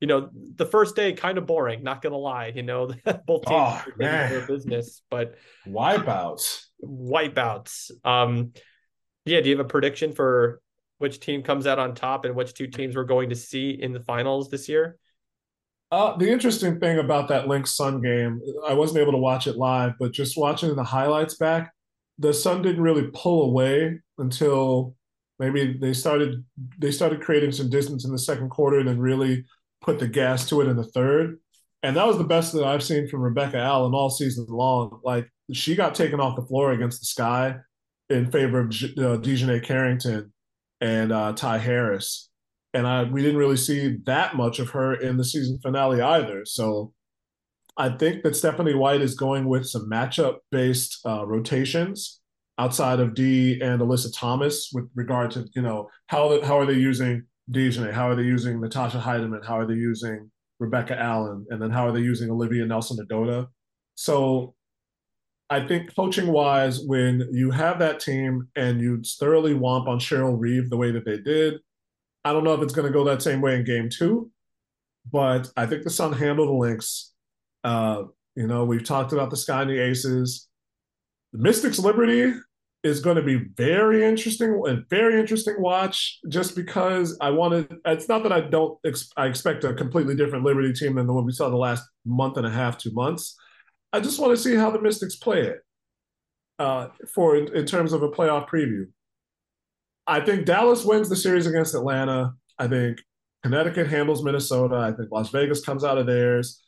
you 0.00 0.08
know 0.08 0.28
the 0.56 0.66
first 0.66 0.96
day 0.96 1.12
kind 1.12 1.38
of 1.38 1.46
boring 1.46 1.82
not 1.82 2.02
gonna 2.02 2.16
lie 2.16 2.52
you 2.54 2.62
know 2.62 2.86
both 3.26 3.46
teams 3.46 3.46
oh, 3.48 3.84
their 3.96 4.44
business 4.46 5.02
but 5.08 5.36
wipeouts 5.66 6.66
wipeouts 6.84 7.90
um 8.04 8.52
yeah 9.24 9.40
do 9.40 9.48
you 9.48 9.56
have 9.56 9.64
a 9.64 9.68
prediction 9.68 10.12
for 10.12 10.60
which 10.98 11.20
team 11.20 11.42
comes 11.42 11.66
out 11.66 11.78
on 11.78 11.94
top 11.94 12.24
and 12.24 12.34
which 12.34 12.54
two 12.54 12.66
teams 12.66 12.94
we're 12.96 13.04
going 13.04 13.30
to 13.30 13.36
see 13.36 13.70
in 13.70 13.92
the 13.92 14.00
finals 14.00 14.48
this 14.48 14.68
year 14.68 14.98
uh, 15.92 16.16
the 16.16 16.30
interesting 16.30 16.80
thing 16.80 16.98
about 16.98 17.28
that 17.28 17.48
Lynx 17.48 17.76
Sun 17.76 18.00
game, 18.00 18.40
I 18.66 18.72
wasn't 18.72 19.00
able 19.00 19.12
to 19.12 19.18
watch 19.18 19.46
it 19.46 19.58
live, 19.58 19.92
but 20.00 20.10
just 20.10 20.38
watching 20.38 20.74
the 20.74 20.82
highlights 20.82 21.34
back, 21.34 21.70
the 22.18 22.32
Sun 22.32 22.62
didn't 22.62 22.80
really 22.82 23.10
pull 23.12 23.44
away 23.44 24.00
until 24.16 24.94
maybe 25.38 25.76
they 25.78 25.92
started 25.92 26.42
they 26.78 26.90
started 26.90 27.20
creating 27.20 27.52
some 27.52 27.68
distance 27.68 28.06
in 28.06 28.12
the 28.12 28.18
second 28.18 28.48
quarter 28.48 28.78
and 28.78 28.88
then 28.88 28.98
really 28.98 29.44
put 29.82 29.98
the 29.98 30.08
gas 30.08 30.48
to 30.48 30.62
it 30.62 30.68
in 30.68 30.76
the 30.76 30.84
third. 30.84 31.38
And 31.82 31.96
that 31.96 32.06
was 32.06 32.18
the 32.18 32.24
best 32.24 32.52
that 32.52 32.64
I've 32.64 32.82
seen 32.82 33.08
from 33.08 33.22
Rebecca 33.22 33.58
Allen 33.58 33.94
all 33.94 34.10
season 34.10 34.46
long. 34.48 35.00
Like 35.02 35.28
she 35.52 35.74
got 35.74 35.94
taken 35.94 36.20
off 36.20 36.36
the 36.36 36.46
floor 36.46 36.72
against 36.72 37.00
the 37.00 37.06
Sky 37.06 37.56
in 38.08 38.30
favor 38.30 38.60
of 38.60 38.66
uh, 38.68 39.18
DiJonai 39.18 39.64
Carrington 39.64 40.32
and 40.80 41.12
uh, 41.12 41.32
Ty 41.32 41.58
Harris, 41.58 42.28
and 42.74 42.86
I 42.86 43.04
we 43.04 43.22
didn't 43.22 43.38
really 43.38 43.56
see 43.56 43.98
that 44.04 44.36
much 44.36 44.58
of 44.58 44.70
her 44.70 44.94
in 44.94 45.16
the 45.16 45.24
season 45.24 45.58
finale 45.62 46.00
either. 46.00 46.44
So 46.44 46.92
I 47.76 47.90
think 47.90 48.22
that 48.22 48.36
Stephanie 48.36 48.74
White 48.74 49.00
is 49.00 49.14
going 49.14 49.46
with 49.46 49.66
some 49.66 49.88
matchup 49.88 50.38
based 50.50 51.00
uh, 51.06 51.24
rotations 51.24 52.20
outside 52.58 53.00
of 53.00 53.14
D 53.14 53.60
and 53.62 53.80
Alyssa 53.80 54.12
Thomas 54.14 54.70
with 54.72 54.88
regard 54.94 55.30
to 55.32 55.46
you 55.54 55.62
know 55.62 55.88
how 56.08 56.42
how 56.42 56.58
are 56.58 56.66
they 56.66 56.74
using 56.74 57.24
DiJonai? 57.50 57.92
how 57.92 58.08
are 58.08 58.16
they 58.16 58.22
using 58.22 58.60
Natasha 58.60 58.98
Hiedeman, 58.98 59.46
how 59.46 59.58
are 59.58 59.66
they 59.66 59.74
using 59.74 60.30
Rebecca 60.62 60.98
Allen, 60.98 61.44
and 61.50 61.60
then 61.60 61.70
how 61.70 61.86
are 61.86 61.92
they 61.92 62.00
using 62.00 62.30
Olivia 62.30 62.64
Nelson-Ododa. 62.64 63.48
So 63.96 64.54
I 65.50 65.66
think 65.66 65.94
coaching 65.94 66.28
wise, 66.28 66.80
when 66.80 67.28
you 67.32 67.50
have 67.50 67.78
that 67.80 68.00
team 68.00 68.48
and 68.56 68.80
you 68.80 69.02
thoroughly 69.02 69.54
womp 69.54 69.88
on 69.88 69.98
Cheryl 69.98 70.36
Reeve 70.38 70.70
the 70.70 70.76
way 70.76 70.92
that 70.92 71.04
they 71.04 71.18
did, 71.18 71.60
I 72.24 72.32
don't 72.32 72.44
know 72.44 72.54
if 72.54 72.62
it's 72.62 72.72
going 72.72 72.86
to 72.86 72.92
go 72.92 73.04
that 73.04 73.20
same 73.20 73.40
way 73.40 73.56
in 73.56 73.64
game 73.64 73.90
two, 73.90 74.30
but 75.10 75.50
I 75.56 75.66
think 75.66 75.82
the 75.82 75.90
Sun 75.90 76.12
handled 76.12 76.48
the 76.48 76.52
Lynx. 76.52 77.12
Uh, 77.64 78.04
you 78.36 78.46
know, 78.46 78.64
we've 78.64 78.84
talked 78.84 79.12
about 79.12 79.30
the 79.30 79.36
Sky 79.36 79.62
and 79.62 79.70
the 79.70 79.80
Aces. 79.80 80.48
The 81.32 81.40
Mystics 81.40 81.78
Liberty 81.78 82.32
is 82.82 83.00
going 83.00 83.16
to 83.16 83.22
be 83.22 83.36
very 83.56 84.04
interesting 84.04 84.60
and 84.66 84.84
very 84.90 85.18
interesting 85.18 85.54
watch 85.58 86.18
just 86.28 86.56
because 86.56 87.16
I 87.20 87.30
wanted 87.30 87.72
it's 87.86 88.08
not 88.08 88.24
that 88.24 88.32
I 88.32 88.40
don't 88.40 88.78
ex, 88.84 89.08
I 89.16 89.26
expect 89.26 89.62
a 89.64 89.72
completely 89.72 90.16
different 90.16 90.44
Liberty 90.44 90.72
team 90.72 90.96
than 90.96 91.06
the 91.06 91.12
one 91.12 91.24
we 91.24 91.32
saw 91.32 91.48
the 91.48 91.56
last 91.56 91.84
month 92.04 92.36
and 92.36 92.46
a 92.46 92.50
half, 92.50 92.78
two 92.78 92.90
months. 92.92 93.36
I 93.92 94.00
just 94.00 94.18
want 94.18 94.36
to 94.36 94.42
see 94.42 94.56
how 94.56 94.70
the 94.70 94.80
Mystics 94.80 95.16
play 95.16 95.42
it 95.42 95.58
uh, 96.58 96.88
for 97.14 97.36
in, 97.36 97.54
in 97.54 97.66
terms 97.66 97.92
of 97.92 98.02
a 98.02 98.08
playoff 98.08 98.48
preview. 98.48 98.86
I 100.06 100.20
think 100.20 100.46
Dallas 100.46 100.84
wins 100.84 101.08
the 101.08 101.16
series 101.16 101.46
against 101.46 101.74
Atlanta. 101.74 102.32
I 102.58 102.66
think 102.66 102.98
Connecticut 103.44 103.86
handles 103.86 104.24
Minnesota. 104.24 104.76
I 104.76 104.92
think 104.92 105.12
Las 105.12 105.30
Vegas 105.30 105.64
comes 105.64 105.84
out 105.84 105.98
of 105.98 106.06
theirs. 106.06 106.60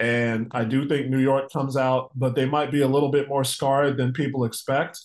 And 0.00 0.46
I 0.52 0.64
do 0.64 0.88
think 0.88 1.08
New 1.08 1.18
York 1.18 1.52
comes 1.52 1.76
out, 1.76 2.10
but 2.14 2.34
they 2.34 2.46
might 2.46 2.70
be 2.70 2.82
a 2.82 2.88
little 2.88 3.10
bit 3.10 3.28
more 3.28 3.44
scarred 3.44 3.96
than 3.96 4.12
people 4.12 4.44
expect 4.44 4.98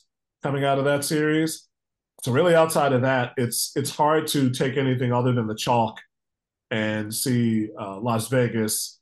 coming 0.43 0.65
out 0.65 0.77
of 0.77 0.85
that 0.85 1.03
series. 1.03 1.67
So 2.23 2.31
really, 2.31 2.55
outside 2.55 2.93
of 2.93 3.01
that, 3.01 3.33
it's 3.37 3.71
it's 3.75 3.89
hard 3.89 4.27
to 4.27 4.49
take 4.49 4.77
anything 4.77 5.11
other 5.11 5.33
than 5.33 5.47
the 5.47 5.55
chalk 5.55 5.99
and 6.69 7.13
see 7.13 7.69
uh, 7.79 7.99
Las 7.99 8.27
Vegas 8.27 8.99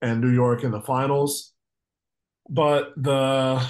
and 0.00 0.20
New 0.20 0.30
York 0.30 0.64
in 0.64 0.70
the 0.70 0.80
finals. 0.80 1.52
But 2.48 2.92
the 2.96 3.64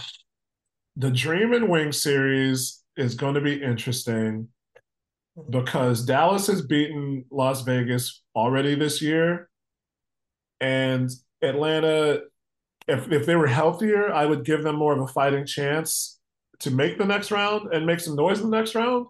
the 0.96 1.10
Dream 1.10 1.52
and 1.52 1.68
Wing 1.68 1.92
series 1.92 2.82
is 2.96 3.14
going 3.14 3.34
to 3.34 3.40
be 3.40 3.62
interesting 3.62 4.48
because 5.48 6.04
Dallas 6.04 6.46
has 6.48 6.60
beaten 6.60 7.24
Las 7.30 7.62
Vegas 7.62 8.22
already 8.36 8.74
this 8.74 9.00
year, 9.00 9.48
and 10.60 11.10
Atlanta, 11.40 12.20
if 12.86 13.10
if 13.10 13.24
they 13.24 13.36
were 13.36 13.46
healthier, 13.46 14.12
I 14.12 14.26
would 14.26 14.44
give 14.44 14.62
them 14.62 14.76
more 14.76 14.92
of 14.92 15.00
a 15.00 15.06
fighting 15.06 15.46
chance 15.46 16.18
to 16.62 16.70
make 16.70 16.98
the 16.98 17.04
next 17.04 17.30
round 17.30 17.72
and 17.72 17.86
make 17.86 18.00
some 18.00 18.16
noise 18.16 18.40
in 18.40 18.50
the 18.50 18.56
next 18.56 18.74
round. 18.74 19.06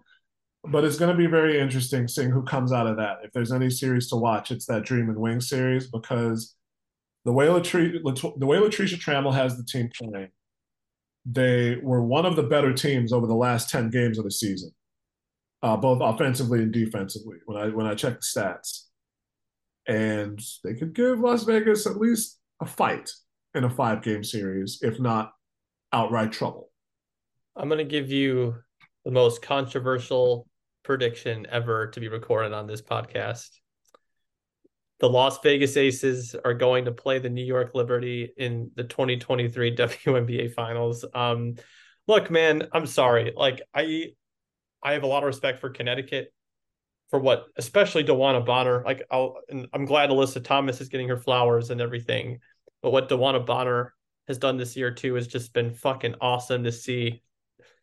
But 0.65 0.85
it's 0.85 0.97
going 0.97 1.11
to 1.11 1.17
be 1.17 1.27
very 1.27 1.59
interesting 1.59 2.07
seeing 2.07 2.29
who 2.29 2.43
comes 2.43 2.71
out 2.71 2.87
of 2.87 2.97
that. 2.97 3.17
If 3.23 3.31
there's 3.33 3.51
any 3.51 3.69
series 3.69 4.07
to 4.09 4.15
watch, 4.15 4.49
it's 4.49 4.65
that 4.67 4.83
Dream 4.83 5.09
and 5.09 5.17
Wing 5.17 5.41
series 5.41 5.87
because 5.87 6.55
the 7.25 7.33
way 7.33 7.47
Latricia, 7.47 8.01
the 8.37 8.45
way 8.45 8.57
Latricia 8.57 8.97
Trammell 8.99 9.33
has 9.33 9.57
the 9.57 9.63
team 9.63 9.89
playing, 9.93 10.29
they 11.25 11.77
were 11.81 12.01
one 12.01 12.25
of 12.25 12.35
the 12.35 12.43
better 12.43 12.73
teams 12.73 13.13
over 13.13 13.27
the 13.27 13.35
last 13.35 13.69
ten 13.69 13.89
games 13.89 14.17
of 14.17 14.23
the 14.23 14.31
season, 14.31 14.71
uh, 15.61 15.77
both 15.77 15.99
offensively 16.01 16.63
and 16.63 16.71
defensively. 16.71 17.37
When 17.45 17.57
I 17.57 17.69
when 17.69 17.85
I 17.85 17.93
check 17.93 18.15
the 18.15 18.25
stats, 18.39 18.85
and 19.87 20.41
they 20.63 20.73
could 20.73 20.93
give 20.93 21.19
Las 21.19 21.43
Vegas 21.43 21.85
at 21.85 21.97
least 21.97 22.39
a 22.61 22.65
fight 22.65 23.11
in 23.53 23.63
a 23.63 23.69
five 23.69 24.01
game 24.01 24.23
series, 24.23 24.79
if 24.81 24.99
not 24.99 25.33
outright 25.91 26.31
trouble. 26.31 26.69
I'm 27.55 27.69
going 27.69 27.77
to 27.77 27.83
give 27.83 28.09
you 28.09 28.55
the 29.05 29.11
most 29.11 29.41
controversial 29.41 30.47
prediction 30.83 31.45
ever 31.49 31.87
to 31.87 31.99
be 31.99 32.07
recorded 32.07 32.51
on 32.53 32.67
this 32.67 32.81
podcast. 32.81 33.49
The 34.99 35.09
Las 35.09 35.39
Vegas 35.43 35.77
Aces 35.77 36.35
are 36.45 36.53
going 36.53 36.85
to 36.85 36.91
play 36.91 37.19
the 37.19 37.29
New 37.29 37.43
York 37.43 37.71
Liberty 37.75 38.31
in 38.37 38.71
the 38.75 38.83
2023 38.83 39.75
WNBA 39.75 40.53
Finals. 40.53 41.05
Um, 41.13 41.55
look, 42.07 42.31
man, 42.31 42.67
I'm 42.73 42.87
sorry. 42.87 43.33
Like 43.35 43.61
I, 43.73 44.13
I 44.81 44.93
have 44.93 45.03
a 45.03 45.07
lot 45.07 45.23
of 45.23 45.27
respect 45.27 45.59
for 45.59 45.69
Connecticut 45.69 46.33
for 47.09 47.19
what, 47.19 47.45
especially 47.57 48.03
DeWanna 48.03 48.45
Bonner. 48.45 48.81
Like 48.83 49.03
I'll, 49.11 49.37
I'm 49.73 49.85
glad 49.85 50.09
Alyssa 50.09 50.43
Thomas 50.43 50.81
is 50.81 50.89
getting 50.89 51.09
her 51.09 51.17
flowers 51.17 51.69
and 51.69 51.81
everything. 51.81 52.39
But 52.81 52.91
what 52.91 53.09
DeWanna 53.09 53.45
Bonner 53.45 53.93
has 54.27 54.39
done 54.39 54.57
this 54.57 54.75
year 54.75 54.89
too 54.89 55.13
has 55.15 55.27
just 55.27 55.53
been 55.53 55.71
fucking 55.71 56.15
awesome 56.19 56.63
to 56.63 56.71
see 56.71 57.21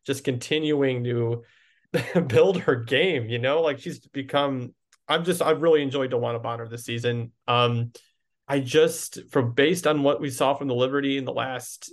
just 0.07 0.24
continuing 0.24 1.05
to 1.05 1.42
build 2.26 2.61
her 2.62 2.76
game, 2.76 3.28
you 3.28 3.38
know, 3.38 3.62
like 3.62 3.80
she's 3.80 3.98
become 4.01 4.74
I'm 5.09 5.24
just 5.24 5.42
I've 5.42 5.62
really 5.62 5.82
enjoyed 5.82 6.12
DeWanna 6.12 6.42
Bonner 6.42 6.68
this 6.68 6.84
season. 6.84 7.32
Um 7.48 7.92
I 8.48 8.61
just 8.61 9.30
from 9.30 9.53
based 9.53 9.86
on 9.86 10.03
what 10.03 10.20
we 10.20 10.30
saw 10.30 10.55
from 10.55 10.68
the 10.68 10.74
Liberty 10.74 11.18
in 11.18 11.24
the 11.24 11.32
last 11.32 11.92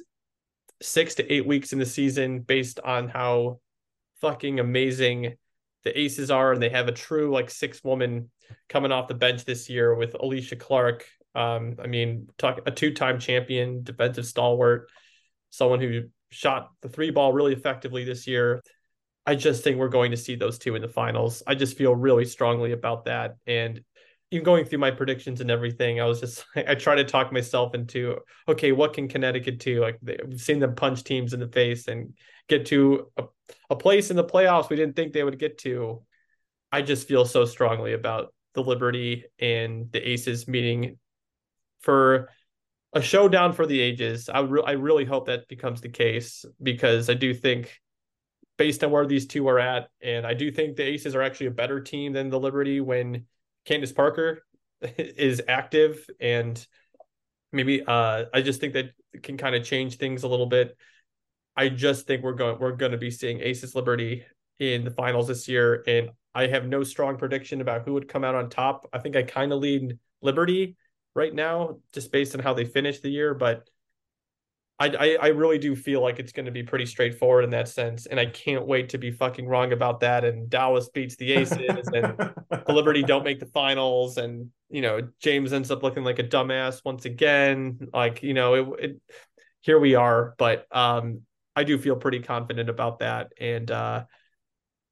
six 0.81 1.15
to 1.15 1.33
eight 1.33 1.45
weeks 1.45 1.73
in 1.73 1.79
the 1.79 1.85
season, 1.85 2.39
based 2.39 2.79
on 2.79 3.09
how 3.09 3.59
fucking 4.21 4.59
amazing 4.59 5.35
the 5.83 5.99
aces 5.99 6.31
are, 6.31 6.51
and 6.51 6.61
they 6.61 6.69
have 6.69 6.87
a 6.87 6.93
true 6.93 7.31
like 7.31 7.49
six 7.49 7.83
woman 7.83 8.29
coming 8.69 8.91
off 8.91 9.07
the 9.07 9.13
bench 9.13 9.45
this 9.45 9.69
year 9.69 9.93
with 9.95 10.13
Alysha 10.13 10.59
Clark. 10.59 11.05
Um, 11.35 11.75
I 11.81 11.87
mean, 11.87 12.27
talk 12.37 12.61
a 12.65 12.71
two-time 12.71 13.19
champion, 13.19 13.83
defensive 13.83 14.25
stalwart, 14.25 14.89
someone 15.49 15.79
who 15.79 16.03
shot 16.29 16.69
the 16.81 16.89
three 16.89 17.11
ball 17.11 17.33
really 17.33 17.53
effectively 17.53 18.03
this 18.03 18.27
year. 18.27 18.61
I 19.25 19.35
just 19.35 19.63
think 19.63 19.77
we're 19.77 19.89
going 19.89 20.11
to 20.11 20.17
see 20.17 20.35
those 20.35 20.57
two 20.57 20.75
in 20.75 20.81
the 20.81 20.87
finals. 20.87 21.43
I 21.45 21.55
just 21.55 21.77
feel 21.77 21.93
really 21.93 22.25
strongly 22.25 22.71
about 22.71 23.05
that. 23.05 23.35
And 23.45 23.81
even 24.31 24.43
going 24.43 24.65
through 24.65 24.79
my 24.79 24.91
predictions 24.91 25.41
and 25.41 25.51
everything, 25.51 25.99
I 25.99 26.05
was 26.05 26.19
just 26.19 26.45
I 26.55 26.75
try 26.75 26.95
to 26.95 27.03
talk 27.03 27.31
myself 27.31 27.75
into 27.75 28.17
okay, 28.47 28.71
what 28.71 28.93
can 28.93 29.07
Connecticut 29.07 29.59
do? 29.59 29.81
Like 29.81 29.99
we've 30.01 30.39
seen 30.39 30.59
them 30.59 30.75
punch 30.75 31.03
teams 31.03 31.33
in 31.33 31.39
the 31.39 31.47
face 31.47 31.87
and 31.87 32.13
get 32.47 32.65
to 32.67 33.11
a, 33.17 33.23
a 33.69 33.75
place 33.75 34.09
in 34.09 34.15
the 34.15 34.23
playoffs 34.23 34.69
we 34.69 34.75
didn't 34.75 34.95
think 34.95 35.13
they 35.13 35.23
would 35.23 35.39
get 35.39 35.57
to. 35.59 36.03
I 36.71 36.81
just 36.81 37.07
feel 37.07 37.25
so 37.25 37.45
strongly 37.45 37.93
about 37.93 38.33
the 38.53 38.63
Liberty 38.63 39.25
and 39.39 39.91
the 39.91 40.09
Aces 40.09 40.47
meeting 40.47 40.97
for 41.79 42.29
a 42.97 43.01
showdown 43.01 43.53
for 43.53 43.67
the 43.67 43.79
ages. 43.79 44.27
I 44.27 44.39
re- 44.39 44.63
I 44.65 44.71
really 44.71 45.05
hope 45.05 45.27
that 45.27 45.47
becomes 45.47 45.81
the 45.81 45.89
case 45.89 46.45
because 46.61 47.09
I 47.09 47.13
do 47.13 47.33
think 47.33 47.79
based 48.57 48.83
on 48.83 48.89
where 48.89 49.05
these 49.05 49.27
two 49.27 49.47
are 49.47 49.59
at, 49.59 49.89
and 50.01 50.25
I 50.25 50.33
do 50.33 50.51
think 50.51 50.75
the 50.75 50.83
Aces 50.83 51.13
are 51.13 51.21
actually 51.21 51.45
a 51.45 51.51
better 51.51 51.79
team 51.79 52.11
than 52.11 52.29
the 52.29 52.39
Liberty 52.39 52.81
when 52.81 53.25
Candace 53.65 53.91
Parker 53.91 54.43
is 54.97 55.43
active 55.47 56.05
and 56.19 56.65
maybe 57.51 57.83
uh 57.83 58.25
I 58.33 58.41
just 58.41 58.59
think 58.59 58.73
that 58.73 58.91
can 59.23 59.37
kind 59.37 59.55
of 59.55 59.63
change 59.63 59.97
things 59.97 60.23
a 60.23 60.27
little 60.27 60.47
bit. 60.47 60.75
I 61.55 61.69
just 61.69 62.07
think 62.07 62.23
we're 62.23 62.33
going 62.33 62.57
we're 62.59 62.75
going 62.75 62.93
to 62.93 62.97
be 62.97 63.11
seeing 63.11 63.41
Aces 63.41 63.75
Liberty 63.75 64.25
in 64.59 64.83
the 64.83 64.91
finals 64.91 65.27
this 65.27 65.47
year 65.47 65.83
and 65.85 66.09
I 66.33 66.47
have 66.47 66.65
no 66.65 66.83
strong 66.83 67.17
prediction 67.17 67.61
about 67.61 67.85
who 67.85 67.93
would 67.93 68.07
come 68.07 68.23
out 68.23 68.35
on 68.35 68.49
top. 68.49 68.87
I 68.91 68.99
think 68.99 69.15
I 69.15 69.21
kind 69.21 69.53
of 69.53 69.59
lead 69.59 69.99
Liberty 70.21 70.75
right 71.17 71.33
now 71.33 71.79
just 71.91 72.11
based 72.11 72.35
on 72.35 72.41
how 72.41 72.53
they 72.53 72.65
finish 72.65 72.99
the 72.99 73.09
year, 73.09 73.33
but 73.33 73.67
I, 74.79 74.89
I, 74.89 75.17
I 75.19 75.27
really 75.29 75.57
do 75.57 75.75
feel 75.75 76.01
like 76.01 76.19
it's 76.19 76.31
going 76.31 76.45
to 76.45 76.51
be 76.51 76.61
pretty 76.61 76.85
straightforward 76.85 77.43
in 77.43 77.49
that 77.49 77.67
sense, 77.67 78.05
and 78.05 78.19
I 78.19 78.27
can't 78.27 78.67
wait 78.67 78.89
to 78.89 78.99
be 78.99 79.09
fucking 79.09 79.47
wrong 79.47 79.73
about 79.73 80.01
that. 80.01 80.23
And 80.23 80.49
Dallas 80.49 80.89
beats 80.89 81.15
the 81.15 81.33
Aces, 81.33 81.87
and 81.87 82.15
the 82.49 82.63
Liberty 82.67 83.01
don't 83.01 83.23
make 83.23 83.39
the 83.39 83.47
finals, 83.47 84.17
and 84.17 84.51
you 84.69 84.81
know 84.81 85.07
James 85.19 85.51
ends 85.51 85.71
up 85.71 85.81
looking 85.81 86.03
like 86.03 86.19
a 86.19 86.23
dumbass 86.23 86.81
once 86.85 87.05
again. 87.05 87.89
Like 87.91 88.21
you 88.21 88.35
know, 88.35 88.53
it, 88.53 88.83
it 88.83 89.01
here 89.61 89.79
we 89.79 89.95
are, 89.95 90.35
but 90.37 90.67
um, 90.71 91.21
I 91.55 91.63
do 91.63 91.79
feel 91.79 91.95
pretty 91.95 92.19
confident 92.19 92.69
about 92.69 92.99
that, 92.99 93.31
and 93.39 93.71
uh, 93.71 94.03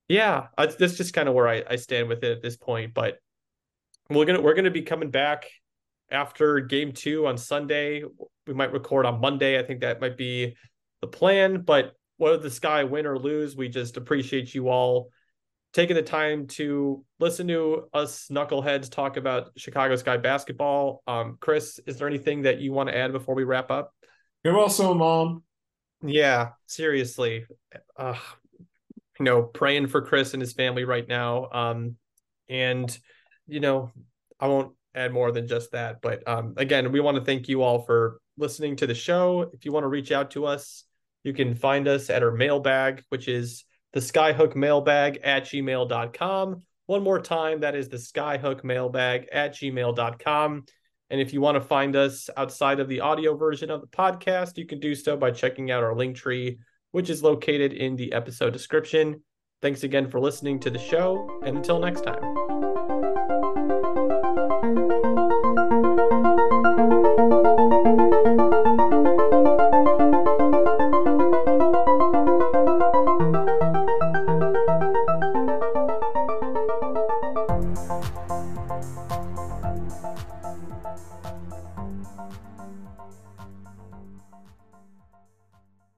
yeah, 0.08 0.48
I, 0.58 0.66
that's 0.66 0.98
just 0.98 1.14
kind 1.14 1.30
of 1.30 1.36
where 1.36 1.48
I, 1.48 1.64
I 1.70 1.76
stand 1.76 2.10
with 2.10 2.24
it 2.24 2.32
at 2.32 2.42
this 2.42 2.58
point. 2.58 2.96
But 2.96 3.20
we're 4.10 4.26
gonna 4.26 4.42
we're 4.42 4.56
gonna 4.56 4.72
be 4.72 4.82
coming 4.82 5.12
back 5.12 5.46
after 6.12 6.60
game 6.60 6.92
two 6.92 7.28
on 7.28 7.38
Sunday. 7.38 8.04
We 8.48 8.54
might 8.54 8.72
record 8.72 9.06
on 9.06 9.20
Monday. 9.20 9.60
I 9.60 9.64
think 9.64 9.82
that 9.82 10.02
might 10.02 10.18
be 10.18 10.56
the 11.02 11.08
plan. 11.08 11.62
But 11.62 11.94
whether 12.18 12.38
the 12.38 12.52
sky 12.52 12.84
win 12.84 13.06
or 13.06 13.18
lose, 13.18 13.56
we 13.56 13.70
just 13.70 13.98
appreciate 13.98 14.54
you 14.54 14.70
all 14.70 15.10
taking 15.74 15.96
the 15.96 16.02
time 16.02 16.48
to 16.48 17.04
listen 17.20 17.48
to 17.50 17.90
us 17.94 18.30
knuckleheads 18.32 18.90
talk 18.90 19.18
about 19.18 19.50
Chicago 19.58 19.96
Sky 19.98 20.16
basketball. 20.16 21.04
Um, 21.06 21.38
Chris, 21.42 21.82
is 21.86 21.98
there 21.98 22.08
anything 22.08 22.44
that 22.44 22.60
you 22.60 22.72
want 22.72 22.88
to 22.88 22.98
add 22.98 23.12
before 23.12 23.36
we 23.36 23.44
wrap 23.44 23.72
up? 23.72 23.94
You're 24.44 24.56
welcome, 24.56 25.00
Mom. 25.00 25.44
Yeah, 26.02 26.50
seriously. 26.66 27.46
Uh, 27.98 28.16
you 29.20 29.26
know, 29.26 29.44
praying 29.44 29.88
for 29.88 30.02
Chris 30.02 30.34
and 30.34 30.42
his 30.42 30.54
family 30.54 30.86
right 30.86 31.08
now. 31.08 31.50
Um, 31.52 31.98
and 32.48 32.98
you 33.48 33.60
know, 33.60 33.92
I 34.40 34.48
won't 34.48 34.74
add 34.96 35.14
more 35.14 35.32
than 35.32 35.48
just 35.48 35.72
that. 35.72 36.02
But 36.02 36.28
um, 36.28 36.54
again, 36.58 36.92
we 36.92 37.00
want 37.00 37.18
to 37.18 37.24
thank 37.24 37.48
you 37.48 37.62
all 37.62 37.80
for 37.82 38.20
listening 38.38 38.76
to 38.78 38.88
the 38.88 38.96
show. 38.96 39.50
If 39.54 39.66
you 39.66 39.72
want 39.72 39.84
to 39.84 39.90
reach 39.90 40.12
out 40.12 40.32
to 40.32 40.46
us, 40.46 40.84
you 41.24 41.34
can 41.34 41.56
find 41.56 41.88
us 41.88 42.10
at 42.10 42.24
our 42.24 42.32
mailbag, 42.32 43.04
which 43.10 43.28
is 43.28 43.66
the 43.94 44.00
skyhook 44.00 44.56
mailbag 44.56 45.20
at 45.24 45.46
gmail.com. 45.46 46.62
One 46.88 47.04
more 47.04 47.20
time, 47.20 47.62
that 47.62 47.76
is 47.76 47.90
the 47.90 47.98
skyhook 47.98 48.64
mailbag 48.64 49.28
at 49.32 49.56
gmail.com. 49.56 50.66
And 51.10 51.22
if 51.22 51.34
you 51.34 51.42
want 51.42 51.56
to 51.56 51.62
find 51.62 51.96
us 51.96 52.30
outside 52.36 52.80
of 52.80 52.88
the 52.88 53.02
audio 53.02 53.36
version 53.36 53.72
of 53.72 53.82
the 53.82 53.88
podcast, 53.88 54.58
you 54.58 54.66
can 54.66 54.80
do 54.80 54.96
so 54.96 55.16
by 55.16 55.32
checking 55.32 55.72
out 55.72 55.84
our 55.84 55.96
link 55.96 56.16
tree, 56.16 56.60
which 56.92 57.10
is 57.10 57.24
located 57.24 57.74
in 57.74 57.96
the 57.96 58.14
episode 58.14 58.54
description. 58.54 59.22
Thanks 59.62 59.84
again 59.84 60.10
for 60.10 60.20
listening 60.20 60.60
to 60.62 60.70
the 60.70 60.80
show, 60.80 61.40
and 61.44 61.58
until 61.58 61.80
next 61.80 62.02
time. 62.02 62.35